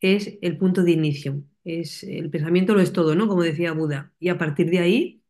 es 0.00 0.38
el 0.42 0.58
punto 0.58 0.84
de 0.84 0.92
inicio. 0.92 1.44
Es, 1.64 2.04
el 2.04 2.30
pensamiento 2.30 2.74
lo 2.74 2.80
es 2.82 2.92
todo, 2.92 3.14
¿no? 3.16 3.28
Como 3.28 3.42
decía 3.42 3.72
Buda. 3.72 4.12
Y 4.20 4.28
a 4.30 4.38
partir 4.38 4.70
de 4.70 4.80
ahí, 4.80 5.22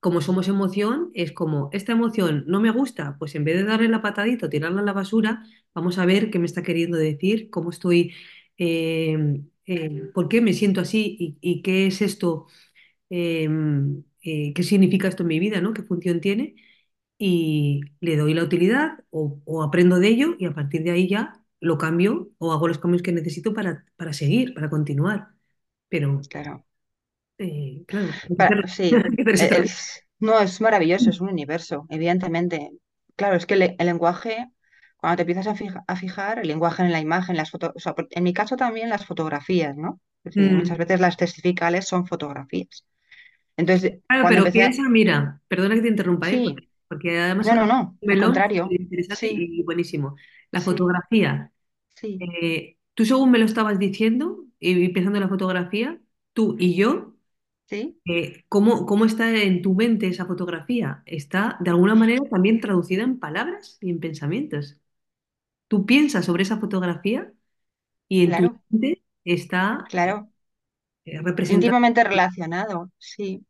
como 0.00 0.20
somos 0.20 0.48
emoción, 0.48 1.10
es 1.14 1.32
como, 1.32 1.70
esta 1.72 1.92
emoción 1.92 2.44
no 2.46 2.60
me 2.60 2.70
gusta, 2.70 3.16
pues 3.18 3.34
en 3.34 3.44
vez 3.44 3.56
de 3.56 3.64
darle 3.64 3.88
la 3.88 4.02
patadita 4.02 4.46
o 4.46 4.48
tirarla 4.50 4.80
a 4.82 4.84
la 4.84 4.92
basura, 4.92 5.44
vamos 5.74 5.98
a 5.98 6.06
ver 6.06 6.30
qué 6.30 6.38
me 6.38 6.46
está 6.46 6.62
queriendo 6.62 6.96
decir, 6.98 7.50
cómo 7.50 7.70
estoy, 7.70 8.14
eh, 8.58 9.42
eh, 9.66 10.10
por 10.14 10.28
qué 10.28 10.40
me 10.40 10.52
siento 10.54 10.80
así 10.80 11.16
y, 11.18 11.38
y 11.40 11.62
qué 11.62 11.86
es 11.86 12.02
esto 12.02 12.46
eh, 13.10 13.48
eh, 14.22 14.52
qué 14.54 14.62
significa 14.62 15.08
esto 15.08 15.22
en 15.22 15.28
mi 15.28 15.38
vida, 15.40 15.60
¿no? 15.60 15.72
¿Qué 15.74 15.82
función 15.82 16.20
tiene? 16.20 16.56
Y 17.18 17.82
le 18.00 18.16
doy 18.16 18.34
la 18.34 18.44
utilidad 18.44 19.04
o, 19.10 19.40
o 19.46 19.62
aprendo 19.62 19.98
de 20.00 20.08
ello 20.08 20.36
y 20.38 20.46
a 20.46 20.54
partir 20.54 20.82
de 20.84 20.92
ahí 20.92 21.08
ya 21.08 21.42
lo 21.60 21.78
cambio 21.78 22.30
o 22.38 22.52
hago 22.52 22.68
los 22.68 22.78
cambios 22.78 23.02
que 23.02 23.12
necesito 23.12 23.54
para, 23.54 23.86
para 23.96 24.12
seguir, 24.12 24.54
para 24.54 24.70
continuar. 24.70 25.28
Pero, 25.88 26.28
claro. 26.28 26.64
eh, 27.38 27.84
claro, 27.86 28.66
sí, 28.66 29.04
e- 29.36 29.50
es, 29.62 30.02
no, 30.18 30.40
es 30.40 30.60
maravilloso, 30.60 31.10
es 31.10 31.20
un 31.20 31.28
universo, 31.30 31.86
evidentemente. 31.90 32.70
Claro, 33.16 33.36
es 33.36 33.46
que 33.46 33.54
el, 33.54 33.76
lenguaje, 33.86 34.48
cuando 34.98 35.16
te 35.16 35.22
empiezas 35.22 35.46
a, 35.48 35.54
fija- 35.56 35.84
a 35.86 35.96
fijar, 35.96 36.38
el 36.40 36.48
lenguaje 36.48 36.82
en 36.82 36.92
la 36.92 37.00
imagen, 37.00 37.36
las 37.36 37.50
fotos, 37.50 37.72
en 38.10 38.24
mi 38.24 38.32
caso 38.34 38.56
también 38.56 38.88
las 38.90 39.06
fotografías, 39.06 39.76
¿no? 39.76 40.00
Decir, 40.24 40.54
muchas 40.54 40.78
Mm. 40.78 40.78
veces 40.78 41.00
las 41.00 41.16
testificales 41.16 41.86
son 41.88 42.06
fotografías. 42.06 42.84
Entonces, 43.56 44.00
Claro, 44.08 44.28
pero 44.28 44.52
empecé 44.52 44.52
piensa, 44.52 44.82
mira, 44.88 45.42
perdona 45.48 45.74
que 45.74 45.82
te 45.82 45.88
interrumpa, 45.88 46.30
¿eh? 46.30 46.40
Sí, 46.40 46.42
Porque, 46.42 46.68
porque 46.88 47.18
además 47.18 47.50
no, 47.50 47.56
no, 47.56 47.66
no, 47.66 47.98
al 48.06 48.18
contrario, 48.18 48.76
interesante 48.78 49.28
sí, 49.30 49.32
y 49.32 49.62
buenísimo. 49.64 50.16
La 50.50 50.60
sí, 50.60 50.62
fotografía. 50.62 51.52
sí, 51.94 52.26
eh, 52.42 52.78
tú 52.94 53.04
según 53.06 53.30
me 53.32 53.38
lo 53.38 53.46
estabas 53.46 53.78
diciendo 53.78 54.46
y 54.60 54.88
pensando 54.90 55.18
en 55.18 55.24
la 55.24 55.28
fotografía, 55.30 56.00
tú 56.34 56.56
y 56.58 56.76
yo 56.76 57.16
sí, 57.66 57.96
eh, 58.06 58.44
¿cómo, 58.48 58.86
cómo 58.86 59.04
está 59.06 59.32
en 59.42 59.62
tu 59.62 59.74
mente 59.74 60.08
esa 60.08 60.26
fotografía? 60.26 61.02
Está 61.06 61.58
de 61.60 61.70
alguna 61.70 61.94
manera 61.96 62.22
también 62.30 62.60
traducida 62.60 63.04
en 63.04 63.18
palabras 63.20 63.78
y 63.82 63.90
en 63.90 64.00
pensamientos. 64.00 64.78
Tú 65.68 65.86
piensas 65.86 66.24
sobre 66.26 66.42
esa 66.44 66.58
fotografía 66.60 67.32
y 68.08 68.24
en 68.24 68.36
tu 68.36 68.42
claro, 68.42 68.60
mente 68.70 69.04
está 69.24 69.88
claro, 69.88 70.30
eh, 71.06 71.20
íntimamente 71.46 72.04
relacionado, 72.04 72.90
sí. 72.98 73.46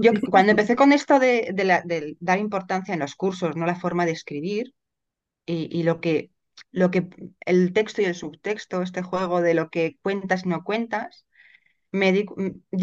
Yo 0.00 0.12
cuando 0.30 0.50
empecé 0.52 0.76
con 0.76 0.92
esto 0.92 1.18
de, 1.18 1.50
de 1.54 1.64
la- 1.64 1.82
del 1.82 2.16
dar 2.20 2.38
importancia 2.38 2.94
en 2.94 3.00
los 3.00 3.14
cursos, 3.16 3.56
no 3.56 3.66
la 3.66 3.76
forma 3.76 4.06
de 4.06 4.12
escribir, 4.12 4.74
y, 5.46 5.68
y 5.78 5.84
lo 5.84 6.00
que, 6.02 6.32
lo 6.72 6.90
que 6.90 7.08
el 7.46 7.72
texto 7.74 8.02
y 8.02 8.06
el 8.06 8.14
subtexto, 8.16 8.82
este 8.82 9.02
juego 9.02 9.42
de 9.42 9.54
lo 9.54 9.70
que 9.70 9.98
cuentas 10.02 10.46
y 10.46 10.50
no 10.50 10.64
cuentas, 10.64 11.26
me 11.92 12.12
di, 12.12 12.26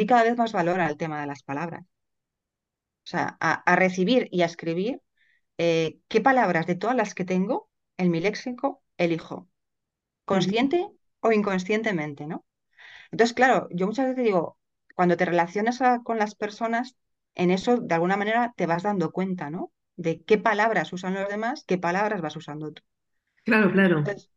cada 0.07 0.23
vez 0.23 0.37
más 0.37 0.53
valor 0.53 0.81
al 0.81 0.97
tema 0.97 1.21
de 1.21 1.27
las 1.27 1.43
palabras. 1.43 1.83
O 3.05 3.07
sea, 3.07 3.37
a, 3.39 3.51
a 3.71 3.75
recibir 3.75 4.27
y 4.31 4.41
a 4.41 4.45
escribir 4.47 5.01
eh, 5.59 5.99
qué 6.09 6.21
palabras 6.21 6.67
de 6.67 6.75
todas 6.75 6.95
las 6.97 7.15
que 7.15 7.25
tengo 7.25 7.69
en 7.97 8.11
mi 8.11 8.19
léxico 8.21 8.83
elijo, 8.97 9.49
consciente 10.25 10.89
o 11.21 11.31
inconscientemente, 11.31 12.27
¿no? 12.27 12.45
Entonces, 13.11 13.35
claro, 13.35 13.69
yo 13.71 13.87
muchas 13.87 14.07
veces 14.09 14.25
digo, 14.25 14.59
cuando 14.95 15.17
te 15.17 15.25
relacionas 15.25 15.81
a- 15.81 16.01
con 16.03 16.19
las 16.19 16.35
personas, 16.35 16.97
en 17.35 17.51
eso 17.51 17.77
de 17.77 17.95
alguna 17.95 18.17
manera 18.17 18.53
te 18.57 18.67
vas 18.67 18.83
dando 18.83 19.11
cuenta, 19.11 19.49
¿no? 19.49 19.71
De 19.97 20.23
qué 20.23 20.37
palabras 20.37 20.93
usan 20.93 21.13
los 21.15 21.29
demás, 21.29 21.63
qué 21.67 21.77
palabras 21.77 22.21
vas 22.21 22.35
usando 22.37 22.71
tú. 22.73 22.83
Claro, 23.43 23.71
claro. 23.71 23.99
Entonces, 24.03 24.29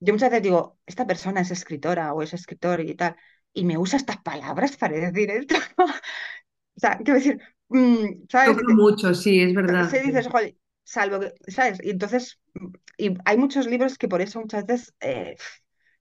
yo 0.00 0.12
muchas 0.14 0.30
veces 0.30 0.42
digo, 0.44 0.78
esta 0.86 1.06
persona 1.06 1.40
es 1.40 1.50
escritora 1.50 2.12
o 2.14 2.22
es 2.22 2.34
escritor 2.34 2.80
y 2.80 2.94
tal, 2.94 3.16
y 3.52 3.64
me 3.64 3.78
usa 3.78 3.96
estas 3.98 4.18
palabras 4.18 4.76
para 4.76 4.94
decir 4.96 5.30
esto. 5.30 5.56
O 6.76 6.80
sea, 6.80 6.98
quiero 6.98 7.14
decir, 7.14 7.40
mm, 7.68 8.26
¿sabes? 8.30 8.64
Mucho, 8.74 9.14
sí, 9.14 9.40
es 9.40 9.54
verdad. 9.54 9.90
Se 9.90 10.00
dices, 10.02 10.26
"Joder, 10.28 10.56
salvo 10.84 11.20
que, 11.20 11.34
¿sabes? 11.50 11.78
Y 11.82 11.90
entonces, 11.90 12.40
mm, 12.54 12.68
y 12.98 13.14
hay 13.24 13.36
muchos 13.38 13.66
libros 13.66 13.98
que 13.98 14.08
por 14.08 14.22
eso 14.22 14.40
muchas 14.40 14.66
veces 14.66 14.94
eh, 15.00 15.36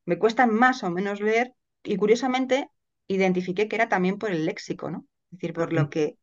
me 0.05 0.19
cuestan 0.19 0.53
más 0.53 0.83
o 0.83 0.91
menos 0.91 1.21
leer 1.21 1.53
y 1.83 1.97
curiosamente 1.97 2.69
identifiqué 3.07 3.67
que 3.67 3.75
era 3.75 3.89
también 3.89 4.17
por 4.19 4.31
el 4.31 4.45
léxico, 4.45 4.91
¿no? 4.91 5.05
Es 5.31 5.39
decir, 5.39 5.53
por 5.53 5.73
lo 5.73 5.89
que, 5.89 6.17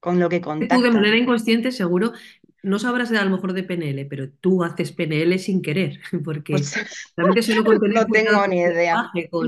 con 0.00 0.20
lo 0.20 0.28
que 0.30 0.40
que 0.58 0.68
tú 0.68 0.80
de 0.82 0.90
manera 0.90 1.16
inconsciente 1.18 1.72
seguro 1.72 2.12
no 2.62 2.78
sabrás 2.78 3.12
a 3.12 3.24
lo 3.24 3.30
mejor 3.30 3.52
de 3.52 3.62
PNL, 3.62 4.06
pero 4.06 4.30
tú 4.32 4.64
haces 4.64 4.92
PNL 4.92 5.38
sin 5.38 5.62
querer, 5.62 6.00
porque 6.24 6.54
Pues 6.54 6.74
realmente 7.16 7.42
solo 7.42 7.64
con 7.64 7.80
tener 7.80 7.94
no 7.94 8.06
tengo 8.08 8.46
ni 8.46 8.60
idea. 8.60 9.10
con 9.30 9.46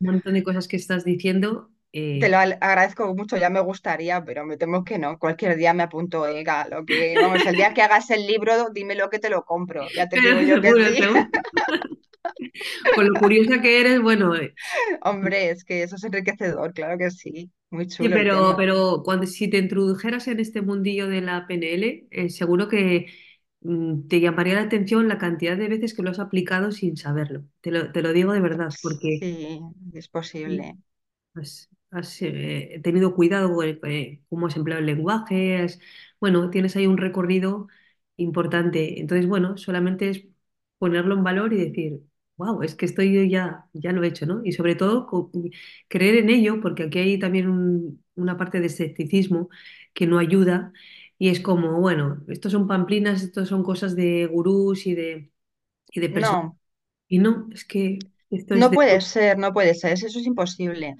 un 0.00 0.06
montón 0.06 0.34
de 0.34 0.42
cosas 0.42 0.68
que 0.68 0.76
estás 0.76 1.04
diciendo, 1.04 1.70
te 2.18 2.28
eh, 2.28 2.30
lo 2.30 2.38
al- 2.38 2.58
agradezco 2.60 3.14
mucho, 3.14 3.36
ya 3.36 3.50
me 3.50 3.60
gustaría, 3.60 4.24
pero 4.24 4.44
me 4.46 4.56
temo 4.58 4.84
que 4.84 4.98
no. 4.98 5.18
Cualquier 5.18 5.56
día 5.56 5.74
me 5.74 5.82
apunto, 5.84 6.26
Ega, 6.26 6.66
lo 6.68 6.84
que, 6.86 7.18
vamos, 7.18 7.46
el 7.46 7.56
día 7.56 7.74
que 7.74 7.82
hagas 7.82 8.10
el 8.10 8.26
libro, 8.26 8.70
dime 8.70 8.94
lo 8.94 9.10
que 9.10 9.18
te 9.20 9.30
lo 9.30 9.44
compro. 9.44 9.90
Ya 9.94 10.08
te 10.08 10.20
pero 10.20 10.20
digo 10.20 10.40
yo 10.42 10.60
que 10.60 10.74
sí. 10.74 11.00
Con 12.92 13.06
lo 13.08 13.18
curiosa 13.18 13.60
que 13.60 13.80
eres, 13.80 14.00
bueno, 14.00 14.34
eh, 14.36 14.56
Hombre, 15.02 15.50
es 15.50 15.64
que 15.64 15.82
eso 15.82 15.96
es 15.96 16.04
enriquecedor, 16.04 16.72
claro 16.72 16.98
que 16.98 17.10
sí. 17.10 17.50
Muy 17.70 17.86
chulo 17.86 18.18
pero, 18.18 18.54
pero 18.56 19.02
cuando 19.04 19.26
si 19.26 19.48
te 19.50 19.58
introdujeras 19.58 20.26
en 20.28 20.40
este 20.40 20.62
mundillo 20.62 21.08
de 21.08 21.20
la 21.20 21.46
PNL, 21.46 22.08
eh, 22.10 22.28
seguro 22.30 22.68
que 22.68 23.06
mm, 23.60 24.08
te 24.08 24.20
llamaría 24.20 24.54
la 24.54 24.62
atención 24.62 25.08
la 25.08 25.18
cantidad 25.18 25.56
de 25.56 25.68
veces 25.68 25.94
que 25.94 26.02
lo 26.02 26.10
has 26.10 26.18
aplicado 26.18 26.72
sin 26.72 26.96
saberlo. 26.96 27.44
Te 27.60 27.70
lo, 27.70 27.92
te 27.92 28.02
lo 28.02 28.12
digo 28.12 28.32
de 28.32 28.40
verdad, 28.40 28.78
porque 28.82 29.20
Sí, 29.20 29.60
es 29.92 30.08
posible. 30.08 30.76
Has, 31.34 31.68
has, 31.90 32.20
eh, 32.22 32.80
tenido 32.84 33.14
cuidado 33.14 33.54
con 33.54 33.66
eh, 33.68 34.22
cómo 34.28 34.46
has 34.46 34.56
empleado 34.56 34.80
el 34.80 34.86
lenguaje, 34.86 35.58
has- 35.58 35.80
bueno, 36.20 36.50
tienes 36.50 36.76
ahí 36.76 36.86
un 36.86 36.98
recorrido 36.98 37.68
importante. 38.16 39.00
Entonces, 39.00 39.26
bueno, 39.28 39.56
solamente 39.56 40.10
es 40.10 40.24
ponerlo 40.78 41.14
en 41.16 41.24
valor 41.24 41.52
y 41.52 41.58
decir, 41.66 42.00
wow, 42.36 42.62
es 42.62 42.74
que 42.74 42.86
estoy 42.86 43.12
yo 43.14 43.22
ya, 43.24 43.66
ya 43.72 43.92
lo 43.92 44.02
he 44.04 44.08
hecho, 44.08 44.26
¿no? 44.26 44.40
Y 44.44 44.52
sobre 44.52 44.74
todo 44.74 45.06
creer 45.88 46.16
en 46.16 46.30
ello, 46.30 46.60
porque 46.60 46.84
aquí 46.84 46.98
hay 46.98 47.18
también 47.18 47.48
un- 47.48 48.04
una 48.14 48.36
parte 48.36 48.60
de 48.60 48.66
escepticismo 48.66 49.48
que 49.94 50.06
no 50.06 50.18
ayuda 50.18 50.72
y 51.18 51.28
es 51.28 51.40
como, 51.40 51.80
bueno, 51.80 52.22
estos 52.28 52.52
son 52.52 52.66
pamplinas, 52.68 53.22
estos 53.22 53.48
son 53.48 53.62
cosas 53.62 53.94
de 53.96 54.26
gurús 54.26 54.86
y 54.86 54.94
de, 54.94 55.30
y 55.92 56.00
de 56.00 56.08
personas. 56.10 56.42
No, 56.42 56.58
Y 57.08 57.18
no, 57.20 57.48
es 57.52 57.64
que 57.66 57.98
esto 58.30 58.56
es 58.56 58.58
no 58.58 58.70
de... 58.70 58.78
puede 58.78 59.00
ser, 59.00 59.38
no 59.38 59.52
puede 59.52 59.74
ser, 59.74 59.92
eso 59.92 60.06
es 60.06 60.26
imposible. 60.26 60.96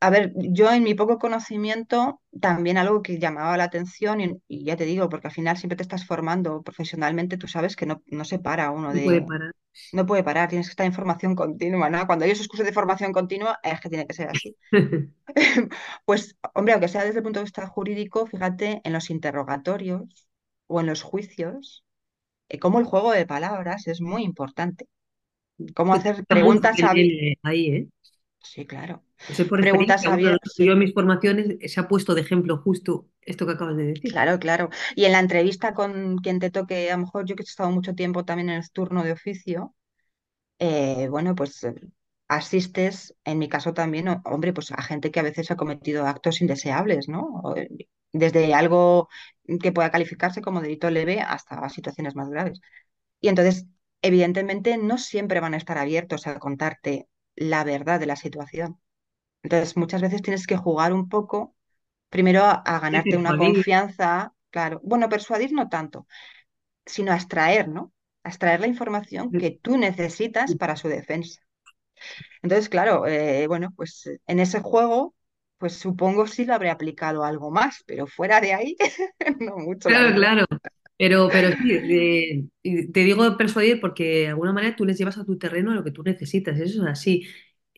A 0.00 0.10
ver, 0.10 0.32
yo 0.36 0.70
en 0.72 0.84
mi 0.84 0.94
poco 0.94 1.18
conocimiento, 1.18 2.20
también 2.40 2.78
algo 2.78 3.02
que 3.02 3.18
llamaba 3.18 3.56
la 3.56 3.64
atención, 3.64 4.20
y, 4.20 4.36
y 4.48 4.64
ya 4.64 4.76
te 4.76 4.84
digo, 4.84 5.08
porque 5.08 5.26
al 5.28 5.32
final 5.32 5.56
siempre 5.56 5.76
te 5.76 5.82
estás 5.82 6.06
formando 6.06 6.62
profesionalmente, 6.62 7.36
tú 7.36 7.48
sabes 7.48 7.74
que 7.76 7.86
no, 7.86 8.02
no 8.06 8.24
se 8.24 8.38
para 8.38 8.70
uno 8.70 8.92
No 8.92 9.02
puede 9.02 9.20
de, 9.20 9.22
parar. 9.22 9.52
no 9.92 10.06
puede 10.06 10.24
parar, 10.24 10.48
tienes 10.50 10.68
que 10.68 10.72
estar 10.72 10.86
en 10.86 10.94
formación 10.94 11.34
continua, 11.36 11.90
¿no? 11.90 12.06
Cuando 12.06 12.24
hay 12.26 12.32
esos 12.32 12.48
cursos 12.48 12.66
de 12.66 12.72
formación 12.74 13.12
continua, 13.12 13.58
es 13.62 13.80
que 13.80 13.88
tiene 13.90 14.06
que 14.06 14.14
ser 14.14 14.30
así. 14.30 14.56
Pues, 16.04 16.36
hombre, 16.54 16.72
aunque 16.74 16.88
sea 16.88 17.04
desde 17.04 17.18
el 17.18 17.22
punto 17.24 17.40
de 17.40 17.44
vista 17.44 17.66
jurídico, 17.66 18.26
fíjate 18.26 18.80
en 18.84 18.92
los 18.92 19.10
interrogatorios 19.10 20.28
o 20.66 20.80
en 20.80 20.86
los 20.86 21.02
juicios, 21.02 21.84
eh, 22.50 22.58
cómo 22.60 22.78
el 22.80 22.86
juego 22.86 23.12
de 23.12 23.26
palabras 23.26 23.86
es 23.88 24.00
muy 24.02 24.24
importante. 24.24 24.88
Cómo 25.74 25.94
Se 25.94 25.98
hacer 25.98 26.24
preguntas. 26.26 26.76
PNL 26.76 27.38
ahí, 27.42 27.66
¿eh? 27.68 27.88
Sí, 28.44 28.66
claro. 28.66 29.02
Por 29.48 29.60
Preguntas 29.60 30.02
sabias. 30.02 30.38
yo 30.58 30.72
en 30.72 30.78
mis 30.78 30.92
formaciones 30.92 31.72
se 31.72 31.80
ha 31.80 31.88
puesto 31.88 32.14
de 32.14 32.22
ejemplo 32.22 32.58
justo 32.58 33.08
esto 33.20 33.46
que 33.46 33.52
acabas 33.52 33.76
de 33.76 33.84
decir. 33.84 34.12
claro, 34.12 34.38
claro. 34.38 34.68
Y 34.96 35.04
en 35.04 35.12
la 35.12 35.20
entrevista 35.20 35.74
con 35.74 36.18
quien 36.18 36.38
te 36.40 36.50
toque, 36.50 36.90
a 36.90 36.96
lo 36.96 37.04
mejor 37.04 37.24
yo 37.26 37.36
que 37.36 37.42
he 37.42 37.44
estado 37.44 37.70
mucho 37.70 37.94
tiempo 37.94 38.24
también 38.24 38.50
en 38.50 38.56
el 38.58 38.70
turno 38.70 39.02
de 39.04 39.12
oficio, 39.12 39.74
eh, 40.58 41.08
bueno, 41.10 41.34
pues 41.34 41.64
eh, 41.64 41.74
asistes, 42.28 43.14
en 43.24 43.38
mi 43.38 43.48
caso 43.48 43.74
también, 43.74 44.08
hombre, 44.24 44.52
pues 44.52 44.72
a 44.72 44.82
gente 44.82 45.10
que 45.10 45.20
a 45.20 45.24
veces 45.24 45.50
ha 45.50 45.56
cometido 45.56 46.06
actos 46.06 46.40
indeseables, 46.42 47.08
¿no? 47.08 47.42
Eh, 47.56 47.68
Desde 48.12 48.54
algo 48.54 49.08
que 49.62 49.72
pueda 49.72 49.90
calificarse 49.90 50.42
como 50.42 50.60
delito 50.62 50.90
leve 50.90 51.20
hasta 51.20 51.68
situaciones 51.70 52.14
más 52.16 52.28
graves. 52.30 52.60
Y 53.20 53.28
entonces, 53.28 53.66
evidentemente, 54.02 54.76
no 54.78 54.98
siempre 54.98 55.40
van 55.40 55.54
a 55.54 55.58
estar 55.58 55.78
abiertos 55.78 56.26
a 56.26 56.38
contarte 56.38 57.08
la 57.42 57.64
verdad 57.64 58.00
de 58.00 58.06
la 58.06 58.16
situación. 58.16 58.80
Entonces, 59.42 59.76
muchas 59.76 60.02
veces 60.02 60.22
tienes 60.22 60.46
que 60.46 60.56
jugar 60.56 60.92
un 60.92 61.08
poco, 61.08 61.54
primero 62.08 62.44
a, 62.44 62.62
ganarte 62.80 63.16
una 63.16 63.36
confianza, 63.36 64.34
claro. 64.50 64.80
Bueno, 64.84 65.08
persuadir 65.08 65.52
no 65.52 65.68
tanto, 65.68 66.06
sino 66.86 67.12
a 67.12 67.16
extraer, 67.16 67.68
¿no? 67.68 67.92
A 68.22 68.28
extraer 68.28 68.60
la 68.60 68.68
información 68.68 69.32
que 69.32 69.58
tú 69.62 69.76
necesitas 69.76 70.54
para 70.56 70.76
su 70.76 70.88
defensa. 70.88 71.40
Entonces, 72.42 72.68
claro, 72.68 73.06
eh, 73.06 73.46
bueno, 73.46 73.72
pues 73.76 74.08
en 74.26 74.40
ese 74.40 74.60
juego, 74.60 75.14
pues 75.58 75.74
supongo 75.74 76.26
sí 76.26 76.44
lo 76.44 76.54
habré 76.54 76.70
aplicado 76.70 77.24
algo 77.24 77.50
más, 77.50 77.82
pero 77.86 78.06
fuera 78.06 78.40
de 78.40 78.52
ahí, 78.52 78.76
no 79.40 79.56
mucho, 79.56 79.88
la 79.90 79.98
Claro, 79.98 80.14
claro. 80.14 80.46
Pero, 81.02 81.28
pero 81.32 81.48
sí, 81.58 82.50
te 82.92 83.00
digo 83.00 83.36
persuadir 83.36 83.80
porque 83.80 84.04
de 84.20 84.28
alguna 84.28 84.52
manera 84.52 84.76
tú 84.76 84.84
les 84.84 84.96
llevas 84.98 85.18
a 85.18 85.24
tu 85.24 85.36
terreno 85.38 85.74
lo 85.74 85.82
que 85.84 85.90
tú 85.90 86.02
necesitas. 86.04 86.58
Eso 86.60 86.82
es 86.84 86.88
así. 86.88 87.26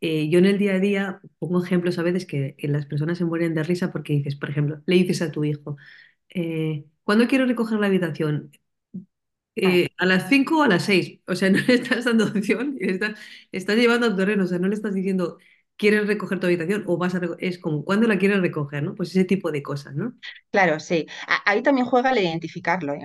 Eh, 0.01 0.29
yo 0.29 0.39
en 0.41 0.45
el 0.47 0.59
día 0.59 0.75
a 0.75 0.79
día 0.81 1.21
pongo 1.39 1.65
ejemplos 1.65 1.99
a 1.99 2.03
veces 2.03 2.27
que, 2.27 2.55
que 2.59 2.69
las 2.69 2.85
personas 2.87 3.17
se 3.19 3.25
mueren 3.25 3.55
de 3.55 3.63
risa 3.63 3.93
porque 3.93 4.13
dices, 4.15 4.37
por 4.37 4.51
ejemplo, 4.51 4.83
le 4.87 4.97
dices 4.97 5.23
a 5.23 5.33
tu 5.33 5.45
hijo, 5.45 5.77
eh, 6.31 6.87
¿cuándo 7.05 7.29
quiero 7.29 7.47
recoger 7.47 7.79
la 7.81 7.87
habitación? 7.89 8.53
Ah, 9.63 9.81
eh, 9.85 9.89
a 9.99 10.07
las 10.07 10.29
5 10.29 10.59
o 10.61 10.63
a 10.63 10.69
las 10.69 10.85
seis 10.85 11.21
O 11.27 11.35
sea, 11.37 11.51
no 11.51 11.59
le 11.67 11.75
estás 11.75 12.05
dando 12.05 12.25
opción, 12.27 12.77
estás, 12.81 13.19
estás 13.53 13.77
llevando 13.77 14.07
al 14.07 14.17
terreno. 14.17 14.45
O 14.45 14.47
sea, 14.47 14.59
no 14.59 14.69
le 14.69 14.75
estás 14.75 14.95
diciendo, 14.95 15.39
¿quieres 15.77 16.07
recoger 16.07 16.41
tu 16.41 16.47
habitación? 16.47 16.85
O 16.87 16.99
vas 16.99 17.15
a 17.15 17.21
reco-". 17.21 17.37
Es 17.41 17.59
como, 17.59 17.85
¿cuándo 17.85 18.07
la 18.09 18.19
quieres 18.19 18.41
recoger? 18.41 18.83
¿no? 18.83 18.95
Pues 18.95 19.11
ese 19.11 19.25
tipo 19.25 19.53
de 19.53 19.63
cosas, 19.63 19.95
¿no? 19.95 20.15
claro, 20.51 20.81
sí. 20.81 21.07
A- 21.27 21.43
Ahí 21.51 21.63
también 21.63 21.87
juega 21.87 22.11
el 22.11 22.19
identificarlo, 22.19 22.95
¿eh? 22.95 23.05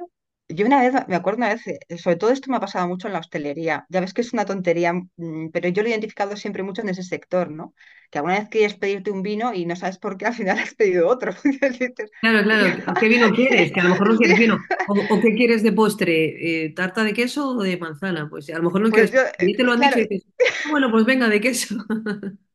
Yo 0.52 0.66
una 0.66 0.82
vez, 0.82 0.94
me 1.08 1.16
acuerdo 1.16 1.38
una 1.38 1.50
vez, 1.50 1.62
eh, 1.68 1.98
sobre 2.00 2.16
todo 2.16 2.32
esto 2.32 2.50
me 2.50 2.58
ha 2.58 2.60
pasado 2.60 2.88
mucho 2.88 3.06
en 3.08 3.14
la 3.14 3.20
hostelería. 3.20 3.86
Ya 3.90 4.02
ves 4.02 4.14
que 4.16 4.22
es 4.22 4.34
una 4.34 4.46
tontería, 4.46 4.94
mm, 4.94 5.50
pero 5.54 5.70
yo 5.70 5.84
lo 5.84 5.88
he 5.88 5.92
identificado 5.92 6.36
siempre 6.38 6.64
mucho 6.64 6.82
en 6.82 6.90
ese 6.90 7.04
sector, 7.04 7.52
¿no? 7.52 7.74
Que 8.10 8.18
alguna 8.18 8.40
vez 8.40 8.50
quieres 8.50 8.76
pedirte 8.76 9.12
un 9.12 9.22
vino 9.22 9.54
y 9.54 9.66
no 9.68 9.76
sabes 9.76 10.00
por 10.00 10.18
qué 10.18 10.26
al 10.26 10.34
final 10.34 10.58
has 10.60 10.74
pedido 10.76 11.08
otro. 11.08 11.34
Claro, 12.22 12.44
claro. 12.44 12.98
¿Qué 13.00 13.08
vino 13.08 13.32
quieres? 13.32 13.72
Que 13.72 13.80
a 13.80 13.84
lo 13.84 13.90
mejor 13.92 14.10
no 14.12 14.18
quieres 14.18 14.38
vino. 14.38 14.66
¿O, 14.86 14.94
o 15.10 15.20
qué 15.22 15.34
quieres 15.36 15.64
de 15.64 15.72
postre? 15.72 16.66
Eh, 16.66 16.74
¿tarta 16.74 17.04
de 17.06 17.14
queso 17.14 17.48
o 17.58 17.64
de 17.64 17.78
manzana? 17.78 18.30
Pues 18.30 18.50
a 18.50 18.58
lo 18.58 18.64
mejor 18.64 18.82
no 18.82 18.92
pues 18.92 18.92
quieres. 18.92 19.14
yo, 19.14 19.22
Y 19.40 19.56
te 19.56 19.64
lo 19.64 19.72
eh, 19.72 19.74
han 19.74 19.80
claro, 19.80 19.98
dicho 20.00 20.00
y 20.00 20.08
dices, 20.08 20.26
"Ah, 20.64 20.70
bueno, 20.70 20.92
pues 20.92 21.06
venga, 21.06 21.30
de 21.30 21.40
queso. 21.40 21.76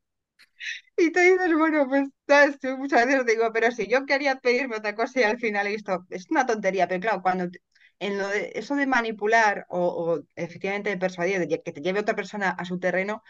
Y 0.97 1.11
te 1.11 1.21
dices, 1.21 1.53
bueno, 1.57 1.87
pues 1.87 2.07
sabes, 2.27 2.57
muchas 2.77 3.05
veces 3.05 3.25
digo, 3.25 3.51
pero 3.53 3.71
si 3.71 3.87
yo 3.87 4.05
quería 4.05 4.35
pedirme 4.39 4.77
otra 4.77 4.95
cosa 4.95 5.19
y 5.19 5.23
al 5.23 5.39
final 5.39 5.67
he 5.67 5.71
visto, 5.71 6.05
es 6.09 6.29
una 6.29 6.45
tontería, 6.45 6.87
pero 6.87 7.01
claro, 7.01 7.21
cuando 7.21 7.49
te- 7.49 7.61
en 7.99 8.17
lo 8.17 8.27
de 8.27 8.51
eso 8.55 8.75
de 8.75 8.87
manipular 8.87 9.65
o, 9.69 9.79
o 9.87 10.23
efectivamente 10.35 10.89
de 10.89 10.97
persuadir, 10.97 11.39
de 11.39 11.47
que 11.63 11.71
te 11.71 11.81
lleve 11.81 11.99
otra 12.01 12.15
persona 12.15 12.49
a 12.49 12.65
su 12.65 12.79
terreno, 12.79 13.23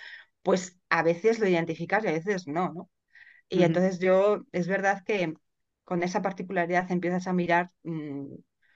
pues 0.44 0.78
a 0.90 1.04
veces 1.04 1.40
lo 1.40 1.48
identificas 1.48 2.04
y 2.04 2.08
a 2.08 2.12
veces 2.12 2.48
no, 2.48 2.72
¿no? 2.74 2.90
Y 3.50 3.64
entonces 3.64 4.00
yo, 4.00 4.46
es 4.52 4.68
verdad 4.68 5.04
que 5.06 5.34
con 5.84 6.04
esa 6.04 6.22
particularidad 6.22 6.92
empiezas 6.92 7.28
a 7.28 7.34
mirar 7.34 7.72
mm, 7.84 8.28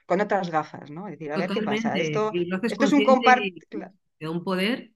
con 0.06 0.20
otras 0.20 0.50
gafas, 0.50 0.90
¿no? 0.90 1.06
Es 1.08 1.12
decir, 1.18 1.32
a 1.32 1.38
ver 1.38 1.50
qué 1.52 1.62
pasa. 1.62 1.98
Esto, 2.00 2.36
esto 2.68 2.86
es 2.86 2.92
un 2.92 3.02
consciente 3.02 3.04
compart... 3.04 3.48
y 3.56 3.60
te 3.68 3.78
da 4.20 4.30
un 4.30 4.44
poder 4.44 4.92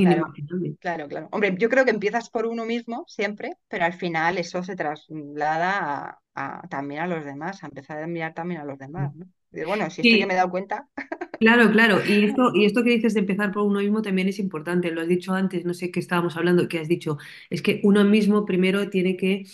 Claro, 0.00 0.32
inimaginable. 0.34 0.76
claro, 0.78 1.08
claro. 1.08 1.28
Hombre, 1.32 1.54
yo 1.58 1.68
creo 1.68 1.84
que 1.84 1.90
empiezas 1.90 2.30
por 2.30 2.46
uno 2.46 2.64
mismo 2.64 3.04
siempre, 3.08 3.56
pero 3.68 3.84
al 3.84 3.92
final 3.94 4.38
eso 4.38 4.62
se 4.62 4.76
traslada 4.76 5.78
a, 6.34 6.60
a- 6.62 6.68
también 6.68 7.00
a 7.02 7.06
los 7.08 7.24
demás, 7.24 7.62
a 7.62 7.66
empezar 7.66 8.02
a 8.02 8.06
mirar 8.06 8.34
también 8.34 8.60
a 8.60 8.64
los 8.64 8.78
demás, 8.78 9.14
¿no? 9.14 9.26
Y 9.52 9.64
bueno, 9.64 9.88
si 9.90 10.02
esto 10.02 10.16
ya 10.16 10.26
me 10.26 10.34
he 10.34 10.36
Sí, 10.36 10.36
dado 10.36 10.50
cuenta, 10.50 10.88
Claro, 11.40 11.70
claro. 11.70 12.02
Y 12.04 12.24
esto, 12.24 12.50
y 12.52 12.64
esto 12.64 12.82
que 12.82 12.90
dices 12.90 13.14
de 13.14 13.20
empezar 13.20 13.52
por 13.52 13.62
uno 13.62 13.78
mismo 13.78 14.02
también 14.02 14.26
es 14.26 14.40
importante. 14.40 14.90
Lo 14.90 15.02
has 15.02 15.06
dicho 15.08 15.34
antes, 15.34 15.64
no 15.64 15.72
sé 15.72 15.92
qué 15.92 16.00
estábamos 16.00 16.36
hablando, 16.36 16.66
que 16.68 16.80
has 16.80 16.88
dicho, 16.88 17.16
es 17.48 17.62
que 17.62 17.80
uno 17.84 18.04
mismo 18.04 18.44
primero 18.44 18.90
tiene 18.90 19.16
que 19.16 19.44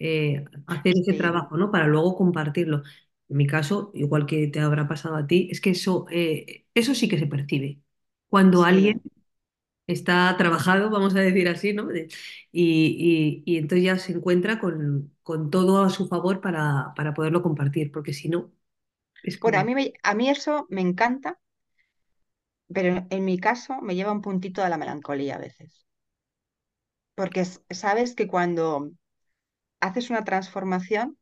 eh, 0.00 0.44
hacer 0.66 0.94
ese 0.98 1.12
sí, 1.12 1.14
trabajo, 1.14 1.56
¿no? 1.56 1.70
Para 1.70 1.86
luego 1.86 2.16
compartirlo. 2.16 2.82
En 3.28 3.36
mi 3.36 3.46
caso, 3.46 3.92
igual 3.94 4.26
que 4.26 4.48
te 4.48 4.58
habrá 4.58 4.88
pasado 4.88 5.14
a 5.14 5.26
ti, 5.28 5.48
es 5.52 5.60
que 5.60 5.70
eso, 5.70 6.06
eh, 6.10 6.66
eso 6.74 6.92
sí 6.96 7.08
que 7.08 7.18
se 7.18 7.26
percibe. 7.28 7.80
Cuando 8.28 8.64
alguien 8.64 9.02
está 9.86 10.36
trabajado, 10.38 10.90
vamos 10.90 11.14
a 11.16 11.20
decir 11.20 11.48
así, 11.48 11.72
¿no? 11.74 11.86
De- 11.86 12.08
Y, 12.52 13.42
y- 13.46 13.54
y 13.54 13.58
entonces 13.58 13.84
ya 13.84 13.98
se 13.98 14.12
encuentra 14.12 14.60
con, 14.60 15.14
con 15.22 15.50
todo 15.50 15.82
a 15.84 15.90
su 15.90 16.08
favor 16.08 16.40
para, 16.40 16.94
para 16.96 17.14
poderlo 17.14 17.42
compartir, 17.42 17.92
porque 17.92 18.12
si 18.14 18.28
no, 18.28 18.52
es 19.22 19.38
Bueno, 19.40 19.58
a 19.58 19.64
como... 19.64 19.64
mí, 19.64 19.74
me- 19.74 19.92
a 20.04 20.14
mí 20.14 20.28
eso 20.30 20.66
me 20.70 20.80
encanta, 20.80 21.38
pero 22.74 23.06
en, 23.10 23.24
mi 23.26 23.38
caso 23.38 23.80
me 23.82 23.94
lleva 23.94 24.12
un 24.12 24.22
puntito 24.22 24.62
de 24.62 24.70
la 24.70 24.78
melancolía 24.78 25.34
a 25.36 25.38
veces, 25.38 25.84
porque 27.14 27.40
s- 27.40 27.60
sabes 27.70 28.14
que 28.14 28.28
cuando 28.28 28.90
haces 29.80 30.10
una 30.10 30.24
transformación, 30.24 31.18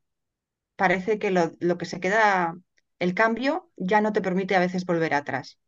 parece 0.75 1.19
que 1.19 1.31
lo, 1.31 1.53
lo 1.61 1.77
que 1.79 1.85
se 1.85 1.99
queda, 1.99 2.55
el 2.99 3.13
cambio 3.15 3.71
ya 3.77 4.01
no 4.01 4.13
te 4.13 4.21
permite 4.21 4.55
a 4.55 4.59
veces 4.61 4.85
volver 4.85 5.13
atrás. 5.15 5.59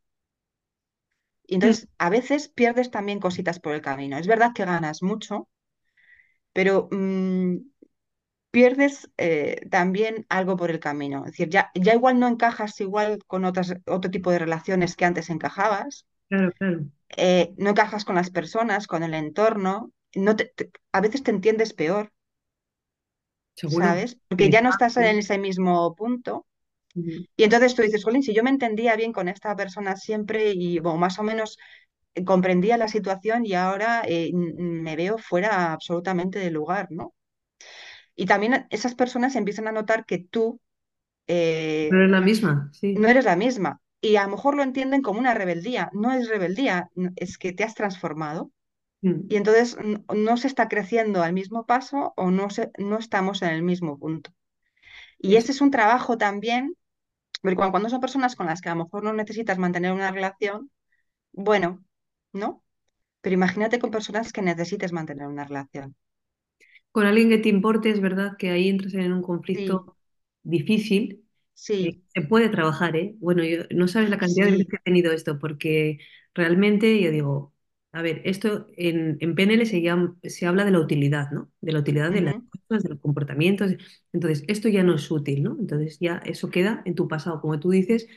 Y 1.49 1.55
entonces 1.55 1.89
a 1.97 2.09
veces 2.09 2.47
pierdes 2.49 2.91
también 2.91 3.19
cositas 3.19 3.59
por 3.59 3.73
el 3.75 3.81
camino. 3.81 4.17
Es 4.17 4.27
verdad 4.27 4.53
que 4.55 4.65
ganas 4.65 5.03
mucho, 5.03 5.49
pero 6.53 6.87
mm, 6.91 7.57
pierdes 8.51 9.09
eh, 9.17 9.67
también 9.71 10.25
algo 10.29 10.57
por 10.57 10.71
el 10.71 10.79
camino. 10.79 11.19
Es 11.25 11.33
decir, 11.33 11.49
ya, 11.49 11.71
ya 11.75 11.93
igual 11.95 12.19
no 12.19 12.27
encajas 12.27 12.79
igual 12.81 13.19
con 13.27 13.45
otras, 13.45 13.75
otro 13.87 14.11
tipo 14.11 14.31
de 14.31 14.39
relaciones 14.39 14.95
que 14.95 15.05
antes 15.05 15.29
encajabas, 15.29 16.05
Claro, 16.27 16.51
claro, 16.53 16.85
eh, 17.17 17.53
no 17.57 17.69
encajas 17.71 18.03
con 18.05 18.15
las 18.15 18.29
personas, 18.31 18.87
con 18.87 19.03
el 19.03 19.13
entorno, 19.13 19.91
no 20.15 20.35
te- 20.35 20.45
te- 20.55 20.71
a 20.91 21.01
veces 21.01 21.21
te 21.23 21.31
entiendes 21.31 21.73
peor, 21.73 22.11
seguro. 23.55 23.87
¿sabes? 23.87 24.17
Porque 24.27 24.49
ya 24.49 24.61
no 24.61 24.69
estás 24.69 24.97
en 24.97 25.17
ese 25.19 25.37
mismo 25.37 25.95
punto. 25.95 26.45
Y 27.35 27.43
entonces 27.43 27.75
tú 27.75 27.81
dices, 27.81 28.03
Jolín, 28.03 28.23
si 28.23 28.33
yo 28.33 28.43
me 28.43 28.49
entendía 28.51 28.95
bien 28.95 29.13
con 29.13 29.27
esta 29.29 29.55
persona 29.55 29.95
siempre 29.95 30.51
y 30.53 30.79
bueno, 30.79 30.97
más 30.99 31.19
o 31.19 31.23
menos 31.23 31.57
eh, 32.15 32.25
comprendía 32.25 32.77
la 32.77 32.87
situación 32.89 33.45
y 33.45 33.53
ahora 33.55 34.03
eh, 34.07 34.31
me 34.33 34.95
veo 34.97 35.17
fuera 35.17 35.73
absolutamente 35.73 36.39
de 36.39 36.51
lugar, 36.51 36.87
¿no? 36.91 37.13
Y 38.15 38.25
también 38.25 38.67
esas 38.69 38.95
personas 38.95 39.35
empiezan 39.35 39.67
a 39.67 39.71
notar 39.71 40.05
que 40.05 40.19
tú 40.19 40.59
Pero 41.87 42.01
eh, 42.01 42.05
es 42.05 42.09
la 42.11 42.21
misma, 42.21 42.71
no 42.93 43.09
eres 43.09 43.25
la 43.25 43.35
misma. 43.35 43.81
Y 44.01 44.17
a 44.17 44.23
lo 44.25 44.31
mejor 44.31 44.55
lo 44.55 44.63
entienden 44.63 45.01
como 45.01 45.19
una 45.19 45.33
rebeldía. 45.33 45.89
No 45.93 46.11
es 46.13 46.29
rebeldía, 46.29 46.89
es 47.17 47.37
que 47.37 47.53
te 47.53 47.63
has 47.63 47.75
transformado. 47.75 48.51
Y 49.27 49.35
Mm. 49.35 49.37
entonces 49.37 49.77
n- 49.79 50.03
no 50.15 50.37
se 50.37 50.47
está 50.47 50.67
creciendo 50.69 51.23
al 51.23 51.33
mismo 51.33 51.65
paso 51.65 52.13
o 52.17 52.31
no, 52.31 52.49
se, 52.51 52.71
no 52.79 52.97
estamos 52.99 53.41
en 53.43 53.49
el 53.51 53.63
mismo 53.63 53.99
punto. 53.99 54.31
Y 55.19 55.35
Es 55.35 55.45
ese 55.45 55.51
es 55.53 55.61
un 55.61 55.71
trabajo 55.71 56.17
también, 56.17 56.75
porque 57.41 57.57
cuando, 57.57 57.89
son 57.89 58.01
personas 58.01 58.35
con 58.37 58.47
las 58.47 58.61
que 58.61 58.69
a 58.69 58.75
lo 58.75 58.85
mejor 58.85 59.03
no 59.03 59.13
necesitas 59.13 59.57
mantener 59.59 59.93
una 59.93 60.11
relación, 60.11 60.71
bueno, 61.33 61.83
¿no? 62.33 62.63
Pero 63.21 63.35
imagínate 63.35 63.79
con 63.79 63.91
personas 63.91 64.33
que 64.33 64.41
necesites 64.43 64.93
mantener 64.93 65.27
una 65.27 65.45
relación. 65.45 65.95
con 66.91 67.05
alguien 67.05 67.29
que 67.29 67.37
te 67.37 67.49
importe, 67.49 67.89
es 67.89 68.01
verdad 68.01 68.37
que 68.37 68.49
ahí 68.51 68.69
entras 68.69 68.93
en 68.95 69.13
un 69.13 69.21
Sí, 69.53 69.79
conflicto 69.79 69.97
difícil. 70.43 71.25
eh, 71.81 71.91
sí, 71.93 72.03
se 72.13 72.21
puede 72.23 72.49
trabajar, 72.49 72.95
¿eh? 72.95 73.15
Bueno, 73.19 73.43
yo, 73.43 73.63
no 73.71 73.87
sabes 73.87 74.09
la 74.09 74.17
cantidad 74.17 74.47
de 74.47 74.51
veces 74.53 74.67
que 74.69 74.77
he 74.77 74.79
tenido 74.81 75.11
esto, 75.13 75.39
porque 75.39 75.99
realmente 76.35 77.01
yo 77.01 77.11
digo, 77.11 77.55
a 77.91 78.01
ver, 78.01 78.21
esto 78.25 78.67
en, 78.77 79.17
en 79.21 79.35
PNL 79.35 79.65
se 79.65 79.81
llama, 79.81 80.17
se 80.23 80.47
habla 80.47 80.65
de 80.65 80.71
la 80.71 80.79
utilidad, 80.81 81.31
¿no? 81.31 81.51
De 81.61 81.73
la 81.73 81.79
utilidad 81.79 82.11
de 82.11 82.21
las 82.21 82.35
cosas, 82.69 82.83
de 82.85 82.89
los 82.91 83.01
comportamientos. 83.01 83.73
Entonces, 84.13 84.45
esto 84.49 84.69
ya 84.69 84.83
no 84.83 84.95
es 84.95 85.11
útil, 85.11 85.43
¿no? 85.43 85.57
Entonces, 85.59 85.99
ya 85.99 86.17
eso 86.25 86.51
queda 86.51 86.83
en 86.85 86.95
tu 86.95 87.09
pasado, 87.09 87.41
como 87.41 87.59
tú 87.59 87.71
dices, 87.71 88.07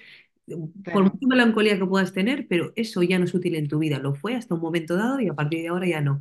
por 0.90 1.04
claro, 1.04 1.04
mucha 1.04 1.26
melancolía 1.26 1.78
que 1.78 1.86
puedas 1.86 2.12
tener, 2.12 2.46
pero 2.48 2.72
eso 2.76 3.02
ya 3.02 3.18
no 3.18 3.24
es 3.24 3.34
útil 3.34 3.54
en 3.56 3.68
tu 3.68 3.78
vida. 3.78 3.98
Lo 3.98 4.14
fue 4.14 4.34
hasta 4.34 4.54
un 4.54 4.60
momento 4.60 4.96
dado 4.96 5.20
y 5.20 5.28
a 5.28 5.34
partir 5.34 5.60
de 5.62 5.68
ahora 5.68 5.86
ya 5.86 6.00
no. 6.00 6.20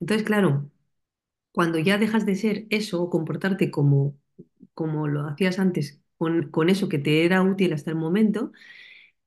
Entonces, 0.00 0.26
claro. 0.26 0.70
Cuando 1.52 1.78
ya 1.78 1.98
dejas 1.98 2.26
de 2.26 2.36
ser 2.36 2.66
eso 2.70 3.02
o 3.02 3.10
comportarte 3.10 3.70
como, 3.70 4.16
como 4.74 5.08
lo 5.08 5.26
hacías 5.28 5.58
antes, 5.58 6.00
con, 6.18 6.50
con 6.50 6.68
eso 6.70 6.88
que 6.88 6.98
te 6.98 7.24
era 7.26 7.42
útil 7.42 7.72
hasta 7.74 7.90
el 7.92 7.96
momento, 7.96 8.52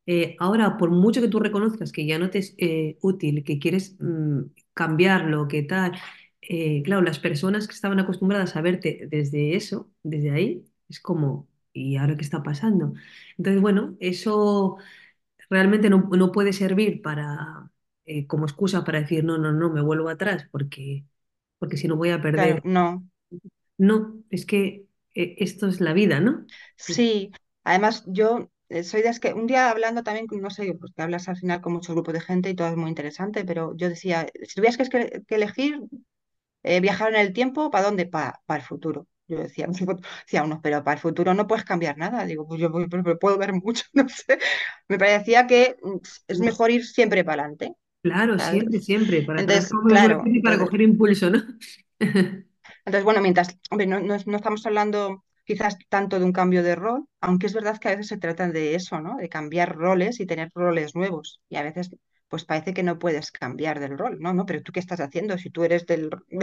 eh, 0.06 0.36
ahora 0.40 0.78
por 0.78 0.92
mucho 0.92 1.22
que 1.22 1.28
tú 1.30 1.40
reconozcas 1.40 1.92
que 1.92 2.06
ya 2.06 2.20
no 2.20 2.30
te 2.30 2.40
es 2.40 2.56
eh, 2.58 2.98
útil, 3.02 3.44
que 3.44 3.60
quieres 3.60 3.98
mm, 4.00 4.42
cambiarlo, 4.74 5.48
que 5.48 5.64
tal, 5.64 5.94
eh, 6.42 6.84
claro, 6.84 7.02
las 7.02 7.20
personas 7.20 7.68
que 7.68 7.74
estaban 7.74 8.00
acostumbradas 8.00 8.56
a 8.56 8.62
verte 8.62 9.08
desde 9.10 9.56
eso, 9.56 9.92
desde 10.04 10.32
ahí, 10.32 10.66
es 10.90 11.00
como, 11.00 11.48
¿y 11.74 11.98
ahora 11.98 12.16
qué 12.18 12.24
está 12.24 12.44
pasando? 12.44 12.94
Entonces, 13.38 13.62
bueno, 13.62 13.96
eso 14.00 14.78
realmente 15.50 15.90
no, 15.90 16.10
no 16.12 16.32
puede 16.32 16.54
servir 16.54 17.02
para, 17.02 17.72
eh, 18.06 18.28
como 18.28 18.46
excusa 18.46 18.84
para 18.86 19.02
decir, 19.02 19.24
no, 19.26 19.38
no, 19.38 19.52
no, 19.54 19.72
me 19.72 19.82
vuelvo 19.82 20.10
atrás, 20.10 20.48
porque, 20.52 21.06
porque 21.60 21.78
si 21.78 21.88
no 21.88 21.98
voy 21.98 22.12
a 22.12 22.22
claro, 22.32 22.60
perder 22.62 22.64
no. 22.64 23.04
no, 23.78 24.24
es 24.30 24.46
que 24.46 24.86
eh, 25.16 25.36
esto 25.40 25.68
es 25.68 25.82
la 25.82 25.94
vida, 25.94 26.20
¿no? 26.20 26.46
Sí, 26.76 27.32
además 27.64 28.04
yo 28.08 28.50
soy 28.84 29.02
de 29.02 29.08
las 29.08 29.20
que 29.20 29.34
un 29.34 29.48
día 29.48 29.70
hablando 29.70 30.04
también, 30.04 30.28
no 30.42 30.50
sé, 30.50 30.74
pues 30.80 30.94
que 30.96 31.02
hablas 31.02 31.28
al 31.28 31.38
final 31.38 31.62
con 31.62 31.74
mucho 31.74 31.94
grupo 31.94 32.14
de 32.14 32.22
gente 32.22 32.50
y 32.50 32.56
todo 32.56 32.70
es 32.70 32.76
muy 32.78 32.90
interesante, 32.90 33.44
pero 33.46 33.76
yo 33.76 33.90
decía, 33.90 34.28
si 34.44 34.56
tuvieras 34.56 34.78
que 34.90 35.24
elegir 35.36 35.80
eh, 36.64 36.80
viajar 36.82 37.10
en 37.14 37.22
el 37.22 37.34
tiempo, 37.34 37.70
¿para 37.72 37.86
dónde? 37.86 38.06
Para 38.08 38.40
el 38.50 38.62
futuro. 38.62 39.08
Yo 39.28 39.40
decía, 39.40 39.68
decía 40.26 40.44
uno, 40.44 40.60
pero 40.62 40.84
para 40.84 40.96
el 40.96 41.02
futuro 41.02 41.34
no 41.34 41.48
puedes 41.48 41.66
cambiar 41.66 41.98
nada. 41.98 42.26
Digo, 42.26 42.48
pues 42.48 42.60
yo 42.62 42.72
pero- 42.72 43.04
pero 43.04 43.20
puedo 43.20 43.38
ver 43.38 43.54
mucho, 43.54 43.86
no 43.94 44.08
sé. 44.10 44.40
Me 44.88 44.98
parecía 44.98 45.48
que 45.48 45.78
mm, 45.84 45.98
es 46.28 46.40
mejor 46.40 46.72
ir 46.72 46.86
siempre 46.86 47.24
para 47.24 47.44
adelante, 47.44 47.74
Claro, 48.04 48.40
siempre, 48.40 48.80
¿sabes? 48.80 48.82
siempre. 48.82 49.22
Para 49.24 49.44
Entonces, 49.44 49.76
claro, 49.88 50.24
para 50.44 50.58
coger 50.58 50.82
impulso, 50.82 51.30
¿no? 51.30 51.40
Entonces, 52.86 53.04
bueno, 53.04 53.22
mientras, 53.22 53.58
hombre, 53.70 53.88
no, 53.88 54.00
no, 54.00 54.18
no 54.26 54.36
estamos 54.38 54.66
hablando 54.66 55.24
quizás 55.46 55.78
tanto 55.90 56.20
de 56.20 56.26
un 56.26 56.32
cambio 56.34 56.64
de 56.64 56.76
rol, 56.76 57.06
aunque 57.20 57.48
es 57.48 57.54
verdad 57.54 57.78
que 57.80 57.88
a 57.90 57.92
veces 57.92 58.08
se 58.08 58.18
trata 58.18 58.48
de 58.50 58.76
eso, 58.76 59.02
¿no? 59.02 59.18
De 59.18 59.30
cambiar 59.30 59.76
roles 59.76 60.20
y 60.20 60.26
tener 60.26 60.50
roles 60.54 60.96
nuevos. 60.96 61.42
Y 61.50 61.56
a 61.58 61.64
veces, 61.64 61.90
pues 62.32 62.46
parece 62.46 62.74
que 62.74 62.82
no 62.82 62.98
puedes 62.98 63.32
cambiar 63.32 63.80
del 63.80 63.98
rol, 63.98 64.18
¿no? 64.20 64.34
¿No? 64.34 64.46
Pero 64.46 64.64
tú 64.64 64.72
qué 64.72 64.80
estás 64.80 65.02
haciendo 65.02 65.38
si 65.38 65.50
tú 65.50 65.64
eres 65.66 65.86
del, 65.86 66.10
tú 66.30 66.40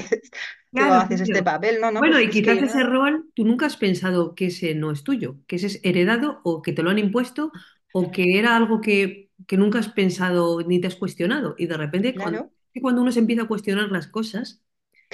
Claro, 0.70 0.94
haces 0.94 1.22
este 1.22 1.42
papel, 1.42 1.80
no, 1.80 1.90
no, 1.90 2.00
Bueno, 2.00 2.16
pues 2.16 2.26
y 2.26 2.26
es 2.26 2.30
quizás 2.30 2.58
que 2.58 2.66
ese 2.66 2.82
rol 2.84 3.30
tú 3.34 3.44
nunca 3.44 3.66
has 3.66 3.78
pensado 3.78 4.34
que 4.34 4.46
ese 4.46 4.74
no 4.74 4.90
es 4.90 5.02
tuyo, 5.02 5.36
que 5.46 5.56
ese 5.56 5.66
es 5.68 5.80
heredado 5.82 6.40
o 6.44 6.60
que 6.60 6.72
te 6.74 6.82
lo 6.82 6.90
han 6.90 6.98
impuesto 6.98 7.50
o 7.92 8.10
que 8.10 8.38
era 8.38 8.54
algo 8.54 8.80
que, 8.82 9.30
que 9.46 9.56
nunca 9.56 9.78
has 9.78 9.88
pensado 9.88 10.60
ni 10.60 10.80
te 10.80 10.86
has 10.88 10.96
cuestionado. 10.96 11.54
Y 11.58 11.66
de 11.66 11.76
repente, 11.78 12.18
cuando, 12.18 12.40
claro, 12.40 12.50
cuando 12.82 13.00
uno 13.02 13.10
se 13.12 13.20
empieza 13.20 13.42
a 13.44 13.48
cuestionar 13.48 13.90
las 13.90 14.08
cosas, 14.08 14.62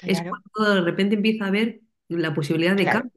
es 0.05 0.22
claro, 0.22 0.33
cuando 0.55 0.75
de 0.75 0.81
repente 0.83 1.14
empieza 1.14 1.47
a 1.47 1.51
ver 1.51 1.83
la 2.09 2.35
posibilidad 2.35 2.77
de 2.77 2.89
cambio. 2.89 3.12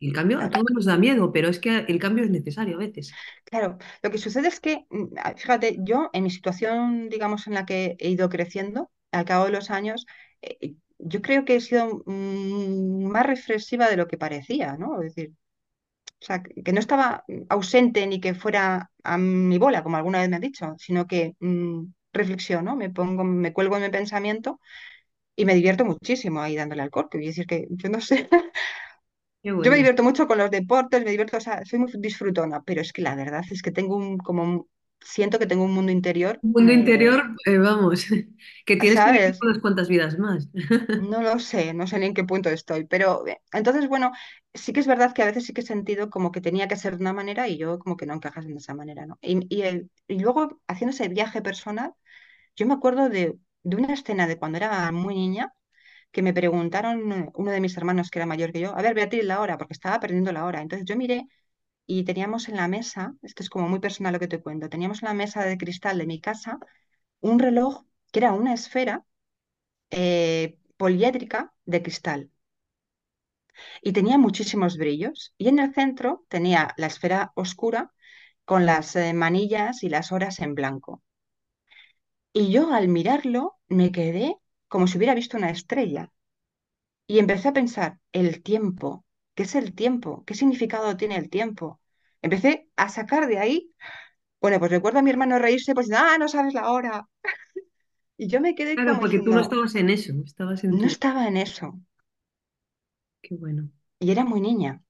El 0.00 0.12
cambio 0.12 0.40
a 0.40 0.48
todos 0.50 0.66
nos 0.72 0.84
da 0.86 0.96
miedo, 0.96 1.32
pero 1.32 1.48
es 1.48 1.58
que 1.58 1.78
el 1.88 1.98
cambio 1.98 2.24
es 2.24 2.30
necesario 2.30 2.76
a 2.76 2.78
veces. 2.78 3.12
Claro, 3.44 3.78
lo 4.02 4.10
que 4.10 4.18
sucede 4.18 4.48
es 4.48 4.60
que, 4.60 4.86
mm, 4.90 5.08
fíjate, 5.36 5.76
yo 5.80 6.10
en 6.12 6.24
mi 6.24 6.30
situación, 6.30 7.08
digamos, 7.08 7.46
en 7.46 7.54
la 7.54 7.66
que 7.66 7.96
he 7.98 8.08
ido 8.10 8.28
creciendo, 8.28 8.90
al 9.12 9.24
cabo 9.24 9.46
de 9.46 9.50
los 9.52 9.70
años, 9.70 10.06
eh, 10.42 10.74
yo 10.98 11.20
creo 11.22 11.44
que 11.44 11.56
he 11.56 11.60
sido 11.60 12.02
mm, 12.06 13.04
más 13.10 13.26
reflexiva 13.26 13.88
de 13.90 13.96
lo 13.96 14.06
que 14.08 14.18
parecía, 14.18 14.76
¿no? 14.76 15.00
Es 15.02 15.14
decir, 15.14 15.32
o 16.22 16.24
sea, 16.26 16.42
que 16.42 16.72
no 16.72 16.80
estaba 16.80 17.24
ausente 17.48 18.06
ni 18.06 18.20
que 18.20 18.34
fuera 18.34 18.90
a 19.04 19.18
mi 19.18 19.58
bola, 19.58 19.82
como 19.82 19.96
alguna 19.96 20.20
vez 20.20 20.28
me 20.28 20.36
han 20.36 20.42
dicho, 20.42 20.74
sino 20.78 21.06
que 21.06 21.34
mm, 21.40 21.84
reflexiono, 22.12 22.76
me 22.76 22.90
pongo, 22.90 23.24
me 23.24 23.52
cuelgo 23.52 23.76
en 23.76 23.82
mi 23.84 23.90
pensamiento 23.90 24.60
y 25.36 25.44
me 25.46 25.54
divierto 25.54 25.84
muchísimo 25.84 26.40
ahí 26.40 26.56
dándole 26.56 26.82
al 26.82 26.90
corte. 26.90 27.18
Y 27.22 27.26
decir 27.28 27.46
que, 27.46 27.66
yo 27.70 27.88
no 27.90 28.00
sé, 28.00 28.28
Qué 29.42 29.52
yo 29.62 29.70
me 29.70 29.76
divierto 29.76 30.02
mucho 30.02 30.26
con 30.26 30.38
los 30.38 30.50
deportes, 30.50 31.04
me 31.04 31.10
divierto, 31.10 31.36
o 31.36 31.40
sea, 31.40 31.64
soy 31.64 31.78
muy 31.80 31.92
disfrutona, 31.98 32.62
pero 32.64 32.80
es 32.80 32.92
que 32.92 33.02
la 33.02 33.14
verdad 33.14 33.42
es 33.50 33.62
que 33.62 33.70
tengo 33.72 33.96
un, 33.96 34.18
como, 34.18 34.42
un- 34.42 34.68
siento 35.00 35.38
que 35.38 35.46
tengo 35.46 35.64
un 35.64 35.72
mundo 35.74 35.92
interior, 35.92 36.42
Un 36.42 36.52
mundo 36.52 36.72
interior, 36.72 37.22
eh, 37.46 37.58
vamos, 37.58 38.06
que 38.66 38.76
tienes 38.76 39.04
¿sabes? 39.04 39.42
unas 39.42 39.58
cuantas 39.58 39.88
vidas 39.88 40.18
más. 40.18 40.48
No 40.92 41.22
lo 41.22 41.38
sé, 41.38 41.72
no 41.72 41.86
sé 41.86 41.98
ni 41.98 42.06
en 42.06 42.14
qué 42.14 42.24
punto 42.24 42.48
estoy, 42.50 42.84
pero 42.84 43.24
eh, 43.26 43.40
entonces, 43.52 43.88
bueno, 43.88 44.10
sí 44.54 44.72
que 44.72 44.80
es 44.80 44.86
verdad 44.88 45.14
que 45.14 45.22
a 45.22 45.26
veces 45.26 45.46
sí 45.46 45.52
que 45.52 45.60
he 45.60 45.64
sentido 45.64 46.10
como 46.10 46.32
que 46.32 46.40
tenía 46.40 46.66
que 46.68 46.74
ser 46.76 46.96
de 46.96 47.02
una 47.02 47.12
manera 47.12 47.46
y 47.48 47.56
yo 47.58 47.78
como 47.78 47.96
que 47.96 48.06
no 48.06 48.14
encajas 48.14 48.44
en 48.46 48.56
esa 48.56 48.74
manera, 48.74 49.06
¿no? 49.06 49.16
Y, 49.22 49.46
y, 49.54 49.62
el- 49.62 49.90
y 50.08 50.18
luego, 50.18 50.60
haciendo 50.66 50.92
ese 50.94 51.08
viaje 51.08 51.42
personal, 51.42 51.94
yo 52.56 52.66
me 52.66 52.74
acuerdo 52.74 53.08
de, 53.10 53.38
de 53.64 53.76
una 53.76 53.94
escena 53.94 54.26
de 54.28 54.38
cuando 54.38 54.58
era 54.58 54.92
muy 54.92 55.14
niña, 55.16 55.54
que 56.12 56.22
me 56.22 56.34
preguntaron 56.34 57.30
uno 57.34 57.50
de 57.50 57.60
mis 57.60 57.76
hermanos 57.76 58.10
que 58.10 58.18
era 58.18 58.26
mayor 58.26 58.52
que 58.52 58.60
yo, 58.60 58.76
a 58.76 58.82
ver, 58.82 58.94
Beatriz, 58.94 59.24
la 59.24 59.40
hora, 59.40 59.58
porque 59.58 59.74
estaba 59.74 60.00
perdiendo 60.00 60.32
la 60.32 60.44
hora. 60.46 60.60
Entonces 60.62 60.86
yo 60.86 60.96
miré 60.96 61.26
y 61.86 62.04
teníamos 62.04 62.48
en 62.48 62.56
la 62.56 62.68
mesa, 62.68 63.14
esto 63.22 63.42
es 63.42 63.50
como 63.50 63.68
muy 63.68 63.80
personal 63.80 64.12
lo 64.14 64.20
que 64.20 64.28
te 64.28 64.42
cuento, 64.42 64.68
teníamos 64.70 65.02
en 65.02 65.08
la 65.08 65.14
mesa 65.14 65.44
de 65.44 65.58
cristal 65.58 65.98
de 65.98 66.06
mi 66.06 66.20
casa 66.20 66.58
un 67.20 67.38
reloj 67.40 67.84
que 68.12 68.20
era 68.20 68.32
una 68.34 68.54
esfera 68.54 69.04
eh, 69.90 70.58
poliédrica 70.78 71.52
de 71.66 71.82
cristal 71.82 72.30
y 73.82 73.92
tenía 73.92 74.16
muchísimos 74.18 74.76
brillos. 74.78 75.34
Y 75.38 75.48
en 75.48 75.58
el 75.58 75.74
centro 75.74 76.24
tenía 76.28 76.72
la 76.78 76.86
esfera 76.86 77.32
oscura 77.34 77.92
con 78.44 78.66
las 78.66 78.96
eh, 78.96 79.12
manillas 79.14 79.82
y 79.82 79.88
las 79.90 80.12
horas 80.12 80.40
en 80.40 80.54
blanco. 80.54 81.02
Y 82.32 82.50
yo 82.50 82.72
al 82.74 82.88
mirarlo 82.88 83.56
me 83.68 83.92
quedé 83.92 84.36
como 84.70 84.88
si 84.88 84.98
hubiera 84.98 85.14
visto 85.16 85.38
una 85.38 85.50
estrella 85.50 86.12
y 87.06 87.18
empecé 87.18 87.48
a 87.48 87.52
pensar, 87.52 87.98
el 88.12 88.42
tiempo, 88.42 89.04
¿qué 89.34 89.44
es 89.44 89.54
el 89.54 89.74
tiempo? 89.74 90.24
¿Qué 90.26 90.34
significado 90.34 90.96
tiene 90.96 91.16
el 91.16 91.30
tiempo? 91.30 91.80
Empecé 92.22 92.68
a 92.76 92.88
sacar 92.88 93.26
de 93.28 93.38
ahí, 93.38 93.72
bueno, 94.40 94.58
pues 94.60 94.70
recuerdo 94.72 95.00
a 95.00 95.02
mi 95.02 95.10
hermano 95.10 95.38
reírse, 95.38 95.74
pues, 95.74 95.90
ah, 95.94 96.16
no 96.18 96.28
sabes 96.28 96.54
la 96.54 96.70
hora. 96.72 97.08
Y 98.16 98.28
yo 98.28 98.40
me 98.40 98.54
quedé 98.54 98.74
Claro, 98.76 98.90
como 98.90 99.00
porque 99.00 99.18
tú 99.20 99.30
no 99.32 99.40
estabas 99.40 99.74
en 99.74 99.90
eso, 99.90 100.12
estabas 100.24 100.62
en 100.64 100.70
no 100.78 100.86
estaba 100.86 101.26
en 101.28 101.36
eso. 101.36 101.80
Qué 103.22 103.34
bueno. 103.36 103.70
Y 103.98 104.10
era 104.10 104.24
muy 104.26 104.40
niña. 104.42 104.82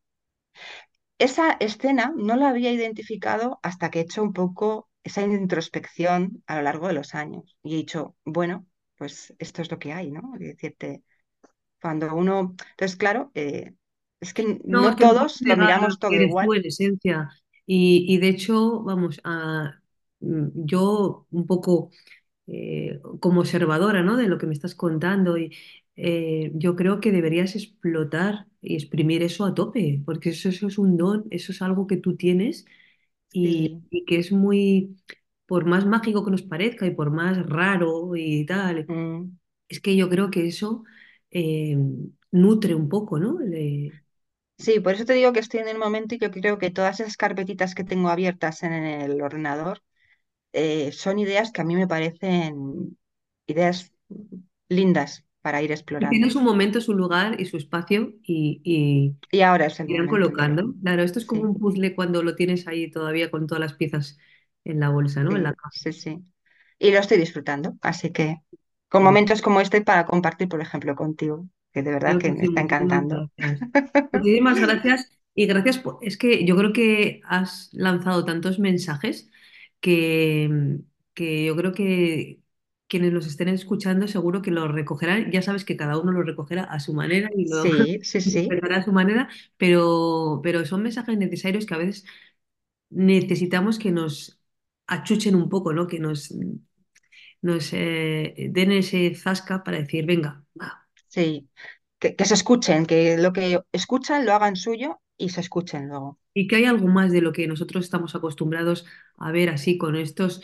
Esa 1.19 1.53
escena 1.61 2.13
no 2.17 2.35
la 2.37 2.49
había 2.49 2.73
identificado 2.73 3.61
hasta 3.63 3.91
que 3.91 4.01
he 4.01 4.03
hecho 4.03 4.23
un 4.25 4.33
poco 4.33 4.89
esa 5.05 5.23
introspección 5.23 6.43
a 6.49 6.57
lo 6.57 6.63
largo 6.63 6.89
de 6.89 6.95
los 6.95 7.15
años 7.15 7.57
y 7.63 7.75
he 7.75 7.77
dicho, 7.77 8.17
bueno, 8.25 8.67
pues 9.01 9.35
esto 9.41 9.63
es 9.63 9.73
lo 9.73 9.81
que 9.81 9.95
hay, 9.95 10.13
¿no? 10.13 10.35
Es 10.37 10.43
decirte, 10.43 11.05
cuando 11.83 12.15
uno, 12.17 12.57
entonces 12.73 12.97
claro, 12.97 13.31
eh, 13.35 13.75
es 14.21 14.35
que 14.35 14.61
No, 14.67 14.95
que 14.97 15.07
todos 15.09 15.43
lo 15.45 15.57
miramos 15.57 15.99
todo 15.99 16.21
igual. 16.23 16.55
en 16.55 16.67
esencia. 16.67 17.31
Y, 17.67 18.05
y 18.15 18.19
de 18.19 18.29
hecho, 18.29 18.83
vamos, 18.83 19.21
a, 19.25 19.81
mm, 20.21 20.49
yo 20.67 21.27
un 21.31 21.47
poco 21.47 21.91
eh, 22.49 23.01
como 23.21 23.41
observadora, 23.43 24.03
¿no? 24.03 24.17
de 24.19 24.29
lo 24.29 24.39
que 24.39 24.47
me 24.47 24.55
estás 24.55 24.75
contando, 24.77 25.39
y 25.39 25.57
eh, 25.97 26.53
yo 26.55 26.77
creo 26.77 27.01
que 27.01 27.13
deberías 27.13 27.57
explotar 27.57 28.49
y 28.63 28.75
exprimir 28.77 29.23
eso 29.23 29.45
a 29.47 29.55
tope, 29.55 30.03
porque 30.07 30.31
eso, 30.31 30.49
eso 30.51 30.69
es 30.69 30.79
un 30.79 30.97
don, 30.99 31.27
eso 31.31 31.53
es 31.53 31.63
algo 31.63 31.87
que 31.87 31.97
tú 31.99 32.17
tienes 32.17 32.67
y, 33.33 33.71
Sí, 33.71 33.85
y 33.91 34.05
que 34.05 34.19
es 34.19 34.33
muy, 34.33 34.97
por 35.51 35.67
más 35.67 35.85
mágico 35.87 36.25
que 36.25 36.31
nos 36.33 36.43
parezca 36.53 36.87
y 36.87 36.93
por 36.99 37.11
más 37.13 37.37
raro 37.47 38.13
y 38.17 38.47
tal, 38.47 38.77
mm, 38.89 39.39
es 39.69 39.81
que 39.81 39.97
yo 39.97 40.09
creo 40.11 40.31
que 40.31 40.47
eso 40.49 40.85
eh, 41.33 41.77
nutre 42.33 42.75
un 42.77 42.89
poco, 42.91 43.19
¿no? 43.21 43.39
Le- 43.41 43.95
sí, 44.59 44.81
por 44.81 44.95
eso 44.95 45.05
te 45.05 45.15
digo 45.15 45.33
que 45.33 45.41
estoy 45.41 45.61
en 45.61 45.69
el 45.69 45.79
momento 45.79 46.15
y 46.15 46.19
que 46.19 46.31
creo 46.31 46.59
que 46.59 46.71
todas 46.71 47.01
esas 47.01 47.17
carpetitas 47.17 47.75
que 47.75 47.85
tengo 47.85 48.09
abiertas 48.09 48.63
en 48.63 48.73
el 48.73 49.21
ordenador 49.23 49.83
eh, 50.55 50.93
son 50.93 51.21
ideas 51.21 51.53
que 51.53 51.63
a 51.63 51.65
mí 51.65 51.77
me 51.77 51.89
parecen 51.89 52.99
ideas 53.47 53.93
lindas 54.69 55.25
para 55.43 55.63
ir 55.63 55.73
Y 55.99 56.09
tiene 56.09 56.31
explorando. 56.31 56.31
su 56.31 56.41
momento, 56.41 56.81
su 56.81 56.95
lugar 56.95 57.41
y 57.41 57.45
su 57.47 57.57
espacio 57.57 58.15
y, 58.23 58.61
y 58.65 59.17
Y 59.33 59.41
ahora 59.43 59.67
es 59.67 59.81
el 59.81 59.89
irán 59.89 60.07
momento, 60.07 60.29
yo 60.29 60.39
creo. 60.39 60.57
colocando. 60.57 60.75
Claro, 60.83 61.03
esto 61.03 61.19
es 61.19 61.27
como 61.27 61.43
Sí, 61.43 61.51
un 61.51 61.59
puzzle 61.59 61.95
cuando 61.95 62.23
lo 62.23 62.37
tienes 62.37 62.67
ahí 62.69 62.91
todavía 62.91 63.31
con 63.31 63.47
todas 63.47 63.61
las 63.61 63.75
piezas 63.75 64.19
en 64.65 64.81
la 64.81 64.91
bolsa, 64.91 65.23
¿no? 65.25 65.37
En 65.37 65.43
la 65.45 65.53
sí, 65.53 65.55
caja. 65.55 65.71
sí, 65.71 65.93
sí. 65.93 66.25
Y 66.79 66.93
lo 66.93 66.99
estoy 67.01 67.19
disfrutando, 67.19 67.75
así 67.83 68.13
que 68.13 68.37
con 68.89 69.03
Bueno, 69.03 69.05
momentos 69.05 69.43
como 69.43 69.61
este 69.61 69.83
para 69.83 70.07
compartir, 70.07 70.49
por 70.49 70.61
ejemplo, 70.61 70.97
contigo, 70.97 71.47
que 71.73 71.83
de 71.83 71.93
verdad 71.93 72.19
que 72.19 72.33
me 72.33 72.41
sí, 72.41 72.47
está 72.47 72.61
encantando. 72.63 73.31
gracias. 73.37 73.37
Muchísimas 74.13 74.61
gracias 74.61 75.11
y 75.35 75.47
gracias 75.47 75.79
por... 75.79 75.99
Es 76.03 76.17
que 76.19 76.45
yo 76.47 76.57
creo 76.57 76.73
que 76.73 77.21
has 77.25 77.71
lanzado 77.73 78.25
tantos 78.25 78.59
mensajes 78.59 79.31
que, 79.81 80.79
que 81.15 81.47
yo 81.47 81.57
creo 81.57 81.73
que 81.73 82.43
quienes 82.89 83.13
los 83.13 83.27
estén 83.27 83.49
escuchando 83.49 84.09
seguro 84.09 84.43
que 84.43 84.51
los 84.51 84.71
recogerán. 84.73 85.31
Ya 85.33 85.43
sabes 85.43 85.65
que 85.65 85.77
cada 85.77 85.99
uno 85.99 86.13
lo 86.13 86.23
recogerá 86.23 86.65
a 86.65 86.81
su 86.81 86.93
manera 86.95 87.31
y 87.37 87.47
lo 87.49 87.65
Sí, 87.65 88.01
sí, 88.03 88.21
sí, 88.23 88.61
a 88.73 88.83
su 88.85 88.93
manera, 88.93 89.29
pero, 89.57 90.41
pero 90.43 90.65
son 90.67 90.83
mensajes 90.83 91.19
necesarios 91.19 91.67
que 91.67 91.75
a 91.75 91.79
veces 91.79 92.05
necesitamos 92.91 93.79
que 93.79 93.93
nos 93.93 94.40
achuchen 94.91 95.35
un 95.37 95.49
poco, 95.49 95.73
¿no? 95.73 95.87
Que 95.87 95.99
nos, 96.01 96.33
nos 97.43 97.65
eh, 97.73 98.35
den 98.57 98.71
ese 98.73 99.15
zasca 99.15 99.63
para 99.65 99.79
decir, 99.79 100.05
venga, 100.07 100.45
va. 100.61 100.87
sí. 101.09 101.49
Que, 101.99 102.17
que 102.17 102.25
se 102.25 102.35
escuchen, 102.35 102.87
que 102.87 103.19
lo 103.19 103.33
que 103.33 103.61
escuchan 103.73 104.25
lo 104.25 104.33
hagan 104.33 104.57
suyo 104.57 105.01
y 105.19 105.29
se 105.31 105.41
escuchen 105.43 105.89
luego. 105.89 106.19
Y 106.33 106.47
que 106.49 106.57
hay 106.57 106.65
algo 106.65 106.87
más 106.89 107.13
de 107.13 107.21
lo 107.21 107.33
que 107.33 107.47
nosotros 107.47 107.85
estamos 107.85 108.15
acostumbrados 108.15 108.87
a 109.17 109.33
ver 109.33 109.51
así, 109.51 109.77
con 109.79 109.97
estos, 109.97 110.43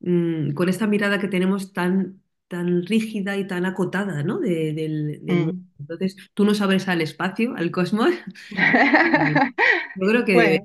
mm, 0.00 0.52
con 0.52 0.68
esta 0.68 0.86
mirada 0.86 1.20
que 1.20 1.28
tenemos 1.28 1.72
tan, 1.72 2.22
tan 2.48 2.84
rígida 2.84 3.36
y 3.36 3.46
tan 3.46 3.64
acotada, 3.64 4.22
¿no? 4.24 4.40
de- 4.40 4.72
del. 4.74 5.22
Mm. 5.26 5.70
Entonces, 5.78 6.16
tú 6.34 6.44
nos 6.44 6.60
abres 6.60 6.88
al 6.88 7.00
espacio, 7.00 7.54
al 7.56 7.70
cosmos. 7.70 8.10
Yo 9.94 10.08
creo 10.08 10.24
que 10.24 10.34
Bueno, 10.34 10.64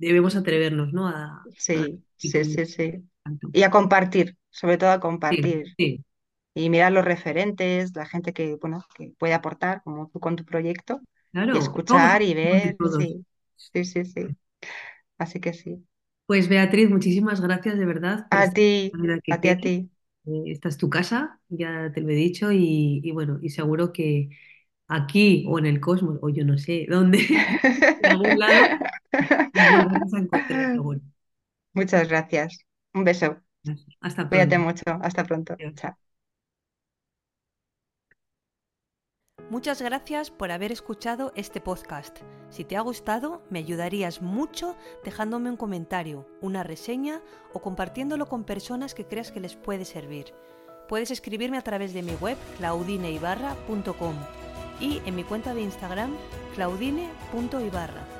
debemos 0.00 0.36
atrevernos, 0.36 0.92
¿no? 0.92 1.08
A, 1.08 1.48
a- 1.74 1.88
sí, 1.88 2.04
sí, 2.16 2.44
sí, 2.44 2.66
sí. 2.66 3.08
Y 3.52 3.62
a 3.62 3.70
compartir, 3.70 4.36
sobre 4.50 4.78
todo 4.78 4.90
a 4.90 5.00
compartir. 5.00 5.76
sí, 5.78 6.04
Y 6.54 6.70
mirar 6.70 6.92
los 6.92 7.04
referentes, 7.04 7.94
la 7.96 8.06
gente 8.06 8.32
que, 8.34 8.56
bueno, 8.56 8.84
que 8.96 9.12
puede 9.18 9.34
aportar, 9.34 9.82
como 9.84 10.08
tú 10.10 10.20
con 10.20 10.36
tu 10.36 10.44
proyecto, 10.46 11.00
y 11.50 11.58
claro, 11.58 11.84
todos, 11.86 12.12
escuchar 12.12 12.22
y 12.22 12.34
ver, 12.34 12.78
sí, 12.84 13.26
sí, 13.56 13.84
sí, 13.84 14.04
sí. 14.06 14.36
Así 15.18 15.40
que 15.40 15.54
sí. 15.54 15.86
Pues 16.26 16.48
Beatriz, 16.48 16.88
muchísimas 16.90 17.40
gracias 17.40 17.76
de 17.78 17.84
verdad 17.86 18.26
A 18.40 18.42
ti, 18.54 18.70
a 19.28 19.36
ti, 19.40 19.48
a 19.54 19.56
quieres. 19.56 19.62
ti. 19.62 19.74
Eh, 20.26 20.42
esta 20.46 20.68
es 20.68 20.76
tu 20.78 20.90
casa, 20.90 21.40
ya 21.48 21.92
te 21.92 22.00
lo 22.02 22.10
he 22.10 22.14
dicho, 22.14 22.52
y, 22.52 23.00
y 23.04 23.10
bueno, 23.12 23.38
y 23.42 23.50
seguro 23.50 23.92
que 23.92 24.30
aquí 24.88 25.44
o 25.48 25.58
en 25.58 25.66
el 25.66 25.80
cosmos, 25.80 26.18
o 26.22 26.30
yo 26.30 26.44
no 26.44 26.58
sé 26.58 26.86
dónde, 26.90 27.20
en 28.00 28.08
algún 28.10 28.38
lado, 28.38 28.68
nos 29.54 29.72
volvemos 29.72 30.14
a 30.14 30.18
encontrar, 30.18 30.72
seguro. 30.72 31.00
Muchas 31.72 32.08
gracias. 32.08 32.58
Un 32.94 33.04
beso. 33.04 33.36
Hasta 34.00 34.28
Cuídate 34.28 34.56
pronto. 34.56 34.66
mucho. 34.66 34.84
Hasta 35.02 35.24
pronto. 35.24 35.52
Adiós. 35.54 35.74
Chao. 35.74 35.96
Muchas 39.50 39.82
gracias 39.82 40.30
por 40.30 40.52
haber 40.52 40.70
escuchado 40.70 41.32
este 41.34 41.60
podcast. 41.60 42.18
Si 42.50 42.64
te 42.64 42.76
ha 42.76 42.80
gustado, 42.82 43.42
me 43.50 43.58
ayudarías 43.58 44.22
mucho 44.22 44.76
dejándome 45.04 45.50
un 45.50 45.56
comentario, 45.56 46.28
una 46.40 46.62
reseña 46.62 47.20
o 47.52 47.60
compartiéndolo 47.60 48.26
con 48.26 48.44
personas 48.44 48.94
que 48.94 49.06
creas 49.06 49.32
que 49.32 49.40
les 49.40 49.56
puede 49.56 49.84
servir. 49.84 50.32
Puedes 50.88 51.10
escribirme 51.10 51.58
a 51.58 51.62
través 51.62 51.92
de 51.92 52.02
mi 52.02 52.14
web 52.14 52.38
claudineibarra.com 52.58 54.14
y 54.80 55.02
en 55.04 55.16
mi 55.16 55.24
cuenta 55.24 55.52
de 55.52 55.62
Instagram 55.62 56.14
claudine.ibarra. 56.54 58.19